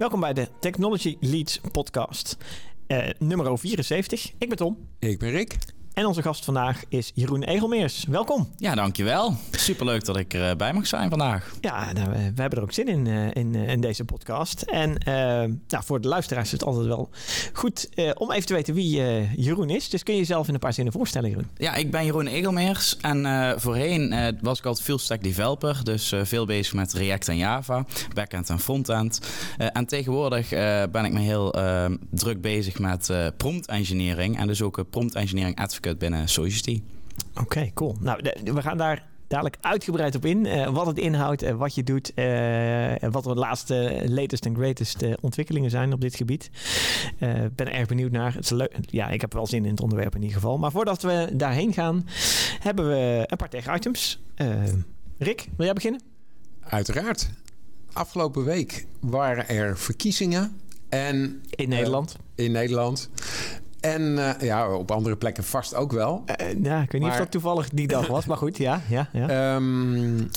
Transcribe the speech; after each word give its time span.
Welkom 0.00 0.20
bij 0.20 0.32
de 0.32 0.48
Technology 0.60 1.16
Leads 1.20 1.60
podcast, 1.72 2.36
uh, 2.88 3.08
nummer 3.18 3.58
74. 3.58 4.32
Ik 4.38 4.48
ben 4.48 4.56
Tom. 4.56 4.88
Ik 4.98 5.18
ben 5.18 5.30
Rick. 5.30 5.58
En 6.00 6.06
onze 6.06 6.22
gast 6.22 6.44
vandaag 6.44 6.82
is 6.88 7.10
Jeroen 7.14 7.42
Egelmeers. 7.42 8.04
Welkom. 8.08 8.48
Ja, 8.56 8.74
dankjewel. 8.74 9.36
Superleuk 9.50 10.04
dat 10.04 10.16
ik 10.16 10.34
erbij 10.34 10.72
mag 10.72 10.86
zijn 10.86 11.10
vandaag. 11.10 11.54
Ja, 11.60 11.92
nou, 11.92 12.10
we 12.10 12.40
hebben 12.40 12.58
er 12.58 12.62
ook 12.62 12.72
zin 12.72 12.88
in, 12.88 13.06
uh, 13.06 13.26
in, 13.32 13.54
uh, 13.54 13.68
in, 13.68 13.80
deze 13.80 14.04
podcast. 14.04 14.62
En 14.62 14.90
uh, 14.90 15.14
nou, 15.68 15.84
voor 15.84 16.00
de 16.00 16.08
luisteraars 16.08 16.46
is 16.46 16.52
het 16.52 16.64
altijd 16.64 16.86
wel 16.86 17.10
goed 17.52 17.88
om 18.14 18.32
even 18.32 18.46
te 18.46 18.54
weten 18.54 18.74
wie 18.74 19.02
Jeroen 19.36 19.70
is. 19.70 19.88
Dus 19.88 20.02
kun 20.02 20.14
je 20.14 20.20
jezelf 20.20 20.48
in 20.48 20.54
een 20.54 20.60
paar 20.60 20.72
zinnen 20.72 20.92
voorstellen, 20.92 21.28
Jeroen? 21.28 21.48
Ja, 21.56 21.74
ik 21.74 21.90
ben 21.90 22.04
Jeroen 22.04 22.26
Egelmeers. 22.26 22.96
En 22.96 23.54
voorheen 23.60 24.36
was 24.40 24.58
ik 24.58 24.64
altijd 24.64 24.84
full 24.84 24.98
stack 24.98 25.22
developer. 25.22 25.80
Dus 25.84 26.12
veel 26.22 26.46
bezig 26.46 26.74
met 26.74 26.92
React 26.92 27.28
en 27.28 27.36
Java, 27.36 27.84
backend 28.14 28.48
en 28.50 28.60
frontend. 28.60 29.20
en 29.56 29.86
tegenwoordig 29.86 30.48
ben 30.90 31.04
ik 31.04 31.12
me 31.12 31.20
heel 31.20 31.54
druk 32.10 32.40
bezig 32.40 32.78
met 32.78 33.12
prompt 33.36 33.66
engineering. 33.66 34.38
En 34.38 34.46
dus 34.46 34.62
ook 34.62 34.84
prompt 34.90 35.14
engineering 35.14 35.58
advocate 35.58 35.89
binnen 35.98 36.28
Society. 36.28 36.82
Oké, 37.34 37.70
cool. 37.74 37.96
Nou, 38.00 38.20
we 38.44 38.62
gaan 38.62 38.76
daar 38.76 39.08
dadelijk 39.30 39.56
uitgebreid 39.60 40.14
op 40.14 40.24
in. 40.24 40.44
Uh, 40.44 40.68
wat 40.68 40.86
het 40.86 40.98
inhoudt, 40.98 41.42
en 41.42 41.56
wat 41.56 41.74
je 41.74 41.82
doet 41.82 42.12
uh, 42.14 43.02
en 43.02 43.10
wat 43.10 43.24
de 43.24 43.34
laatste 43.34 44.04
latest 44.08 44.46
en 44.46 44.54
greatest 44.54 45.02
uh, 45.02 45.12
ontwikkelingen 45.20 45.70
zijn 45.70 45.92
op 45.92 46.00
dit 46.00 46.16
gebied. 46.16 46.50
Ik 47.18 47.54
ben 47.54 47.72
erg 47.72 47.88
benieuwd 47.88 48.10
naar. 48.10 48.34
Het 48.34 48.44
is 48.44 48.50
leuk. 48.50 48.76
Ja, 48.80 49.08
ik 49.08 49.20
heb 49.20 49.32
wel 49.32 49.46
zin 49.46 49.64
in 49.64 49.70
het 49.70 49.80
onderwerp 49.80 50.14
in 50.14 50.20
ieder 50.20 50.36
geval. 50.36 50.58
Maar 50.58 50.70
voordat 50.70 51.02
we 51.02 51.28
daarheen 51.32 51.72
gaan, 51.72 52.06
hebben 52.60 52.88
we 52.88 53.24
een 53.26 53.36
paar 53.36 53.48
tech-items. 53.48 54.22
Rick, 55.18 55.48
wil 55.56 55.64
jij 55.64 55.74
beginnen? 55.74 56.02
Uiteraard. 56.60 57.30
Afgelopen 57.92 58.44
week 58.44 58.86
waren 59.00 59.48
er 59.48 59.78
verkiezingen. 59.78 60.60
En, 60.88 61.42
in 61.50 61.68
Nederland. 61.68 62.16
in 62.34 62.52
Nederland. 62.52 63.10
En 63.80 64.02
uh, 64.02 64.30
ja, 64.40 64.74
op 64.74 64.90
andere 64.90 65.16
plekken 65.16 65.44
vast 65.44 65.74
ook 65.74 65.92
wel. 65.92 66.24
Uh, 66.40 66.62
ja, 66.62 66.82
ik 66.82 66.92
weet 66.92 67.00
niet 67.00 67.00
maar... 67.00 67.10
of 67.10 67.16
dat 67.16 67.30
toevallig 67.30 67.68
die 67.68 67.86
dag 67.86 68.06
was, 68.06 68.26
maar 68.26 68.36
goed, 68.36 68.56
ja. 68.56 68.82
ja, 68.88 69.08
ja. 69.12 69.54
Um, 69.54 70.30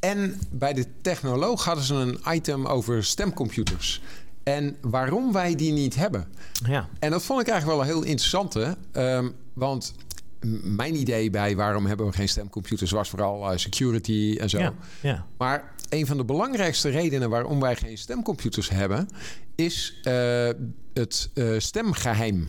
en 0.00 0.40
bij 0.50 0.72
de 0.72 0.86
technoloog 1.00 1.64
hadden 1.64 1.84
ze 1.84 1.94
een 1.94 2.18
item 2.28 2.66
over 2.66 3.04
stemcomputers. 3.04 4.02
En 4.42 4.76
waarom 4.80 5.32
wij 5.32 5.54
die 5.54 5.72
niet 5.72 5.94
hebben. 5.94 6.26
Ja. 6.66 6.88
En 6.98 7.10
dat 7.10 7.22
vond 7.22 7.40
ik 7.40 7.48
eigenlijk 7.48 7.80
wel 7.80 7.88
een 7.88 7.94
heel 7.94 8.10
interessante. 8.10 8.76
Um, 8.92 9.34
want 9.52 9.94
mijn 10.62 10.94
idee 10.94 11.30
bij 11.30 11.56
waarom 11.56 11.86
hebben 11.86 12.06
we 12.06 12.12
geen 12.12 12.28
stemcomputers 12.28 12.90
was 12.90 13.08
vooral 13.08 13.52
uh, 13.52 13.58
security 13.58 14.36
en 14.40 14.50
zo. 14.50 14.58
Ja, 14.58 14.74
ja. 15.00 15.26
Maar 15.38 15.74
een 15.88 16.06
van 16.06 16.16
de 16.16 16.24
belangrijkste 16.24 16.88
redenen 16.88 17.30
waarom 17.30 17.60
wij 17.60 17.76
geen 17.76 17.98
stemcomputers 17.98 18.70
hebben, 18.70 19.08
is 19.54 20.00
uh, 20.02 20.48
het 20.92 21.30
uh, 21.34 21.58
stemgeheim. 21.58 22.46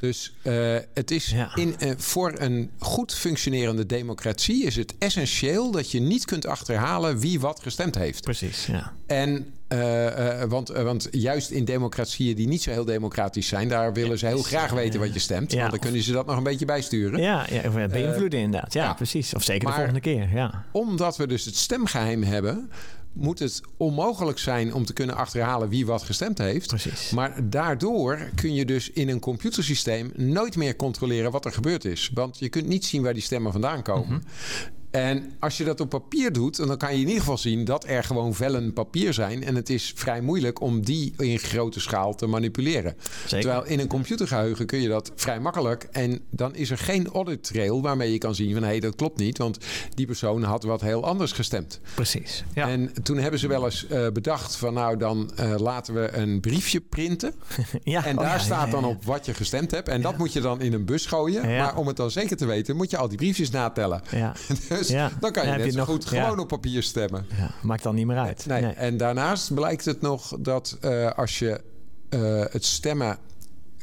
Dus 0.00 0.32
uh, 0.42 0.76
het 0.94 1.10
is 1.10 1.30
Ja. 1.30 1.54
in, 1.54 1.74
uh, 1.78 1.92
voor 1.96 2.32
een 2.36 2.70
goed 2.78 3.14
functionerende 3.14 3.86
democratie 3.86 4.64
is 4.64 4.76
het 4.76 4.94
essentieel 4.98 5.70
dat 5.70 5.90
je 5.90 6.00
niet 6.00 6.24
kunt 6.24 6.46
achterhalen 6.46 7.18
wie 7.18 7.40
wat 7.40 7.60
gestemd 7.62 7.94
heeft. 7.94 8.22
Precies, 8.22 8.66
ja. 8.66 8.92
En 9.06 9.52
uh, 9.68 10.42
want, 10.42 10.68
want 10.68 11.08
juist 11.10 11.50
in 11.50 11.64
democratieën 11.64 12.36
die 12.36 12.48
niet 12.48 12.62
zo 12.62 12.70
heel 12.70 12.84
democratisch 12.84 13.48
zijn, 13.48 13.68
daar 13.68 13.92
willen 13.92 14.18
ze 14.18 14.26
heel 14.26 14.42
graag 14.42 14.70
weten 14.70 15.00
wat 15.00 15.12
je 15.14 15.18
stemt. 15.18 15.52
Ja. 15.52 15.58
Want 15.58 15.70
dan 15.70 15.80
kunnen 15.80 16.02
ze 16.02 16.12
dat 16.12 16.26
nog 16.26 16.36
een 16.36 16.42
beetje 16.42 16.64
bijsturen. 16.64 17.20
Ja, 17.20 17.46
ja 17.50 17.88
beïnvloeden 17.88 18.40
inderdaad. 18.40 18.72
Ja, 18.72 18.94
precies. 18.94 19.34
Of 19.34 19.42
zeker 19.42 19.68
de 19.68 19.74
volgende 19.74 20.00
keer, 20.00 20.28
ja. 20.34 20.64
Omdat 20.72 21.16
we 21.16 21.26
dus 21.26 21.44
het 21.44 21.56
stemgeheim 21.56 22.22
hebben, 22.22 22.70
moet 23.12 23.38
het 23.38 23.60
onmogelijk 23.76 24.38
zijn 24.38 24.74
om 24.74 24.84
te 24.84 24.92
kunnen 24.92 25.16
achterhalen 25.16 25.68
wie 25.68 25.86
wat 25.86 26.02
gestemd 26.02 26.38
heeft. 26.38 26.66
Precies. 26.66 27.10
Maar 27.10 27.50
daardoor 27.50 28.30
kun 28.34 28.54
je 28.54 28.64
dus 28.64 28.90
in 28.90 29.08
een 29.08 29.20
computersysteem 29.20 30.12
nooit 30.16 30.56
meer 30.56 30.76
controleren 30.76 31.30
wat 31.30 31.44
er 31.44 31.52
gebeurd 31.52 31.84
is. 31.84 32.10
Want 32.14 32.38
je 32.38 32.48
kunt 32.48 32.66
niet 32.66 32.84
zien 32.84 33.02
waar 33.02 33.14
die 33.14 33.22
stemmen 33.22 33.52
vandaan 33.52 33.82
komen. 33.82 34.08
Mhm. 34.08 34.77
En 34.98 35.32
als 35.38 35.56
je 35.56 35.64
dat 35.64 35.80
op 35.80 35.88
papier 35.88 36.32
doet, 36.32 36.56
dan 36.56 36.76
kan 36.76 36.94
je 36.94 37.00
in 37.00 37.06
ieder 37.06 37.20
geval 37.20 37.38
zien 37.38 37.64
dat 37.64 37.84
er 37.86 38.04
gewoon 38.04 38.34
vellen 38.34 38.72
papier 38.72 39.14
zijn. 39.14 39.44
En 39.44 39.54
het 39.54 39.70
is 39.70 39.92
vrij 39.94 40.20
moeilijk 40.20 40.60
om 40.60 40.84
die 40.84 41.12
in 41.16 41.38
grote 41.38 41.80
schaal 41.80 42.14
te 42.14 42.26
manipuleren. 42.26 42.96
Zeker. 43.26 43.40
Terwijl 43.40 43.64
in 43.64 43.80
een 43.80 43.86
computergeheugen 43.86 44.66
kun 44.66 44.80
je 44.80 44.88
dat 44.88 45.12
vrij 45.14 45.40
makkelijk. 45.40 45.88
En 45.90 46.20
dan 46.30 46.54
is 46.54 46.70
er 46.70 46.78
geen 46.78 47.08
audit 47.08 47.42
trail 47.42 47.82
waarmee 47.82 48.12
je 48.12 48.18
kan 48.18 48.34
zien 48.34 48.52
van 48.52 48.62
hé, 48.62 48.68
hey, 48.68 48.80
dat 48.80 48.94
klopt 48.94 49.18
niet. 49.18 49.38
Want 49.38 49.58
die 49.94 50.06
persoon 50.06 50.42
had 50.42 50.62
wat 50.62 50.80
heel 50.80 51.04
anders 51.04 51.32
gestemd. 51.32 51.80
Precies. 51.94 52.44
Ja. 52.54 52.68
En 52.68 52.92
toen 53.02 53.18
hebben 53.18 53.40
ze 53.40 53.48
wel 53.48 53.64
eens 53.64 53.86
eh, 53.86 54.06
bedacht 54.12 54.56
van 54.56 54.74
nou 54.74 54.96
dan 54.96 55.30
eh, 55.36 55.54
laten 55.58 55.94
we 55.94 56.12
een 56.12 56.40
briefje 56.40 56.80
printen. 56.80 57.34
ja. 57.84 58.04
En 58.04 58.18
oh, 58.18 58.24
daar 58.24 58.36
ja, 58.36 58.38
staat 58.38 58.66
ja, 58.66 58.72
dan 58.72 58.84
op 58.84 59.04
wat 59.04 59.26
je 59.26 59.34
gestemd 59.34 59.70
hebt. 59.70 59.88
En 59.88 60.00
dat 60.02 60.18
moet 60.18 60.32
je 60.32 60.40
dan 60.40 60.60
in 60.60 60.72
een 60.72 60.84
bus 60.84 61.06
gooien. 61.06 61.56
Maar 61.56 61.76
om 61.76 61.86
het 61.86 61.96
dan 61.96 62.10
zeker 62.10 62.36
te 62.36 62.46
weten, 62.46 62.76
moet 62.76 62.90
je 62.90 62.96
al 62.96 63.08
die 63.08 63.16
briefjes 63.16 63.50
natellen. 63.50 64.02
Ja. 64.10 64.32
Dus 64.68 64.87
Ja. 64.88 65.10
dan 65.20 65.32
kan 65.32 65.46
je 65.46 65.50
net 65.56 65.64
je 65.64 65.70
zo 65.70 65.78
nog- 65.78 65.86
goed 65.86 66.08
ja. 66.10 66.22
gewoon 66.22 66.38
op 66.38 66.48
papier 66.48 66.82
stemmen. 66.82 67.26
ja, 67.38 67.50
maakt 67.62 67.82
dan 67.82 67.94
niet 67.94 68.06
meer 68.06 68.18
uit. 68.18 68.46
Nee. 68.46 68.64
En 68.64 68.96
daarnaast 68.96 69.54
blijkt 69.54 69.84
het 69.84 70.00
nog 70.00 70.36
dat 70.38 70.76
eh, 70.80 71.10
als 71.10 71.38
je 71.38 71.60
eh, 72.08 72.20
het 72.50 72.64
stemmen 72.64 73.18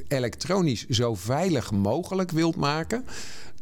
elektronisch 0.07 0.87
zo 0.89 1.15
veilig 1.15 1.71
mogelijk 1.71 2.31
wilt 2.31 2.55
maken. 2.55 3.05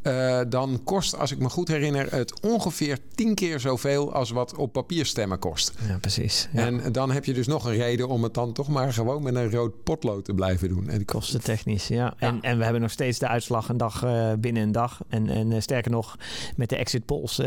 Eh, 0.03 0.41
dan 0.49 0.81
kost, 0.83 1.17
als 1.17 1.31
ik 1.31 1.39
me 1.39 1.49
goed 1.49 1.67
herinner, 1.67 2.11
het 2.11 2.39
ongeveer 2.41 2.97
tien 3.15 3.35
keer 3.35 3.59
zoveel 3.59 4.13
als 4.13 4.29
wat 4.29 4.55
op 4.55 4.73
papier 4.73 5.05
stemmen 5.05 5.39
kost. 5.39 5.73
Ja, 5.87 5.97
precies. 5.97 6.49
Ja. 6.53 6.65
En 6.65 6.91
dan 6.91 7.11
heb 7.11 7.25
je 7.25 7.33
dus 7.33 7.47
nog 7.47 7.65
een 7.65 7.75
reden 7.75 8.07
om 8.07 8.23
het 8.23 8.33
dan 8.33 8.53
toch 8.53 8.67
maar 8.67 8.93
gewoon 8.93 9.23
met 9.23 9.35
een 9.35 9.51
rood 9.51 9.83
potlood 9.83 10.25
te 10.25 10.33
blijven 10.33 10.69
doen. 10.69 10.89
En 10.89 11.05
Kostentechnisch, 11.05 11.87
ja. 11.87 12.13
En, 12.17 12.41
en 12.41 12.57
we 12.57 12.63
hebben 12.63 12.81
nog 12.81 12.91
steeds 12.91 13.19
de 13.19 13.27
uitslag 13.27 13.69
een 13.69 13.77
dag 13.77 14.03
eh, 14.03 14.31
binnen 14.39 14.63
een 14.63 14.71
dag. 14.71 15.01
En, 15.07 15.29
en 15.29 15.51
eh, 15.51 15.61
sterker 15.61 15.91
nog, 15.91 16.17
met 16.55 16.69
de 16.69 16.75
exit 16.75 17.05
polls 17.05 17.37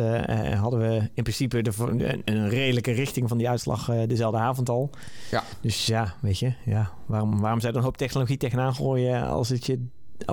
hadden 0.61 0.81
we 0.81 1.11
in 1.15 1.23
principe 1.23 1.63
de, 1.63 1.73
een, 1.79 2.23
een 2.25 2.49
redelijke 2.49 2.93
richting 2.93 3.29
van 3.29 3.39
die 3.39 3.49
uitslag 3.49 3.91
dezelfde 4.07 4.39
avond 4.39 4.69
al. 4.69 4.91
Ja. 5.31 5.45
Dus 5.61 5.87
ja, 5.87 6.15
weet 6.21 6.39
je, 6.39 6.53
ja, 6.65 6.91
waarom, 7.07 7.41
waarom 7.41 7.61
zou 7.61 7.73
je 7.73 7.79
er 7.79 7.85
een 7.85 7.91
hoop 7.91 7.97
technologie 7.97 8.37
tegenaan 8.37 8.75
gooien 8.75 9.27
als 9.27 9.49
het 9.49 9.67
je 9.67 9.87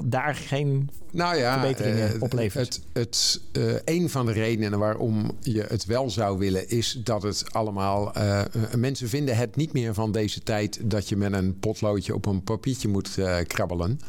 daar 0.04 0.36
geen... 0.36 0.90
Nou 1.12 1.38
ja, 1.38 1.60
verbeteringen 1.60 2.14
eh, 2.14 2.22
oplevert. 2.22 2.82
Het, 2.94 3.04
het, 3.04 3.42
eh, 3.52 3.96
een 3.96 4.10
van 4.10 4.26
de 4.26 4.32
redenen 4.32 4.80
waarom 4.80 5.38
je 5.42 5.66
het 5.68 5.86
wel 5.86 6.10
zou 6.10 6.38
willen, 6.38 6.70
is 6.70 7.00
dat 7.04 7.24
het 7.24 7.44
allemaal. 7.52 8.14
eh, 8.14 8.42
mensen 8.76 9.10
vinden 9.10 9.38
het 9.38 9.56
niet 9.56 9.74
meer 9.74 9.94
van 9.94 10.12
deze 10.12 10.44
tijd 10.44 10.80
dat 10.84 11.10
je 11.10 11.16
met 11.16 11.34
een 11.34 11.60
potloodje 11.60 12.16
op 12.16 12.26
een 12.26 12.44
papiertje 12.44 12.88
moet 12.88 13.18
krabbelen. 13.48 14.00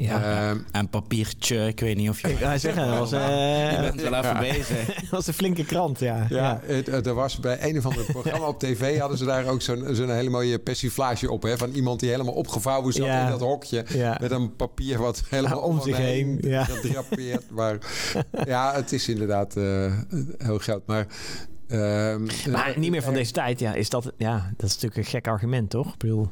Ja, 0.00 0.48
Ehm, 0.50 0.58
En 0.72 0.88
papiertje, 0.88 1.66
ik 1.66 1.80
weet 1.80 1.96
niet 1.96 2.08
of 2.08 2.20
je... 2.20 2.28
ik 2.28 2.38
zeggen, 2.38 2.86
dat 2.88 2.98
was, 2.98 3.12
eh, 3.22 3.70
Je 3.72 3.78
bent 3.80 4.00
wel 4.00 4.14
even 4.14 4.38
bezig. 4.38 4.86
dat 5.00 5.10
was 5.10 5.26
een 5.26 5.32
flinke 5.34 5.64
krant, 5.64 5.98
ja. 5.98 6.26
ja, 6.28 6.60
Het, 6.64 6.86
het- 6.86 7.06
er 7.06 7.14
was 7.14 7.40
bij 7.40 7.58
een 7.68 7.78
of 7.78 7.86
ander 7.86 8.04
programma 8.04 8.46
op 8.46 8.58
tv 8.58 8.98
hadden 8.98 9.18
ze 9.18 9.24
daar 9.24 9.46
ook 9.46 9.62
zo'n 9.62 9.84
zo'n 9.90 10.10
hele 10.10 10.30
mooie 10.30 10.58
persiflage 10.58 11.30
op. 11.30 11.42
Hè, 11.42 11.56
van 11.58 11.70
iemand 11.70 12.00
die 12.00 12.10
helemaal 12.10 12.34
opgevouwen 12.34 12.92
zat 12.92 13.06
Ja. 13.06 13.24
in 13.24 13.30
dat 13.30 13.40
hokje. 13.40 13.84
Ja. 13.88 14.18
Met 14.20 14.30
een 14.30 14.56
papier 14.56 14.98
wat 14.98 15.22
helemaal 15.28 15.58
Ja, 15.58 15.64
om 15.64 15.80
zich 15.82 15.96
heen, 15.96 16.38
ja. 16.40 16.64
gedrapeerd. 16.64 17.50
Maar 17.50 17.78
ja, 18.46 18.74
het 18.74 18.92
is 18.92 19.08
inderdaad 19.08 19.56
eh, 19.56 19.92
heel 20.38 20.58
groot. 20.58 20.86
Maar, 20.86 21.06
ehm, 21.68 22.22
Maar 22.50 22.72
niet 22.76 22.90
meer 22.90 23.02
van 23.02 23.12
er- 23.12 23.18
deze 23.18 23.32
tijd, 23.32 23.58
ja. 23.60 23.74
Is 23.74 23.88
dat, 23.88 24.12
ja, 24.16 24.50
dat 24.56 24.66
is 24.68 24.74
natuurlijk 24.74 24.96
een 24.96 25.04
gek 25.12 25.26
argument, 25.28 25.70
toch? 25.70 25.92
Ik 25.92 25.98
bedoel, 25.98 26.28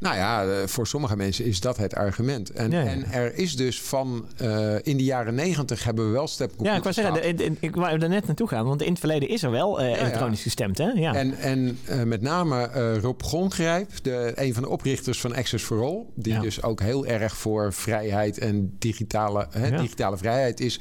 Nou 0.00 0.16
ja, 0.16 0.44
eh, 0.44 0.66
voor 0.66 0.86
sommige 0.86 1.16
mensen 1.16 1.44
is 1.44 1.60
dat 1.60 1.76
het 1.76 1.94
argument. 1.94 2.50
En, 2.50 2.70
Ja, 2.70 2.80
ja. 2.80 2.86
en 2.86 3.04
er 3.12 3.34
is 3.38 3.56
dus 3.56 3.80
van... 3.82 4.28
eh, 4.36 4.74
in 4.82 4.96
de 4.96 5.04
jaren 5.04 5.34
negentig 5.34 5.84
hebben 5.84 6.06
we 6.06 6.10
wel 6.12 6.26
stepcomputers 6.28 6.70
Ja, 6.70 6.76
ik 6.76 6.82
wou 6.82 6.94
zeggen, 6.94 7.14
gehad. 7.22 7.38
de- 7.38 7.60
de- 7.60 7.66
ik 7.66 7.74
wou 7.74 8.00
er 8.00 8.08
net 8.08 8.26
naartoe 8.26 8.48
gaan, 8.48 8.64
want 8.66 8.82
in 8.82 8.90
het 8.90 8.98
verleden 8.98 9.28
is 9.28 9.42
er 9.42 9.50
wel 9.50 9.80
eh, 9.80 10.00
elektronisch 10.00 10.42
gestemd, 10.42 10.78
hè? 10.78 10.84
Ja. 10.88 11.14
En, 11.14 11.34
en 11.38 11.78
met 12.08 12.20
name 12.22 12.64
Rob 13.00 13.22
Grongrijp, 13.22 13.90
de, 14.02 14.32
een 14.34 14.54
van 14.54 14.62
de 14.62 14.68
oprichters 14.68 15.20
van 15.20 15.34
Access 15.34 15.64
for 15.64 15.82
All... 15.84 16.04
die 16.14 16.38
dus 16.40 16.62
ook 16.62 16.80
heel 16.80 17.06
erg 17.06 17.36
voor 17.36 17.72
vrijheid 17.72 18.38
en 18.38 18.76
digitale, 18.78 19.46
hè, 19.50 19.70
digitale 19.80 20.16
vrijheid 20.16 20.60
is... 20.60 20.80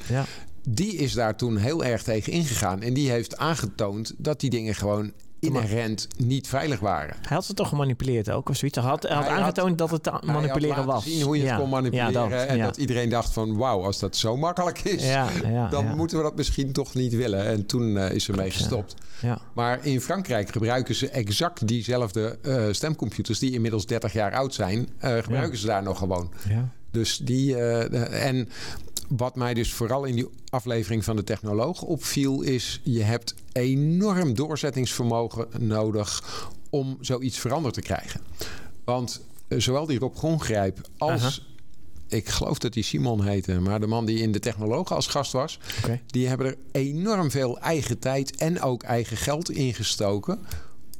die 0.69 0.95
is 0.95 1.13
daar 1.13 1.35
toen 1.35 1.57
heel 1.57 1.83
erg 1.83 2.03
tegen 2.03 2.31
ingegaan. 2.33 2.81
En 2.81 2.93
die 2.93 3.09
heeft 3.09 3.37
aangetoond 3.37 4.13
dat 4.17 4.39
die 4.39 4.49
dingen 4.49 4.75
gewoon 4.75 5.11
inherent 5.39 6.07
niet 6.17 6.47
veilig 6.47 6.79
waren. 6.79 7.15
Hij 7.21 7.35
had 7.35 7.45
ze 7.45 7.53
toch 7.53 7.67
gemanipuleerd 7.69 8.31
ook, 8.31 8.49
of 8.49 8.55
zoiets? 8.57 8.77
Hij 8.77 8.87
had, 8.87 9.03
hij 9.03 9.11
had 9.15 9.23
Hij 9.23 9.33
had- 9.33 9.41
aangetoond 9.43 9.77
dat 9.77 9.91
het 9.91 10.03
te 10.03 10.09
Hij 10.09 10.33
manipuleren 10.33 10.75
had 10.75 10.85
was. 10.85 11.03
zien 11.03 11.21
hoe 11.21 11.37
je 11.37 11.43
ja. 11.43 11.49
het 11.49 11.59
kon 11.59 11.69
manipuleren. 11.69 12.11
Ja, 12.11 12.27
dat, 12.29 12.47
en 12.47 12.57
ja. 12.57 12.65
dat 12.65 12.77
iedereen 12.77 13.09
dacht 13.09 13.33
van... 13.33 13.57
wauw, 13.57 13.83
als 13.83 13.99
dat 13.99 14.15
zo 14.15 14.37
makkelijk 14.37 14.79
is... 14.79 15.03
Dan 15.69 15.95
moeten 15.95 16.17
we 16.17 16.23
dat 16.23 16.35
misschien 16.35 16.71
toch 16.71 16.93
niet 16.93 17.13
willen. 17.15 17.45
En 17.45 17.65
toen 17.65 17.97
eh, 17.97 18.11
is 18.11 18.27
er 18.27 18.35
mee 18.35 18.51
gestopt. 18.51 18.95
Ja. 19.21 19.37
Maar 19.53 19.85
in 19.85 20.01
Frankrijk 20.01 20.51
gebruiken 20.51 20.95
ze 20.95 21.09
exact 21.09 21.67
diezelfde 21.67 22.37
eh, 22.41 22.63
stemcomputers... 22.71 23.39
die 23.39 23.51
inmiddels 23.51 23.85
30 23.85 24.13
jaar 24.13 24.33
oud 24.33 24.53
zijn. 24.53 24.89
eh, 24.97 25.17
gebruiken 25.17 25.57
ze 25.57 25.65
daar 25.65 25.83
nog 25.83 25.97
gewoon. 25.97 26.31
Ja. 26.49 26.69
Dus 26.91 27.17
die... 27.17 27.55
en 27.57 28.49
wat 29.17 29.35
mij 29.35 29.53
dus 29.53 29.73
vooral 29.73 30.03
in 30.03 30.15
die 30.15 30.27
aflevering 30.49 31.03
van 31.03 31.15
de 31.15 31.23
technoloog 31.23 31.81
opviel... 31.81 32.41
is 32.41 32.81
je 32.83 33.03
hebt 33.03 33.35
enorm 33.51 34.33
doorzettingsvermogen 34.33 35.47
nodig... 35.57 36.23
om 36.69 36.97
zoiets 37.01 37.39
veranderd 37.39 37.73
te 37.73 37.81
krijgen. 37.81 38.21
Want 38.83 39.21
eh, 39.47 39.59
zowel 39.59 39.85
die 39.85 39.99
Rob 39.99 40.15
Grongrijp 40.15 40.89
als... 40.97 41.47
Ik 42.07 42.29
geloof 42.29 42.57
dat 42.57 42.73
die 42.73 42.83
Simon 42.83 43.23
heette, 43.23 43.59
maar 43.59 43.79
de 43.79 43.87
man 43.87 44.05
die 44.05 44.19
in 44.19 44.31
de 44.31 44.39
technologen 44.39 44.95
als 44.95 45.07
gast 45.07 45.31
was, 45.31 45.59
die 46.05 46.27
hebben 46.27 46.47
er 46.47 46.57
enorm 46.71 47.31
veel 47.31 47.59
eigen 47.59 47.99
tijd 47.99 48.35
en 48.35 48.61
ook 48.61 48.83
eigen 48.83 49.17
geld 49.17 49.51
in 49.51 49.73
gestoken 49.73 50.39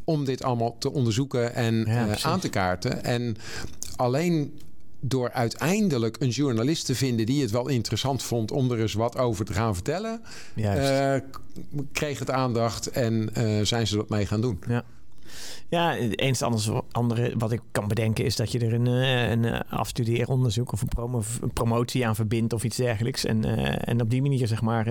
om 0.03 0.25
dit 0.25 0.44
allemaal 0.44 0.77
te 0.77 0.91
onderzoeken 0.91 1.55
en 1.55 1.85
Ja, 1.88 2.07
eh, 2.07 2.25
aan 2.25 2.39
te 2.39 2.50
kaarten. 2.50 3.03
En 3.03 3.38
alleen 3.95 4.59
door 5.00 5.31
uiteindelijk 5.31 6.16
een 6.19 6.30
journalist 6.30 6.86
te 6.86 6.96
vinden 6.96 7.25
die 7.25 7.42
het 7.42 7.51
wel 7.51 7.68
interessant 7.68 8.24
vond 8.24 8.51
om 8.51 8.72
er 8.72 8.80
eens 8.80 8.94
wat 8.94 9.18
over 9.18 9.46
te 9.46 9.54
gaan 9.54 9.74
vertellen, 9.74 10.22
eh, 10.56 11.16
kreeg 11.92 12.19
het 12.19 12.31
aandacht 12.31 12.88
en 12.88 13.30
eh, 13.34 13.66
zijn 13.66 13.88
ze 13.88 13.96
dat 13.96 14.10
mee 14.10 14.25
gaan 14.25 14.42
doen. 14.42 14.60
Ja, 15.69 15.94
het 15.94 16.19
enige 16.19 16.46
anders, 16.46 16.69
andere 16.92 17.34
wat 17.38 17.51
ik 17.51 17.62
kan 17.72 17.88
bedenken 17.88 18.25
is 18.25 18.36
dat 18.36 18.51
je 18.51 18.60
er 18.60 18.74
een, 18.74 18.88
eh, 18.88 19.30
een 19.30 19.62
afstudeeronderzoek 19.68 20.72
of 20.72 20.81
een, 20.81 20.88
promo, 20.88 21.24
een 21.42 21.54
promotie 21.54 22.07
aan 22.07 22.16
verbindt 22.16 22.54
of 22.54 22.63
iets 22.63 22.78
dergelijks. 22.78 23.25
En, 23.25 23.44
en 23.86 24.01
op 24.01 24.10
die 24.10 24.22
manier 24.22 24.48
zeg 24.48 24.62
maar 24.62 24.90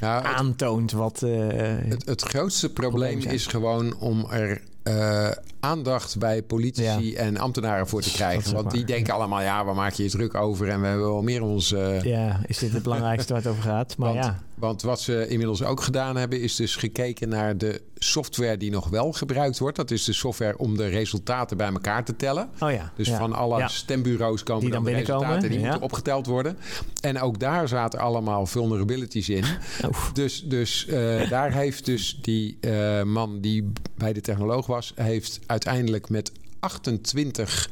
Ja, 0.00 0.16
het, 0.16 0.24
aantoont 0.24 0.92
wat. 0.92 1.20
het, 1.20 2.06
het 2.06 2.22
grootste 2.22 2.72
probleem 2.72 3.18
is 3.18 3.46
gewoon 3.46 3.96
om 3.98 4.26
er 4.30 4.62
eh, 4.82 5.30
aandacht 5.60 6.18
bij 6.18 6.42
politici 6.42 7.14
en 7.14 7.36
ambtenaren 7.36 7.86
voor 7.88 8.02
te 8.02 8.12
krijgen. 8.12 8.54
Want 8.54 8.70
die 8.70 8.84
denken 8.84 9.14
allemaal, 9.14 9.40
ja, 9.40 9.64
waar 9.64 9.74
maak 9.74 9.92
je 9.92 10.02
je 10.02 10.10
druk 10.10 10.34
over? 10.34 10.68
En 10.68 10.80
we 10.80 10.86
hebben 10.86 11.06
wel 11.06 11.22
meer 11.22 11.42
ons... 11.42 11.72
eh, 11.72 12.02
ja, 12.02 12.40
is 12.46 12.58
dit 12.58 12.72
het 12.72 12.82
belangrijkste 12.82 13.32
waar 13.32 13.42
het 13.42 13.50
over 13.50 13.62
gaat? 13.62 13.96
Maar 13.96 14.12
Want, 14.12 14.24
ja, 14.24 14.38
want 14.60 14.82
wat 14.82 15.00
ze 15.00 15.26
inmiddels 15.28 15.62
ook 15.62 15.80
gedaan 15.80 16.16
hebben, 16.16 16.40
is 16.40 16.56
dus 16.56 16.76
gekeken 16.76 17.28
naar 17.28 17.58
de 17.58 17.80
software 17.98 18.56
die 18.56 18.70
nog 18.70 18.88
wel 18.88 19.12
gebruikt 19.12 19.58
wordt. 19.58 19.76
Dat 19.76 19.90
is 19.90 20.04
de 20.04 20.12
software 20.12 20.58
om 20.58 20.76
de 20.76 20.86
resultaten 20.86 21.56
bij 21.56 21.68
elkaar 21.72 22.04
te 22.04 22.16
tellen. 22.16 22.50
oh 22.60 22.70
ja. 22.70 22.92
Dus 22.96 23.08
ja. 23.08 23.16
van 23.18 23.32
alle 23.32 23.58
Ja. 23.58 23.68
stembureaus 23.68 24.42
komen 24.42 24.62
Die 24.62 24.70
dan, 24.70 24.84
dan 24.84 24.92
de 24.92 24.98
resultaten 24.98 25.50
die 25.50 25.58
moeten 25.58 25.80
opgeteld 25.80 26.26
worden. 26.26 26.56
En 27.00 27.20
ook 27.20 27.38
daar 27.38 27.68
zaten 27.68 27.98
allemaal 27.98 28.46
vulnerabilities 28.46 29.28
in. 29.28 29.44
Oef. 29.88 30.10
Dus, 30.12 30.42
dus 30.42 30.86
eh, 30.86 31.30
daar 31.30 31.52
heeft 31.52 31.84
dus 31.84 32.18
die 32.22 32.58
eh, 32.60 33.02
man 33.02 33.40
die 33.40 33.72
bij 33.94 34.12
de 34.12 34.20
technoloog 34.20 34.66
was, 34.66 34.92
heeft 34.94 35.40
uiteindelijk 35.46 36.08
met 36.08 36.32
28 36.60 37.70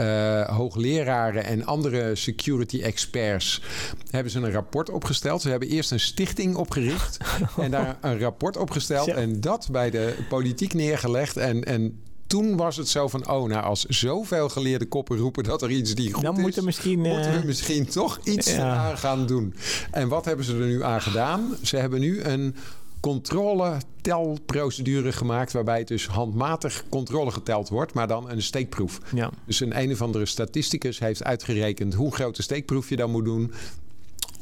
eh, 0.00 0.56
hoogleraren 0.56 1.44
en 1.44 1.66
andere 1.66 2.14
security 2.14 2.80
experts 2.82 3.62
hebben 4.10 4.32
ze 4.32 4.38
een 4.38 4.52
rapport 4.52 4.90
opgesteld. 4.90 5.42
Ze 5.42 5.48
hebben 5.48 5.68
eerst 5.68 5.90
een 5.90 6.00
stichting 6.00 6.56
opgericht 6.56 7.18
en 7.56 7.70
daar 7.70 7.98
een 8.00 8.18
rapport 8.18 8.56
opgesteld 8.56 9.08
en 9.08 9.40
dat 9.40 9.68
bij 9.72 9.90
de 9.90 10.14
politiek 10.28 10.74
neergelegd 10.74 11.36
en, 11.36 11.64
en 11.64 12.00
toen 12.26 12.56
was 12.56 12.76
het 12.76 12.88
zo 12.88 13.08
van, 13.08 13.30
oh, 13.30 13.48
nou, 13.48 13.64
als 13.64 13.84
zoveel 13.84 14.48
geleerde 14.48 14.86
koppen 14.86 15.16
roepen 15.16 15.44
dat 15.44 15.62
er 15.62 15.70
iets 15.70 15.94
die 15.94 16.12
goed 16.12 16.22
Dan 16.22 16.36
is, 16.36 16.42
moet 16.42 16.56
er 16.56 16.64
misschien. 16.64 17.04
eh, 17.04 17.12
moeten 17.12 17.40
we 17.40 17.46
misschien 17.46 17.86
toch 17.86 18.20
iets 18.24 18.54
ja. 18.54 18.76
aan 18.76 18.98
gaan 18.98 19.26
doen. 19.26 19.54
En 19.90 20.08
wat 20.08 20.24
hebben 20.24 20.44
ze 20.44 20.52
er 20.52 20.66
nu 20.66 20.82
aan 20.82 21.02
gedaan? 21.02 21.56
Ze 21.62 21.76
hebben 21.76 22.00
nu 22.00 22.22
een 22.22 22.54
controle-telprocedure 23.00 25.12
gemaakt... 25.12 25.52
waarbij 25.52 25.78
het 25.78 25.88
dus 25.88 26.06
handmatig 26.06 26.84
controle 26.88 27.30
geteld 27.30 27.68
wordt... 27.68 27.94
maar 27.94 28.08
dan 28.08 28.30
een 28.30 28.42
steekproef. 28.42 29.00
ja. 29.14 29.30
Dus 29.44 29.60
een 29.60 29.80
een 29.80 29.92
of 29.92 30.02
andere 30.02 30.26
statisticus 30.26 30.98
heeft 30.98 31.24
uitgerekend... 31.24 31.94
hoe 31.94 32.14
groot 32.14 32.36
de 32.36 32.42
steekproef 32.42 32.88
je 32.88 32.96
dan 32.96 33.10
moet 33.10 33.24
doen... 33.24 33.52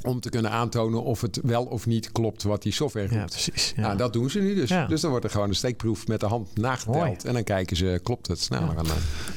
om 0.02 0.20
te 0.20 0.28
kunnen 0.30 0.50
aantonen 0.50 1.02
of 1.02 1.20
het 1.20 1.40
wel 1.42 1.64
of 1.64 1.86
niet 1.86 2.12
klopt 2.12 2.42
wat 2.42 2.62
die 2.62 2.72
software 2.72 3.06
roept. 3.06 3.20
ja, 3.20 3.26
precies. 3.42 3.72
Ja. 3.76 3.82
Nou, 3.82 3.96
dat 3.96 4.12
doen 4.12 4.30
ze 4.30 4.40
nu 4.40 4.54
dus. 4.54 4.68
Ja. 4.68 4.86
Dus 4.86 5.00
dan 5.00 5.10
wordt 5.10 5.24
er 5.24 5.30
gewoon 5.30 5.48
een 5.48 5.54
steekproef 5.54 6.06
met 6.06 6.20
de 6.20 6.26
hand 6.26 6.56
nageteld. 6.56 7.24
En 7.24 7.32
dan 7.32 7.44
kijken 7.44 7.76
ze, 7.76 8.00
klopt 8.02 8.26
het 8.26 8.40
sneller 8.40 8.76
aan. 8.78 8.86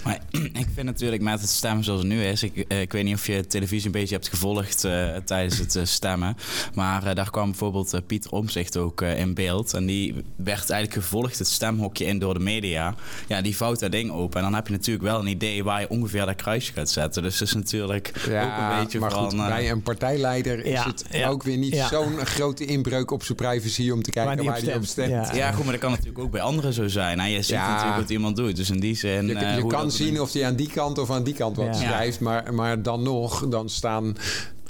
Maar 0.03 0.19
ik 0.63 0.67
vind 0.73 0.85
natuurlijk 0.85 1.21
met 1.21 1.41
het 1.41 1.49
stemmen 1.49 1.83
zoals 1.83 1.99
het 1.99 2.09
nu 2.09 2.23
is. 2.23 2.43
Ik, 2.43 2.57
eh, 2.67 2.81
ik 2.81 2.91
weet 2.91 3.03
niet 3.03 3.15
of 3.15 3.27
je 3.27 3.47
televisie 3.47 3.85
een 3.85 3.91
beetje 3.91 4.15
hebt 4.15 4.27
gevolgd 4.29 4.83
eh, 4.83 5.15
tijdens 5.15 5.57
het 5.57 5.75
eh, 5.75 5.83
stemmen. 5.85 6.35
Maar 6.73 7.05
eh, 7.05 7.15
daar 7.15 7.29
kwam 7.31 7.49
bijvoorbeeld 7.49 7.93
eh, 7.93 8.01
Pieter 8.07 8.31
Omzicht 8.31 8.77
ook 8.77 9.01
eh, 9.01 9.19
in 9.19 9.33
beeld. 9.33 9.73
En 9.73 9.85
die 9.85 10.13
werd 10.35 10.69
eigenlijk 10.69 10.93
gevolgd 11.05 11.37
het 11.37 11.47
stemhokje 11.47 12.05
in 12.05 12.19
door 12.19 12.33
de 12.33 12.39
media. 12.39 12.95
Ja, 13.27 13.41
die 13.41 13.55
vouwt 13.57 13.79
dat 13.79 13.91
ding 13.91 14.11
open. 14.11 14.37
En 14.37 14.43
dan 14.43 14.53
heb 14.55 14.67
je 14.67 14.73
natuurlijk 14.73 15.05
wel 15.05 15.19
een 15.19 15.27
idee 15.27 15.63
waar 15.63 15.79
je 15.81 15.89
ongeveer 15.89 16.25
dat 16.25 16.35
kruisje 16.35 16.73
gaat 16.73 16.89
zetten. 16.89 17.23
Dus 17.23 17.39
het 17.39 17.47
is 17.47 17.53
natuurlijk 17.55 18.11
ook 18.17 18.25
een 18.25 18.79
beetje 18.83 18.99
maar 18.99 19.11
van... 19.11 19.23
goed, 19.23 19.39
eh, 19.39 19.47
bij 19.47 19.71
een 19.71 19.81
partijleider 19.81 20.50
is 20.59 20.71
Ja, 20.71 20.83
het 20.86 21.03
ja, 21.12 21.27
ook 21.30 21.44
weer 21.44 21.57
niet 21.57 21.74
ja. 21.74 21.88
zo'n 21.88 22.25
grote 22.25 22.65
inbreuk 22.65 23.12
op 23.12 23.24
zijn 23.24 23.38
privacy 23.38 23.89
om 23.89 24.03
te 24.03 24.09
kijken 24.12 24.45
Waar 24.45 24.62
hij 24.62 24.75
op 24.75 24.86
stemt. 24.86 25.09
Ja. 25.09 25.33
ja, 25.33 25.51
goed, 25.51 25.63
maar 25.63 25.71
dat 25.74 25.81
kan 25.81 25.92
natuurlijk 25.92 26.19
ook 26.19 26.31
bij 26.31 26.42
anderen 26.42 26.74
zo 26.74 26.88
zijn. 26.88 27.19
En 27.19 27.30
je 27.30 27.38
ziet 27.42 27.48
Ja. 27.56 27.69
natuurlijk 27.71 28.01
wat 28.01 28.09
iemand 28.09 28.36
doet. 28.36 28.56
Dus 28.56 28.69
in 28.69 28.80
die 28.80 28.95
zin... 28.95 29.27
Je, 29.27 29.33
eh, 29.36 29.56
je 29.57 29.68
kan 29.68 29.92
zien 29.92 30.21
of 30.21 30.33
hij 30.33 30.45
aan 30.45 30.56
die 30.56 30.69
kant 30.69 30.98
of 30.98 31.12
aan 31.12 31.24
die 31.24 31.33
kant 31.33 31.56
wat 31.56 31.65
Ja. 31.65 31.74
schrijft, 31.74 32.19
maar, 32.19 32.53
maar 32.53 32.81
dan 32.81 33.03
nog, 33.03 33.48
dan 33.50 33.69
staan. 33.69 34.15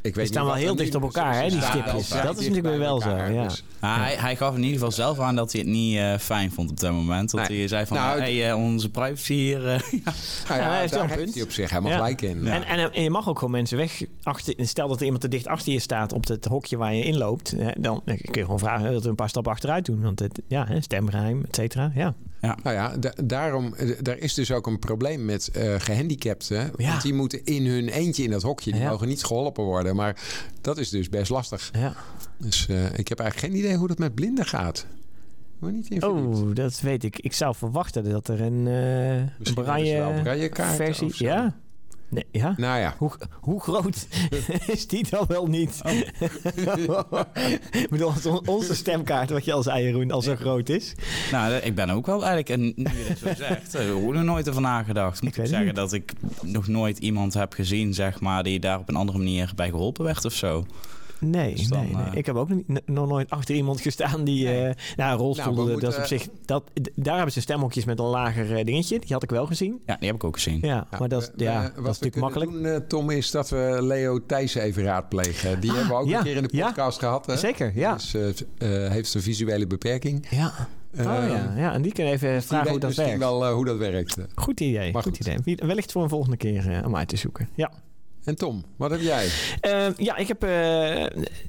Ik 0.04 0.16
weet 0.16 0.28
staan 0.28 0.46
wel 0.46 0.54
heel 0.54 0.76
dicht 0.76 0.96
op 0.96 1.02
elkaar, 1.02 1.42
hè, 1.42 1.50
die 1.50 1.62
stipjes. 1.62 2.08
Dat 2.10 2.40
is 2.40 2.48
natuurlijk 2.48 2.78
wel 2.78 3.02
zo, 3.02 3.10
ja. 3.16 3.44
dus- 3.44 3.64
Ah, 3.80 3.96
hij, 3.98 4.16
hij 4.16 4.36
gaf 4.36 4.52
in 4.56 4.60
ieder 4.62 4.74
geval 4.74 4.92
zelf 4.92 5.20
aan 5.20 5.36
dat 5.36 5.52
hij 5.52 5.62
het 5.62 5.70
niet 5.70 5.98
eh, 5.98 6.18
fijn 6.18 6.52
vond 6.52 6.70
op 6.70 6.80
dat 6.80 6.92
moment. 6.92 7.32
Dat 7.32 7.48
Nee. 7.50 7.58
hij 7.60 7.68
zei 7.68 7.86
van, 7.86 7.98
Nou, 7.98 8.20
hey, 8.20 8.50
eh, 8.50 8.56
onze 8.64 8.90
privacy 8.90 9.34
hier... 9.34 9.68
eh, 9.68 9.80
ja. 10.06 10.14
Nou 10.48 10.60
Ja, 10.60 10.66
ja, 10.66 10.70
hij 10.72 10.80
heeft 10.80 10.94
daar 10.94 11.02
een 11.04 11.08
heeft 11.10 11.22
punt. 11.22 11.34
hij 11.34 11.44
op 11.44 11.52
zich 11.52 11.70
helemaal 11.70 11.92
Ja. 11.92 11.98
gelijk 11.98 12.22
in. 12.22 12.48
En, 12.48 12.64
en, 12.64 12.94
en 12.94 13.04
je 13.04 13.10
mag 13.10 13.30
ook 13.30 13.38
gewoon 13.38 13.52
mensen 13.54 13.78
weg. 13.78 14.02
Achter, 14.24 14.54
stel 14.58 14.88
dat 14.88 14.98
er 14.98 15.04
iemand 15.04 15.22
te 15.22 15.28
dicht 15.28 15.48
achter 15.48 15.74
je 15.74 15.80
staat 15.80 16.14
op 16.14 16.28
het 16.28 16.46
hokje 16.46 16.78
waar 16.78 16.94
je 16.94 17.04
inloopt. 17.04 17.52
Hè, 17.58 17.72
dan 17.78 18.02
kun 18.06 18.18
je 18.32 18.42
gewoon 18.42 18.60
vragen 18.60 18.92
dat 18.92 19.04
we 19.04 19.10
een 19.10 19.16
paar 19.16 19.30
stappen 19.30 19.52
achteruit 19.52 19.86
doen. 19.86 20.02
Want 20.02 20.20
het, 20.20 20.42
ja, 20.48 20.66
hè, 20.68 20.82
stemgeheim, 20.82 21.44
et 21.48 21.56
cetera. 21.56 21.92
Ja. 21.96 22.14
Nou 22.42 22.76
ja, 22.76 22.98
da- 22.98 23.14
daarom, 23.24 23.74
eh, 23.76 23.90
daar 24.02 24.18
is 24.18 24.34
dus 24.34 24.52
ook 24.52 24.68
een 24.68 24.80
probleem 24.80 25.26
met 25.26 25.48
eh 25.48 25.76
gehandicapten. 25.78 26.72
Ja. 26.78 26.90
Want 26.90 27.02
die 27.02 27.14
moeten 27.14 27.46
in 27.46 27.66
hun 27.66 27.88
eentje 27.90 28.24
in 28.24 28.30
dat 28.32 28.42
hokje. 28.42 28.72
Die 28.72 28.82
Ja. 28.82 28.90
mogen 28.90 29.08
niet 29.08 29.24
geholpen 29.24 29.64
worden. 29.64 29.96
Maar 29.96 30.22
dat 30.62 30.78
is 30.78 30.90
dus 30.90 31.10
best 31.10 31.30
lastig. 31.32 31.70
ja. 31.74 31.94
Dus 32.38 32.68
eh, 32.68 32.86
ik 32.98 33.08
heb 33.08 33.20
eigenlijk 33.20 33.54
geen 33.54 33.64
idee 33.64 33.76
hoe 33.78 33.88
dat 33.88 33.98
met 33.98 34.16
blinden 34.16 34.46
gaat. 34.46 34.86
Maar 35.60 35.72
niet 35.72 35.90
in. 35.90 36.04
Oh, 36.04 36.56
dat 36.56 36.80
weet 36.80 37.04
ik. 37.04 37.20
Ik 37.20 37.34
zou 37.34 37.56
verwachten 37.56 38.10
dat 38.10 38.28
er 38.28 38.42
een, 38.42 38.66
een 38.66 39.30
Misschien 39.38 39.66
hebben 39.66 39.86
ze 39.88 39.94
wel 39.94 40.04
braille 40.04 40.22
braillekaarten 40.22 40.76
versie... 40.86 41.08
of 41.08 41.14
zo. 41.16 41.26
Ja? 41.26 41.56
Nee, 42.12 42.26
ja? 42.32 42.54
Nou 42.58 42.80
ja, 42.80 42.96
Hoe, 42.98 43.12
hoe 43.42 43.62
groot 43.62 44.08
is 44.68 44.88
die 44.88 45.06
dan 45.10 45.26
wel 45.28 45.48
niet? 45.48 45.82
Oh. 45.86 45.92
ik 47.82 47.88
bedoel, 47.90 48.14
onze 48.46 48.76
stemkaart, 48.76 49.30
wat 49.30 49.46
je 49.46 49.54
al 49.54 49.64
zei, 49.64 49.84
Jeroen, 49.84 50.12
al 50.12 50.22
zo 50.22 50.36
groot 50.36 50.70
is. 50.70 50.94
Nou, 51.32 51.54
ik 51.54 51.76
ben 51.76 51.90
ook 51.90 52.06
wel 52.06 52.26
eigenlijk, 52.26 52.50
en 52.50 52.62
nu 52.62 52.98
je 52.98 53.06
dit 53.08 53.18
zo 53.18 53.28
zegt, 53.48 53.76
eh, 53.76 53.96
ook 54.06 54.14
nog 54.14 54.24
nooit 54.24 54.50
over 54.50 54.62
nagedacht. 54.62 55.22
Moet 55.22 55.38
Ik 55.38 55.46
zeggen 55.46 55.66
niet. 55.66 55.76
dat 55.76 55.94
ik 55.94 56.14
nog 56.42 56.68
nooit 56.68 56.98
iemand 56.98 57.34
heb 57.34 57.54
gezien, 57.54 57.94
zeg 57.94 58.20
maar, 58.20 58.44
die 58.44 58.60
daar 58.60 58.80
op 58.80 58.90
een 58.90 58.96
andere 58.96 59.18
manier 59.18 59.52
bij 59.56 59.70
geholpen 59.70 60.04
werd 60.06 60.26
of 60.26 60.34
zo. 60.34 60.66
Nee, 61.22 61.56
Dus 61.56 61.68
dan, 61.68 61.84
nee, 61.86 61.96
nee. 61.96 62.06
eh, 62.06 62.14
ik 62.18 62.26
heb 62.26 62.36
ook 62.36 62.50
nog, 62.86 63.08
nooit 63.08 63.30
achter 63.30 63.56
iemand 63.56 63.82
gestaan 63.82 64.24
die... 64.24 64.44
Nee. 64.46 64.64
eh 64.68 64.76
nou, 64.96 65.18
rolstoel, 65.20 65.54
Nou, 65.54 65.74
we 65.76 65.80
dat 65.82 65.92
is 65.94 65.98
op 66.00 66.06
zich... 66.06 66.28
Dat, 66.46 66.64
daar 66.96 67.16
hebben 67.16 67.34
ze 67.34 67.42
stemhokjes 67.42 67.86
met 67.86 68.00
een 68.00 68.06
lager 68.06 68.56
eh, 68.58 68.66
dingetje. 68.66 69.00
Die 69.00 69.14
had 69.14 69.24
ik 69.24 69.30
wel 69.30 69.46
gezien. 69.46 69.82
Ja, 69.86 69.96
die 69.96 70.06
heb 70.08 70.16
ik 70.16 70.24
ook 70.24 70.36
gezien. 70.36 70.60
Ja, 70.62 70.88
maar 71.00 71.10
dat, 71.10 71.22
is- 71.22 71.32
we- 71.36 71.44
ja, 71.44 71.62
we- 71.62 71.68
dat 71.82 71.94
is 71.94 72.00
natuurlijk 72.00 72.16
makkelijk. 72.16 72.52
doen, 72.52 72.66
eh, 72.66 72.76
Tom, 72.76 73.10
is 73.10 73.32
dat 73.32 73.50
we 73.50 73.78
Leo 73.82 74.26
Thijssen 74.26 74.62
even 74.62 74.84
raadplegen. 74.84 75.60
Die 75.60 75.70
Ah, 75.70 75.76
hebben 75.78 75.96
we 75.96 76.02
ook 76.02 76.08
ja, 76.10 76.18
een 76.18 76.24
keer 76.24 76.36
in 76.36 76.44
de 76.44 76.50
ja. 76.52 76.66
podcast 76.68 77.00
gehad. 77.00 77.26
Hè? 77.26 77.38
Zeker, 77.38 77.72
ja. 77.76 77.94
Dus 77.94 78.14
eh, 78.14 78.30
eh, 78.86 78.92
heeft 78.92 79.14
een 79.14 79.22
visuele 79.22 79.68
beperking. 79.68 80.26
Ja. 80.30 80.54
Oh 81.00 81.00
Eh, 81.00 81.06
ja, 81.30 81.54
ja, 81.58 81.74
en 81.74 81.82
die 81.82 81.92
kunnen 81.92 82.14
even 82.14 82.32
die 82.32 82.42
vragen 82.42 82.70
hoe 82.70 82.80
dat 82.80 82.90
misschien 82.90 83.08
werkt. 83.08 83.24
wel 83.24 83.46
eh, 83.46 83.54
hoe 83.54 83.66
dat 83.66 83.78
werkt. 83.78 84.18
Goed 84.36 84.60
idee, 84.60 84.92
Maar 84.92 85.04
goed, 85.04 85.18
goed. 85.18 85.28
idee. 85.46 85.56
Wellicht 85.68 85.92
voor 85.92 86.04
een 86.04 86.10
volgende 86.10 86.38
keer 86.38 86.72
eh, 86.72 86.86
om 86.86 86.96
uit 86.96 87.08
te 87.08 87.16
zoeken. 87.18 87.50
Ja. 87.56 87.72
En 88.24 88.36
Tom, 88.36 88.64
wat 88.76 88.92
heb 88.92 89.00
jij? 89.02 89.28
Eh, 89.62 89.88
ja, 89.98 90.16
ik 90.16 90.28
heb 90.28 90.44
eh, 90.44 91.06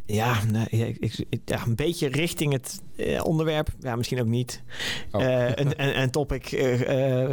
ja, 0.07 0.37
ik, 0.71 0.97
ik- 1.29 1.41
ja, 1.45 1.62
een 1.67 1.75
beetje 1.76 2.09
richting 2.09 2.52
het 2.52 2.83
eh, 2.97 3.25
onderwerp. 3.25 3.69
Ja, 3.81 3.97
misschien 3.97 4.21
ook 4.21 4.26
niet. 4.26 4.62
Oh. 5.11 5.23
Eh, 5.25 5.49
een, 5.55 5.83
een, 5.83 6.00
een 6.00 6.11
topic 6.11 6.50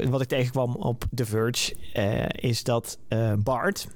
wat 0.10 0.22
ik 0.22 0.28
tegenkwam 0.28 0.76
op 0.76 1.04
The 1.16 1.26
Verge 1.26 1.76
is 2.32 2.64
dat 2.64 2.98
Bart, 3.38 3.88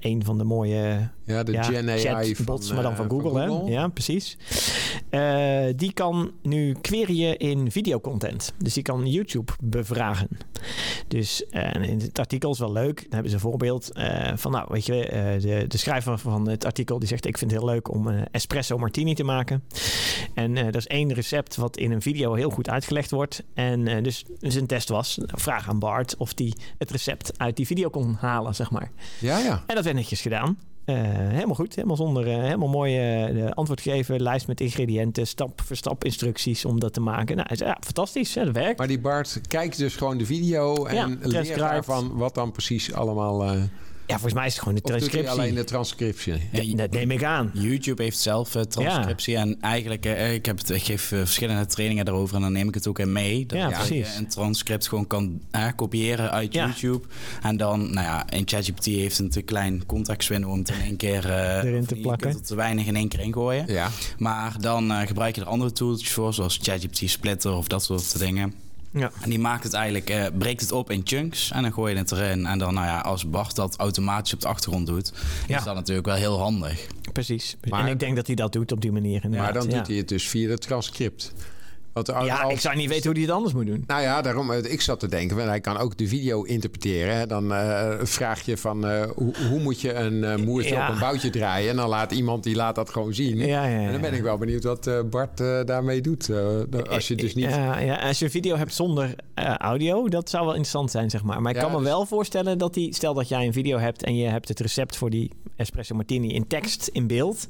een 0.00 0.24
van 0.24 0.38
de 0.38 0.44
mooie 0.44 1.08
Ja, 1.28 1.42
de 1.42 1.52
ja, 1.52 1.62
Gen 1.62 1.88
AI 1.90 2.02
van, 2.02 2.24
chatbots, 2.24 2.72
maar 2.72 2.82
dan 2.82 2.90
eh, 2.90 2.96
van 2.96 3.10
Google, 3.10 3.40
hè? 3.40 3.70
Ja, 3.72 3.88
precies. 3.88 4.36
Eh, 5.10 5.64
die 5.76 5.92
kan 5.92 6.30
nu 6.42 6.72
queryen 6.80 7.38
in 7.38 7.70
videocontent. 7.70 8.52
Dus 8.58 8.74
die 8.74 8.82
kan 8.82 9.06
YouTube 9.06 9.52
bevragen. 9.62 10.28
Dus 11.08 11.46
eh, 11.46 11.88
in 11.88 12.00
het 12.00 12.18
artikel 12.18 12.50
is 12.50 12.58
wel 12.58 12.72
leuk. 12.72 12.96
Dan 12.96 13.10
hebben 13.10 13.28
ze 13.30 13.34
een 13.34 13.42
voorbeeld 13.42 13.90
van, 14.34 14.50
nou, 14.50 14.66
weet 14.68 14.86
je, 14.86 15.38
de, 15.40 15.64
de 15.68 15.78
schrijver 15.78 16.18
van 16.18 16.48
het 16.48 16.64
artikel 16.64 16.98
die 16.98 17.08
zegt: 17.08 17.26
Ik 17.26 17.38
vind 17.38 17.50
het 17.50 17.60
heel 17.60 17.68
leuk 17.68 17.90
om 17.90 18.08
espresso 18.30 18.78
martini 18.78 19.14
te 19.14 19.24
maken. 19.24 19.62
En 20.34 20.56
er 20.56 20.76
is 20.76 20.86
één 20.86 21.12
recept 21.12 21.56
wat 21.56 21.76
in 21.76 21.92
een 21.92 22.02
video 22.02 22.34
heel 22.34 22.50
goed 22.50 22.70
uitgelegd 22.70 23.10
wordt. 23.10 23.42
En 23.54 23.88
eh, 23.88 24.02
dus 24.02 24.24
zijn 24.40 24.66
test 24.66 24.88
was: 24.88 25.18
vraag 25.26 25.68
aan 25.68 25.78
Bart 25.78 26.16
of 26.16 26.32
hij 26.34 26.52
het 26.78 26.90
recept 26.90 27.38
uit 27.38 27.56
die 27.56 27.66
video 27.66 27.88
kon 27.88 28.16
halen, 28.20 28.54
zeg 28.54 28.70
maar. 28.70 28.90
Ja, 29.20 29.38
ja. 29.38 29.62
En 29.66 29.74
dat 29.74 29.84
werd 29.84 29.96
netjes 29.96 30.20
gedaan. 30.20 30.58
Eh, 30.88 30.96
helemaal 31.28 31.54
goed, 31.54 31.74
helemaal 31.74 31.96
zonder, 31.96 32.26
uh, 32.26 32.34
helemaal 32.34 32.68
mooi 32.68 33.28
uh, 33.30 33.50
antwoord 33.50 33.80
geven, 33.80 34.22
lijst 34.22 34.46
met 34.46 34.60
ingrediënten, 34.60 35.26
stap 35.26 35.60
voor 35.60 35.76
stap 35.76 36.04
instructies 36.04 36.64
om 36.64 36.80
dat 36.80 36.92
te 36.92 37.00
maken. 37.00 37.36
Nou, 37.36 37.48
ja, 37.52 37.76
fantastisch, 37.80 38.34
hè, 38.34 38.44
dat 38.44 38.54
werkt. 38.54 38.78
Maar 38.78 38.86
die 38.86 39.00
Bart 39.00 39.40
kijkt 39.48 39.78
dus 39.78 39.96
gewoon 39.96 40.18
de 40.18 40.26
video 40.26 40.86
en 40.86 40.94
ja, 40.94 41.16
leert 41.20 41.58
daarvan 41.58 42.16
wat 42.16 42.34
dan 42.34 42.52
precies 42.52 42.92
allemaal... 42.92 43.56
Ja, 44.08 44.14
volgens 44.14 44.34
mij 44.34 44.46
is 44.46 44.52
het 44.52 44.62
gewoon 44.62 44.74
de 44.74 44.80
transcriptie. 44.80 45.30
alleen 45.30 45.54
de 45.54 45.64
transcriptie? 45.64 46.34
Ja, 46.52 46.76
dat 46.76 46.90
neem 46.90 47.10
ik 47.10 47.24
aan. 47.24 47.50
YouTube 47.54 48.02
heeft 48.02 48.18
zelf 48.18 48.54
uh, 48.54 48.62
transcriptie. 48.62 49.36
En 49.36 49.56
eigenlijk, 49.60 50.06
uh, 50.06 50.34
ik, 50.34 50.46
heb 50.46 50.58
het, 50.58 50.70
ik 50.70 50.82
geef 50.82 51.12
uh, 51.12 51.18
verschillende 51.18 51.66
trainingen 51.66 52.04
daarover 52.04 52.36
en 52.36 52.42
dan 52.42 52.52
neem 52.52 52.68
ik 52.68 52.74
het 52.74 52.86
ook 52.86 52.98
in 52.98 53.12
mee. 53.12 53.46
Dat 53.46 53.58
ja, 53.58 53.68
precies. 53.68 54.16
een 54.16 54.28
transcript 54.28 54.88
gewoon 54.88 55.06
kan 55.06 55.40
kopiëren 55.76 56.30
uit 56.30 56.52
YouTube. 56.54 57.06
En 57.42 57.56
dan, 57.56 57.80
nou 57.80 58.06
ja, 58.06 58.30
in 58.30 58.42
ChatGPT 58.44 58.84
heeft 58.84 59.18
het 59.18 59.36
een 59.36 59.44
klein 59.44 59.86
contextwindow 59.86 60.50
om 60.50 60.58
het 60.58 60.68
in 60.68 60.80
één 60.80 60.96
keer 60.96 61.30
erin 61.64 61.86
te 61.86 61.94
plakken. 61.94 62.28
Je 62.28 62.34
kunt 62.34 62.46
te 62.46 62.54
weinig 62.54 62.86
in 62.86 62.96
één 62.96 63.08
keer 63.08 63.20
ingooien. 63.20 63.72
Ja. 63.72 63.88
Maar 64.18 64.56
dan 64.60 65.06
gebruik 65.06 65.34
je 65.34 65.40
er 65.40 65.46
andere 65.46 65.72
tools 65.72 66.08
voor, 66.08 66.34
zoals 66.34 66.58
ChatGPT 66.62 67.02
Splitter 67.10 67.52
of 67.52 67.68
dat 67.68 67.84
soort 67.84 68.18
dingen. 68.18 68.67
Ja. 68.90 69.10
En 69.20 69.30
die 69.30 69.38
maakt 69.38 69.64
het 69.64 69.72
eigenlijk, 69.72 70.10
uh, 70.10 70.26
breekt 70.38 70.60
het 70.60 70.72
op 70.72 70.90
in 70.90 71.00
chunks 71.04 71.50
en 71.50 71.62
dan 71.62 71.72
gooi 71.72 71.92
je 71.92 71.98
het 71.98 72.12
erin. 72.12 72.46
En 72.46 72.58
dan, 72.58 72.74
nou 72.74 72.86
ja, 72.86 73.00
als 73.00 73.30
Bart 73.30 73.54
dat 73.54 73.76
automatisch 73.76 74.34
op 74.34 74.40
de 74.40 74.48
achtergrond 74.48 74.86
doet, 74.86 75.12
is 75.46 75.64
dat 75.64 75.74
natuurlijk 75.74 76.06
wel 76.06 76.16
heel 76.16 76.38
handig. 76.38 76.86
Precies. 77.12 77.56
Maar, 77.68 77.80
en 77.80 77.86
ik 77.86 78.00
denk 78.00 78.16
dat 78.16 78.26
hij 78.26 78.36
dat 78.36 78.52
doet 78.52 78.72
op 78.72 78.80
die 78.80 78.92
manier. 78.92 79.28
Maar 79.30 79.52
dan 79.52 79.68
doet 79.68 79.86
hij 79.86 79.96
het 79.96 80.08
dus 80.08 80.28
via 80.28 80.50
het 80.50 80.60
transcript 80.60 81.32
ja, 82.06 82.48
ik 82.48 82.60
zou 82.60 82.76
niet 82.76 82.88
weten 82.88 83.04
hoe 83.04 83.12
hij 83.12 83.22
het 83.22 83.30
anders 83.30 83.54
moet 83.54 83.66
doen. 83.66 83.84
Nou 83.86 84.02
ja, 84.02 84.22
daarom, 84.22 84.52
eh, 84.52 84.72
ik 84.72 84.80
zat 84.80 85.00
te 85.00 85.08
denken, 85.08 85.48
hij 85.48 85.60
kan 85.60 85.76
ook 85.76 85.96
de 85.96 86.08
video 86.08 86.42
interpreteren. 86.42 87.28
Dan 87.28 87.52
uh, 87.52 87.92
vraag 88.02 88.40
je 88.40 88.56
van, 88.56 88.90
uh, 88.90 89.02
hoe, 89.14 89.34
hoe, 89.48 89.60
moet 89.60 89.80
je 89.80 89.94
een 89.94 90.14
uh, 90.14 90.36
moertje 90.36 90.76
op 90.76 90.88
een 90.88 90.98
boutje 90.98 91.30
draaien? 91.30 91.70
En 91.70 91.76
dan 91.76 91.88
laat 91.88 92.12
iemand, 92.12 92.42
die 92.44 92.54
laat 92.54 92.74
dat 92.74 92.90
gewoon 92.90 93.14
zien. 93.14 93.36
Ja, 93.38 93.66
en 93.66 93.92
dan 93.92 94.00
ben 94.00 94.14
ik 94.14 94.22
wel 94.22 94.38
benieuwd 94.38 94.64
wat 94.64 95.10
Bart 95.10 95.38
daarmee 95.66 96.00
doet. 96.00 96.30
als 96.90 97.08
je 97.08 97.14
dus 97.14 97.34
niet... 97.34 97.44
Ja, 97.44 97.78
ja, 97.78 97.96
als 97.96 98.18
je 98.18 98.24
een 98.24 98.30
video 98.30 98.56
hebt 98.56 98.74
zonder 98.74 99.14
audio, 99.58 100.08
dat 100.08 100.30
zou 100.30 100.44
wel 100.44 100.54
interessant 100.54 100.90
zijn, 100.90 101.10
zeg 101.10 101.22
maar. 101.22 101.42
Maar 101.42 101.54
ik 101.54 101.60
kan 101.60 101.70
me 101.70 101.78
dus- 101.78 101.86
wel 101.86 102.06
voorstellen 102.06 102.58
dat 102.58 102.74
hij, 102.74 102.92
stel 102.92 103.14
dat 103.14 103.28
jij 103.28 103.46
een 103.46 103.52
video 103.52 103.78
hebt... 103.78 104.04
en 104.04 104.16
je 104.16 104.28
hebt 104.28 104.48
het 104.48 104.60
recept 104.60 104.96
voor 104.96 105.10
die 105.10 105.30
espresso 105.56 105.94
martini 105.94 106.28
in 106.28 106.46
tekst, 106.46 106.88
in 106.92 107.06
beeld... 107.06 107.48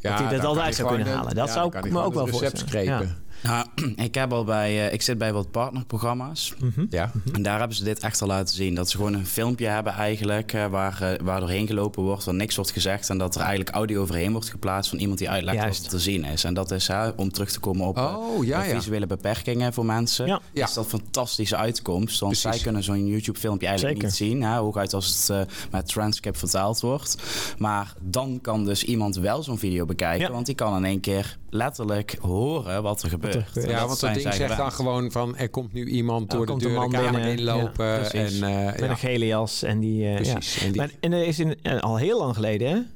dat 0.00 0.18
hij 0.18 0.28
dat 0.28 0.44
altijd 0.44 0.74
zou 0.74 0.88
kunnen 0.88 1.06
halen. 1.06 1.34
Dat 1.34 1.50
zou 1.50 1.78
ik 1.78 1.90
me 1.90 2.02
ook 2.02 2.14
wel 2.14 2.26
voorstellen. 2.26 3.28
Nou, 3.42 3.66
ik, 4.06 4.14
heb 4.14 4.32
al 4.32 4.44
bij, 4.44 4.86
uh, 4.86 4.92
ik 4.92 5.02
zit 5.02 5.18
bij 5.18 5.32
wat 5.32 5.50
partnerprogramma's. 5.50 6.54
Mm 6.58 6.86
Ja. 6.90 7.10
En 7.32 7.42
daar 7.42 7.58
hebben 7.58 7.76
ze 7.76 7.84
dit 7.84 7.98
echt 7.98 8.22
al 8.22 8.28
laten 8.28 8.54
zien. 8.54 8.74
Dat 8.74 8.90
ze 8.90 8.96
gewoon 8.96 9.12
een 9.12 9.26
filmpje 9.26 9.66
hebben 9.66 9.92
eigenlijk... 9.92 10.52
Uh, 10.52 10.66
waar, 10.66 10.98
uh, 11.02 11.08
waar 11.22 11.40
doorheen 11.40 11.66
gelopen 11.66 12.02
wordt, 12.02 12.24
waar 12.24 12.34
niks 12.34 12.56
wordt 12.56 12.70
gezegd... 12.70 13.10
en 13.10 13.18
dat 13.18 13.34
er 13.34 13.40
eigenlijk 13.40 13.70
audio 13.70 14.02
overheen 14.02 14.32
wordt 14.32 14.50
geplaatst... 14.50 14.90
van 14.90 14.98
iemand 14.98 15.18
die 15.18 15.30
uitlegt 15.30 15.56
Juist. 15.56 15.82
wat 15.82 15.92
er 15.92 15.98
te 15.98 16.02
zien 16.04 16.24
is. 16.24 16.44
En 16.44 16.54
dat 16.54 16.70
is, 16.70 16.90
om 17.16 17.32
terug 17.32 17.50
te 17.50 17.60
komen 17.60 17.86
op 17.86 17.98
oh, 17.98 18.44
ja, 18.44 18.62
visuele 18.62 19.06
beperkingen 19.06 19.72
voor 19.72 19.86
mensen... 19.86 20.26
Ja. 20.26 20.40
is 20.52 20.72
dat 20.72 20.84
een 20.84 20.90
fantastische 20.90 21.56
uitkomst. 21.56 22.20
Want 22.20 22.38
zij 22.38 22.58
kunnen 22.58 22.82
zo'n 22.82 23.06
YouTube-filmpje 23.06 23.66
eigenlijk 23.66 24.02
niet 24.02 24.14
zien. 24.14 24.42
Hè, 24.42 24.56
hooguit 24.56 24.94
als 24.94 25.28
het 25.28 25.48
met 25.70 25.88
transcript 25.88 26.38
vertaald 26.38 26.80
wordt. 26.80 27.16
Maar 27.58 27.94
dan 28.00 28.38
kan 28.42 28.64
dus 28.64 28.84
iemand 28.84 29.16
wel 29.16 29.42
zo'n 29.42 29.58
video 29.58 29.84
bekijken... 29.84 30.32
want 30.32 30.46
die 30.46 30.54
kan 30.54 30.76
in 30.76 30.84
één 30.84 31.00
keer 31.00 31.38
letterlijk 31.50 32.16
horen 32.20 32.82
wat 32.82 33.02
er 33.02 33.08
gebeurt. 33.08 33.50
Ja, 33.54 33.86
want 33.86 34.00
dat 34.00 34.14
ding 34.14 34.34
zegt 34.34 34.56
dan 34.56 34.72
gewoon 34.72 35.10
van... 35.10 35.36
er 35.36 35.48
komt 35.48 35.72
nu 35.72 35.84
iemand 35.84 36.30
door 36.30 36.46
de 36.46 36.56
deur 36.56 36.80
de 36.80 36.88
kamer 36.88 37.26
inlopen. 37.26 38.12
en, 38.12 38.32
uh, 38.32 38.64
Met 38.64 38.80
een 38.80 38.96
gele 38.96 39.26
jas. 39.26 39.62
En 39.62 39.80
die, 39.80 40.04
uh, 40.04 40.14
precies. 40.14 40.54
Ja. 40.54 40.66
En, 40.66 40.72
die... 40.72 40.80
Maar, 40.80 40.90
en 41.00 41.12
er 41.12 41.26
is 41.26 41.38
in, 41.38 41.58
uh, 41.62 41.80
al 41.80 41.96
heel 41.96 42.18
lang 42.18 42.34
geleden... 42.34 42.90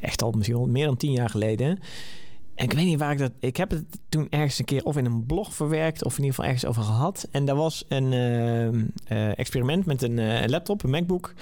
echt 0.00 0.22
al 0.22 0.30
misschien 0.30 0.72
meer 0.72 0.86
dan 0.86 0.96
tien 0.96 1.12
jaar 1.12 1.30
geleden 1.30 1.78
ik 2.54 2.72
weet 2.72 2.84
niet 2.84 2.98
waar 2.98 3.12
ik 3.12 3.18
dat. 3.18 3.32
Ik 3.40 3.56
heb 3.56 3.70
het 3.70 3.84
toen 4.08 4.26
ergens 4.30 4.58
een 4.58 4.64
keer 4.64 4.84
of 4.84 4.96
in 4.96 5.04
een 5.04 5.26
blog 5.26 5.54
verwerkt 5.54 6.04
of 6.04 6.18
in 6.18 6.24
ieder 6.24 6.34
geval 6.34 6.50
ergens 6.50 6.70
over 6.70 6.82
gehad. 6.82 7.28
En 7.30 7.44
daar 7.44 7.56
was 7.56 7.84
een 7.88 8.12
uh, 8.12 9.38
experiment 9.38 9.86
met 9.86 10.02
een 10.02 10.18
uh, 10.18 10.46
laptop, 10.46 10.82
een 10.82 10.90
MacBook, 10.90 11.34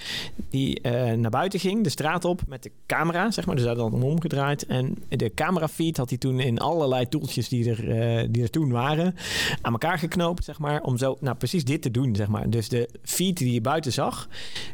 die 0.50 0.80
naar 1.16 1.30
buiten 1.30 1.60
ging, 1.60 1.84
de 1.84 1.90
straat 1.90 2.24
op 2.24 2.42
met 2.46 2.62
de 2.62 2.70
camera, 2.86 3.30
zeg 3.30 3.46
maar. 3.46 3.56
Dus 3.56 3.64
dat 3.64 3.76
dan 3.76 4.02
omgedraaid. 4.02 4.66
En 4.66 4.96
de 5.08 5.34
camera 5.34 5.68
feed 5.68 5.96
had 5.96 6.08
hij 6.08 6.18
toen 6.18 6.40
in 6.40 6.58
allerlei 6.58 7.08
toeltjes 7.08 7.48
die 7.48 7.70
er, 7.70 8.32
die 8.32 8.42
er 8.42 8.50
toen 8.50 8.70
waren 8.70 9.14
aan 9.60 9.72
elkaar 9.72 9.98
geknoopt, 9.98 10.44
zeg 10.44 10.58
maar, 10.58 10.82
om 10.82 10.98
zo, 10.98 11.16
nou 11.20 11.36
precies 11.36 11.64
dit 11.64 11.82
te 11.82 11.90
doen, 11.90 12.16
zeg 12.16 12.28
maar. 12.28 12.50
Dus 12.50 12.68
de 12.68 12.88
feed 13.02 13.36
die 13.36 13.52
je 13.52 13.60
buiten 13.60 13.92
zag 13.92 14.28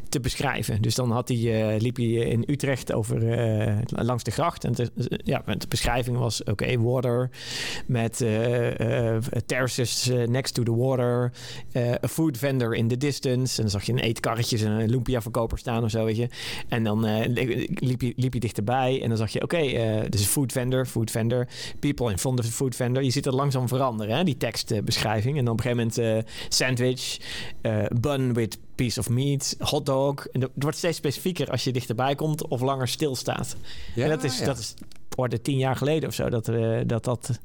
te 0.09 0.19
beschrijven. 0.19 0.81
Dus 0.81 0.95
dan 0.95 1.11
had 1.11 1.27
hij, 1.27 1.79
liep 1.79 1.95
hij 1.95 2.05
in 2.05 2.43
Utrecht 2.47 2.93
over 2.93 3.21
langs 3.89 4.23
de 4.23 4.31
gracht 4.31 4.63
en 4.63 4.75
ja, 5.23 5.41
met 5.45 5.61
de 5.61 5.67
beschrijving 5.67 6.17
was 6.17 6.26
oké, 6.45 6.79
water 6.79 7.29
met 7.85 8.21
uh, 8.21 8.79
uh, 8.79 9.17
terraces 9.45 10.11
next 10.25 10.53
to 10.53 10.63
the 10.63 10.75
water, 10.75 11.31
a 12.03 12.07
food 12.07 12.37
vendor 12.37 12.73
in 12.73 12.87
the 12.87 12.97
distance. 12.97 13.55
En 13.55 13.61
dan 13.61 13.71
zag 13.71 13.83
je 13.83 13.91
een 13.91 13.99
eetkarretje 13.99 14.65
en 14.65 14.71
een 14.71 14.89
lumpia 14.89 15.21
verkoper 15.21 15.57
staan 15.57 15.83
of 15.83 15.89
zo, 15.89 16.05
weet 16.05 16.17
je. 16.17 16.29
En 16.67 16.83
dan 16.83 17.23
liep, 17.79 18.01
je, 18.01 18.13
liep 18.15 18.33
je 18.33 18.39
dichterbij 18.39 19.01
en 19.01 19.07
dan 19.07 19.17
zag 19.17 19.31
je, 19.31 19.43
oké, 19.43 19.55
okay, 19.55 20.09
dus 20.09 20.25
food 20.25 20.51
vendor, 20.51 20.85
food 20.85 21.11
vendor, 21.11 21.47
people 21.79 22.11
in 22.11 22.17
front 22.17 22.39
of 22.39 22.45
the 22.45 22.51
food 22.51 22.75
vendor. 22.75 23.03
Je 23.03 23.11
ziet 23.11 23.25
het 23.25 23.33
langzaam 23.33 23.67
veranderen, 23.67 24.17
hè, 24.17 24.23
die 24.23 24.37
tekstbeschrijving. 24.37 25.37
En 25.37 25.45
dan 25.45 25.53
op 25.53 25.65
een 25.65 25.71
gegeven 25.71 26.03
moment 26.05 26.25
sandwich, 26.49 27.17
bun 28.01 28.33
with 28.33 28.57
piece 28.75 28.99
of 28.99 29.09
meat, 29.09 29.55
hotdog. 29.59 30.27
En 30.27 30.41
het 30.41 30.51
wordt 30.53 30.77
steeds 30.77 30.97
specifieker 30.97 31.51
als 31.51 31.63
je 31.63 31.71
dichterbij 31.71 32.15
komt 32.15 32.47
of 32.47 32.61
langer 32.61 32.87
stilstaat. 32.87 33.55
Ja, 33.95 34.03
en 34.03 34.09
dat 34.09 34.23
is, 34.23 34.43
dat 34.43 34.57
is 34.57 34.73
orde 35.17 35.41
tien 35.41 35.57
jaar 35.57 35.75
geleden 35.75 36.09
of 36.09 36.15
zo, 36.15 36.29
dat 36.29 36.47
uh, 36.47 36.79
dat, 36.85 37.03
dat 37.03 37.39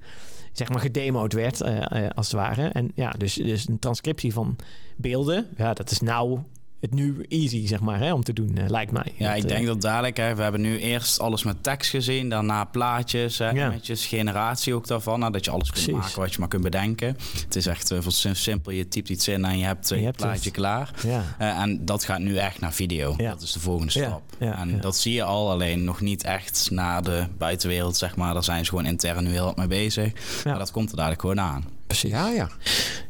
zeg 0.52 0.68
maar 0.68 0.80
gedemoed 0.80 1.32
werd, 1.32 1.60
uh, 1.60 1.76
uh, 1.76 2.08
als 2.14 2.26
het 2.26 2.36
ware. 2.40 2.68
En 2.68 2.92
ja, 2.94 3.10
dus, 3.10 3.34
dus 3.34 3.68
een 3.68 3.78
transcriptie 3.78 4.32
van 4.32 4.56
beelden, 4.96 5.48
ja, 5.56 5.74
dat 5.74 5.90
is 5.90 6.00
nou 6.00 6.38
het 6.82 6.94
nu 6.94 7.24
easy, 7.28 7.66
zeg 7.66 7.80
maar, 7.80 7.98
hè, 7.98 8.12
om 8.12 8.22
te 8.22 8.32
doen, 8.32 8.58
uh, 8.58 8.68
lijkt 8.68 8.92
mij. 8.92 9.12
Ja, 9.16 9.34
ik 9.34 9.48
denk 9.48 9.60
uh, 9.60 9.66
dat 9.66 9.80
dadelijk, 9.80 10.16
hè, 10.16 10.34
we 10.34 10.42
hebben 10.42 10.60
nu 10.60 10.78
eerst 10.78 11.20
alles 11.20 11.42
met 11.42 11.62
tekst 11.62 11.90
gezien, 11.90 12.28
daarna 12.28 12.64
plaatjes, 12.64 13.38
hè, 13.38 13.50
ja. 13.50 13.74
generatie 13.82 14.74
ook 14.74 14.86
daarvan, 14.86 15.18
nou, 15.18 15.32
dat 15.32 15.44
je 15.44 15.50
alles 15.50 15.70
kunt 15.70 15.90
maken 15.90 16.20
wat 16.20 16.32
je 16.32 16.38
maar 16.38 16.48
kunt 16.48 16.62
bedenken. 16.62 17.16
Het 17.44 17.56
is 17.56 17.66
echt 17.66 17.92
uh, 17.92 17.98
simpel, 18.32 18.72
je 18.72 18.88
typt 18.88 19.08
iets 19.08 19.28
in 19.28 19.44
en 19.44 19.58
je 19.58 19.64
hebt 19.64 19.90
een 19.90 20.12
plaatje 20.16 20.44
het. 20.44 20.50
klaar. 20.50 20.90
Ja. 21.06 21.24
en 21.38 21.84
dat 21.84 22.04
gaat 22.04 22.18
nu 22.18 22.36
echt 22.36 22.60
naar 22.60 22.72
video. 22.72 23.14
Ja. 23.16 23.30
Dat 23.30 23.42
is 23.42 23.52
de 23.52 23.60
volgende 23.60 23.90
stap. 23.90 24.22
en 24.38 24.80
dat 24.80 24.96
zie 24.96 25.12
je 25.12 25.22
al, 25.22 25.50
alleen 25.50 25.84
nog 25.84 26.00
niet 26.00 26.24
echt 26.24 26.70
naar 26.70 27.02
de 27.02 27.26
buitenwereld, 27.38 27.96
zeg 27.96 28.16
maar. 28.16 28.34
Daar 28.34 28.44
zijn 28.44 28.64
ze 28.64 28.70
gewoon 28.70 28.86
intern 28.86 29.24
nu 29.24 29.30
heel 29.30 29.44
wat 29.44 29.56
mee 29.56 29.66
bezig. 29.66 30.12
Maar 30.44 30.58
dat 30.58 30.70
komt 30.70 30.90
er 30.90 30.96
dadelijk 30.96 31.20
gewoon 31.20 31.40
aan. 31.40 31.64
Precies. 31.86 32.10
Ja, 32.10 32.28
ja. 32.28 32.48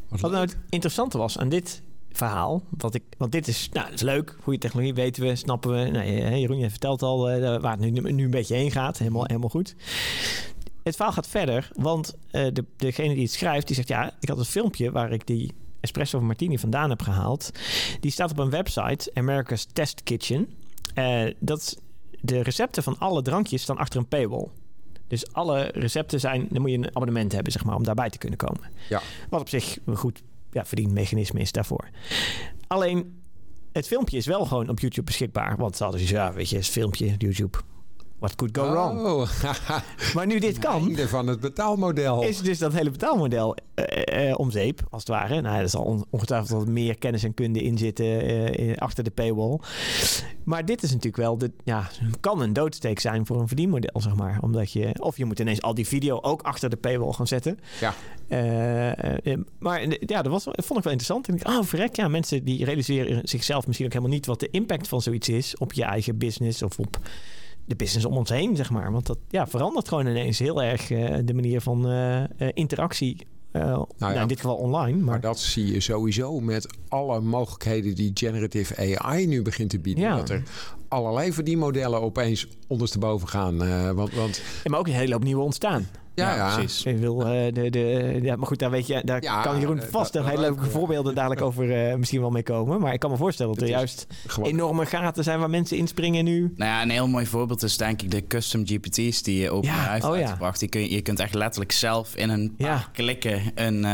Wat, 0.09 0.21
wat 0.21 0.31
nou 0.31 0.45
het 0.45 0.57
interessante 0.69 1.19
was 1.19 1.39
aan 1.39 1.49
dit 1.49 1.83
verhaal. 2.13 2.63
Wat 2.71 2.95
ik, 2.95 3.03
want 3.19 3.33
dit 3.33 3.49
is, 3.49 3.69
nou, 3.73 3.85
dat 3.87 3.95
is 3.95 4.03
leuk. 4.03 4.37
Goede 4.43 4.59
technologie 4.59 4.95
weten 4.95 5.23
we, 5.23 5.37
snappen 5.37 5.71
we. 5.71 5.91
Nou, 5.91 6.07
Jeroen, 6.39 6.59
je 6.59 6.71
vertelt 6.71 7.03
al 7.03 7.33
uh, 7.33 7.61
waar 7.61 7.79
het 7.79 7.91
nu, 7.91 8.13
nu 8.13 8.25
een 8.25 8.31
beetje 8.31 8.55
heen 8.55 8.71
gaat. 8.71 8.99
Helemaal, 8.99 9.25
helemaal 9.27 9.49
goed. 9.49 9.75
Het 10.83 10.97
verhaal 10.97 11.13
gaat 11.13 11.29
verder, 11.29 11.71
want 11.75 12.15
uh, 12.33 12.47
de, 12.53 12.65
degene 12.77 13.15
die 13.15 13.23
het 13.23 13.33
schrijft, 13.33 13.67
die 13.67 13.77
zegt... 13.77 13.89
ja, 13.89 14.15
ik 14.21 14.29
had 14.29 14.39
een 14.39 14.45
filmpje 14.45 14.91
waar 14.91 15.13
ik 15.13 15.27
die 15.27 15.53
espresso 15.81 16.17
of 16.17 16.23
martini 16.23 16.59
vandaan 16.59 16.91
heb 16.91 17.03
gehaald. 17.03 17.51
Die 18.01 18.11
staat 18.11 18.31
op 18.31 18.39
een 18.39 18.51
website, 18.51 19.11
America's 19.15 19.67
Test 19.73 20.03
Kitchen. 20.03 20.49
Uh, 20.95 21.31
dat 21.39 21.79
de 22.21 22.43
recepten 22.43 22.83
van 22.83 22.99
alle 22.99 23.23
drankjes 23.23 23.63
staan 23.63 23.77
achter 23.77 23.99
een 24.01 24.09
paywall. 24.09 24.49
Dus 25.07 25.33
alle 25.33 25.71
recepten 25.75 26.21
zijn, 26.21 26.47
dan 26.51 26.61
moet 26.61 26.71
je 26.71 26.77
een 26.77 26.97
abonnement 26.97 27.33
hebben, 27.33 27.53
zeg 27.53 27.65
maar, 27.65 27.77
om 27.77 27.85
daarbij 27.85 28.11
te 28.11 28.19
kunnen 28.19 28.39
komen. 28.39 28.63
Ja. 28.89 29.03
Wat 29.31 29.41
op 29.41 29.49
zich 29.49 29.79
een 29.85 29.97
goed 29.97 30.23
ja, 30.53 30.65
verdienmechanisme 30.65 31.41
is 31.41 31.53
daarvoor. 31.53 31.89
Alleen, 32.67 33.21
het 33.73 33.87
filmpje 33.87 34.17
is 34.17 34.27
wel 34.27 34.45
gewoon 34.45 34.69
op 34.69 34.81
YouTube 34.81 35.07
beschikbaar. 35.07 35.57
Want 35.57 35.77
ze 35.77 35.83
hadden 35.83 36.01
dus, 36.01 36.11
ja, 36.11 36.33
weet 36.33 36.49
je, 36.49 36.57
het 36.57 36.67
filmpje, 36.67 37.15
YouTube. 37.19 37.59
What 38.23 38.37
could 38.37 38.57
go 38.57 38.71
wrong? 38.71 39.01
Oh. 39.07 39.29
maar 40.15 40.27
nu 40.27 40.39
dit 40.39 40.59
kan... 40.59 40.87
Einde 40.87 41.09
van 41.09 41.27
het 41.27 41.41
betaalmodel. 41.41 42.23
Is 42.23 42.41
dus 42.41 42.59
dat 42.59 42.73
hele 42.73 42.91
betaalmodel 42.91 43.57
uh, 43.75 44.29
uh, 44.29 44.35
om 44.39 44.51
zeep, 44.51 44.81
als 44.91 45.03
het 45.03 45.11
ware. 45.11 45.41
Nou, 45.41 45.61
er 45.61 45.69
zal 45.69 46.07
ongetwijfeld 46.11 46.59
wat 46.59 46.69
meer 46.69 46.99
kennis 46.99 47.25
en 47.25 47.35
kunde 47.35 47.63
in 47.63 47.79
zitten 47.79 48.61
uh, 48.61 48.77
achter 48.77 49.05
de 49.05 49.11
paywall. 49.11 49.59
Maar 50.45 50.65
dit 50.65 50.83
is 50.83 50.89
natuurlijk 50.89 51.17
wel... 51.17 51.39
De, 51.39 51.51
ja, 51.65 51.89
kan 52.21 52.41
een 52.41 52.53
doodsteek 52.53 53.01
zijn 53.01 53.27
voor 53.27 53.41
een 53.41 53.47
verdienmodel, 53.47 54.01
zeg 54.01 54.15
maar. 54.15 54.39
Omdat 54.41 54.73
je... 54.73 54.95
Of 54.99 55.17
je 55.17 55.25
moet 55.25 55.39
ineens 55.39 55.63
al 55.63 55.75
die 55.75 55.87
video 55.87 56.21
ook 56.21 56.43
achter 56.43 56.71
de 56.71 56.77
paywall 56.77 57.13
gaan 57.13 57.27
zetten. 57.27 57.59
Ja. 57.81 57.95
maar 59.59 59.87
ja, 60.01 60.23
dat 60.23 60.33
was, 60.33 60.45
vond 60.45 60.79
ik 60.79 60.85
wel 60.85 60.93
interessant. 60.93 61.29
En 61.29 61.35
ik 61.35 61.49
oh 61.49 61.63
verrek, 61.63 61.97
ja, 61.97 62.09
mensen 62.09 62.45
die 62.45 62.65
realiseren 62.65 63.21
zichzelf 63.29 63.67
misschien 63.67 63.87
ook 63.87 63.93
helemaal 63.93 64.15
niet... 64.15 64.27
wat 64.27 64.41
de 64.41 64.51
impact 64.51 64.89
van 64.89 65.03
zoiets 65.03 65.29
is 65.29 65.57
op 65.57 65.73
je 65.73 65.85
eigen 65.85 66.19
business 66.19 66.63
of 66.63 66.79
op 66.79 67.01
de 67.65 67.77
business 67.77 68.05
om 68.05 68.17
ons 68.17 68.31
heen, 68.31 68.57
zeg 68.57 68.71
maar. 68.71 68.93
Want 68.93 69.07
dat 69.07 69.19
ja, 69.29 69.47
verandert 69.47 69.89
gewoon 69.89 70.07
ineens 70.07 70.39
heel 70.39 70.63
erg 70.63 70.91
uh, 70.91 71.19
de 71.25 71.35
manier 71.35 71.61
van 71.61 71.93
uh, 71.93 72.25
interactie 72.55 73.27
nou, 73.53 73.87
ja, 73.99 74.21
in 74.21 74.29
dit 74.29 74.41
geval 74.41 74.57
online. 74.57 74.97
Maar, 74.97 75.05
maar, 75.05 75.21
dat 75.21 75.39
zie 75.39 75.73
je 75.73 75.81
sowieso 75.81 76.41
met 76.41 76.67
alle 76.89 77.21
mogelijkheden 77.21 77.95
die 77.95 78.11
generative 78.15 78.99
AI 78.99 79.27
nu 79.27 79.43
begint 79.43 79.71
te 79.71 79.79
bieden. 79.79 80.05
Ja. 80.05 80.17
Dat 80.17 80.31
er 80.31 80.43
allerlei 80.89 81.33
verdienmodellen 81.33 82.01
opeens 82.01 82.49
ondersteboven 82.67 83.29
gaan. 83.29 83.63
Uh, 83.65 83.91
want, 83.91 84.13
want... 84.13 84.43
Ja, 84.65 84.71
maar 84.71 84.79
ook 84.79 84.87
een 84.87 84.93
hele 84.93 85.13
hoop 85.13 85.25
nieuwe 85.25 85.43
ontstaan. 85.43 85.89
Ja, 86.15 86.35
ja, 86.35 86.55
precies. 86.55 86.85
Ik 86.85 86.99
wil, 86.99 87.21
uh, 87.21 87.53
de, 87.53 87.71
de, 87.71 88.19
ja, 88.23 88.37
maar 88.37 88.47
goed, 88.47 88.59
daar, 88.59 88.71
weet 88.71 88.87
je, 88.87 89.03
daar 89.05 89.23
ja, 89.23 89.43
kan 89.43 89.61
Jeroen 89.61 89.83
vast 89.91 90.17
uh, 90.17 90.27
hele 90.27 90.41
leuke 90.41 90.71
voorbeelden 90.71 91.15
dadelijk 91.15 91.43
over 91.49 91.89
uh, 91.91 91.95
misschien 91.95 92.21
wel 92.21 92.31
mee 92.31 92.43
komen. 92.43 92.81
Maar 92.81 92.93
ik 92.93 93.01
kan 93.01 93.11
me 93.11 93.17
voorstellen 93.17 93.55
dat 93.55 93.63
er 93.63 93.69
juist 93.69 94.07
gewoon... 94.27 94.49
enorme 94.49 94.87
gaten 94.87 95.25
zijn 95.25 95.39
waar 95.39 95.51
mensen 95.51 95.77
inspringen 95.77 96.25
nu. 96.25 96.53
Nou 96.57 96.71
ja, 96.71 96.83
een 96.83 96.91
heel 96.91 97.09
mooi 97.09 97.27
voorbeeld 97.27 97.63
is 97.63 97.77
denk 97.77 98.03
ik 98.03 98.11
de 98.11 98.27
custom 98.27 98.67
GPT's 98.67 99.23
die 99.23 99.51
OpenAI 99.51 99.85
ja. 99.85 99.93
heeft 99.93 100.05
oh, 100.05 100.11
uitgebracht. 100.11 100.61
Die 100.61 100.69
kun 100.69 100.81
je, 100.81 100.91
je 100.91 101.03
kunt 101.03 101.21
echt 101.21 101.35
letterlijk 101.35 101.73
zelf 101.73 102.17
in 102.17 102.31
een 102.31 102.55
paar 102.57 102.91
klikken 102.93 103.43
een 103.55 103.87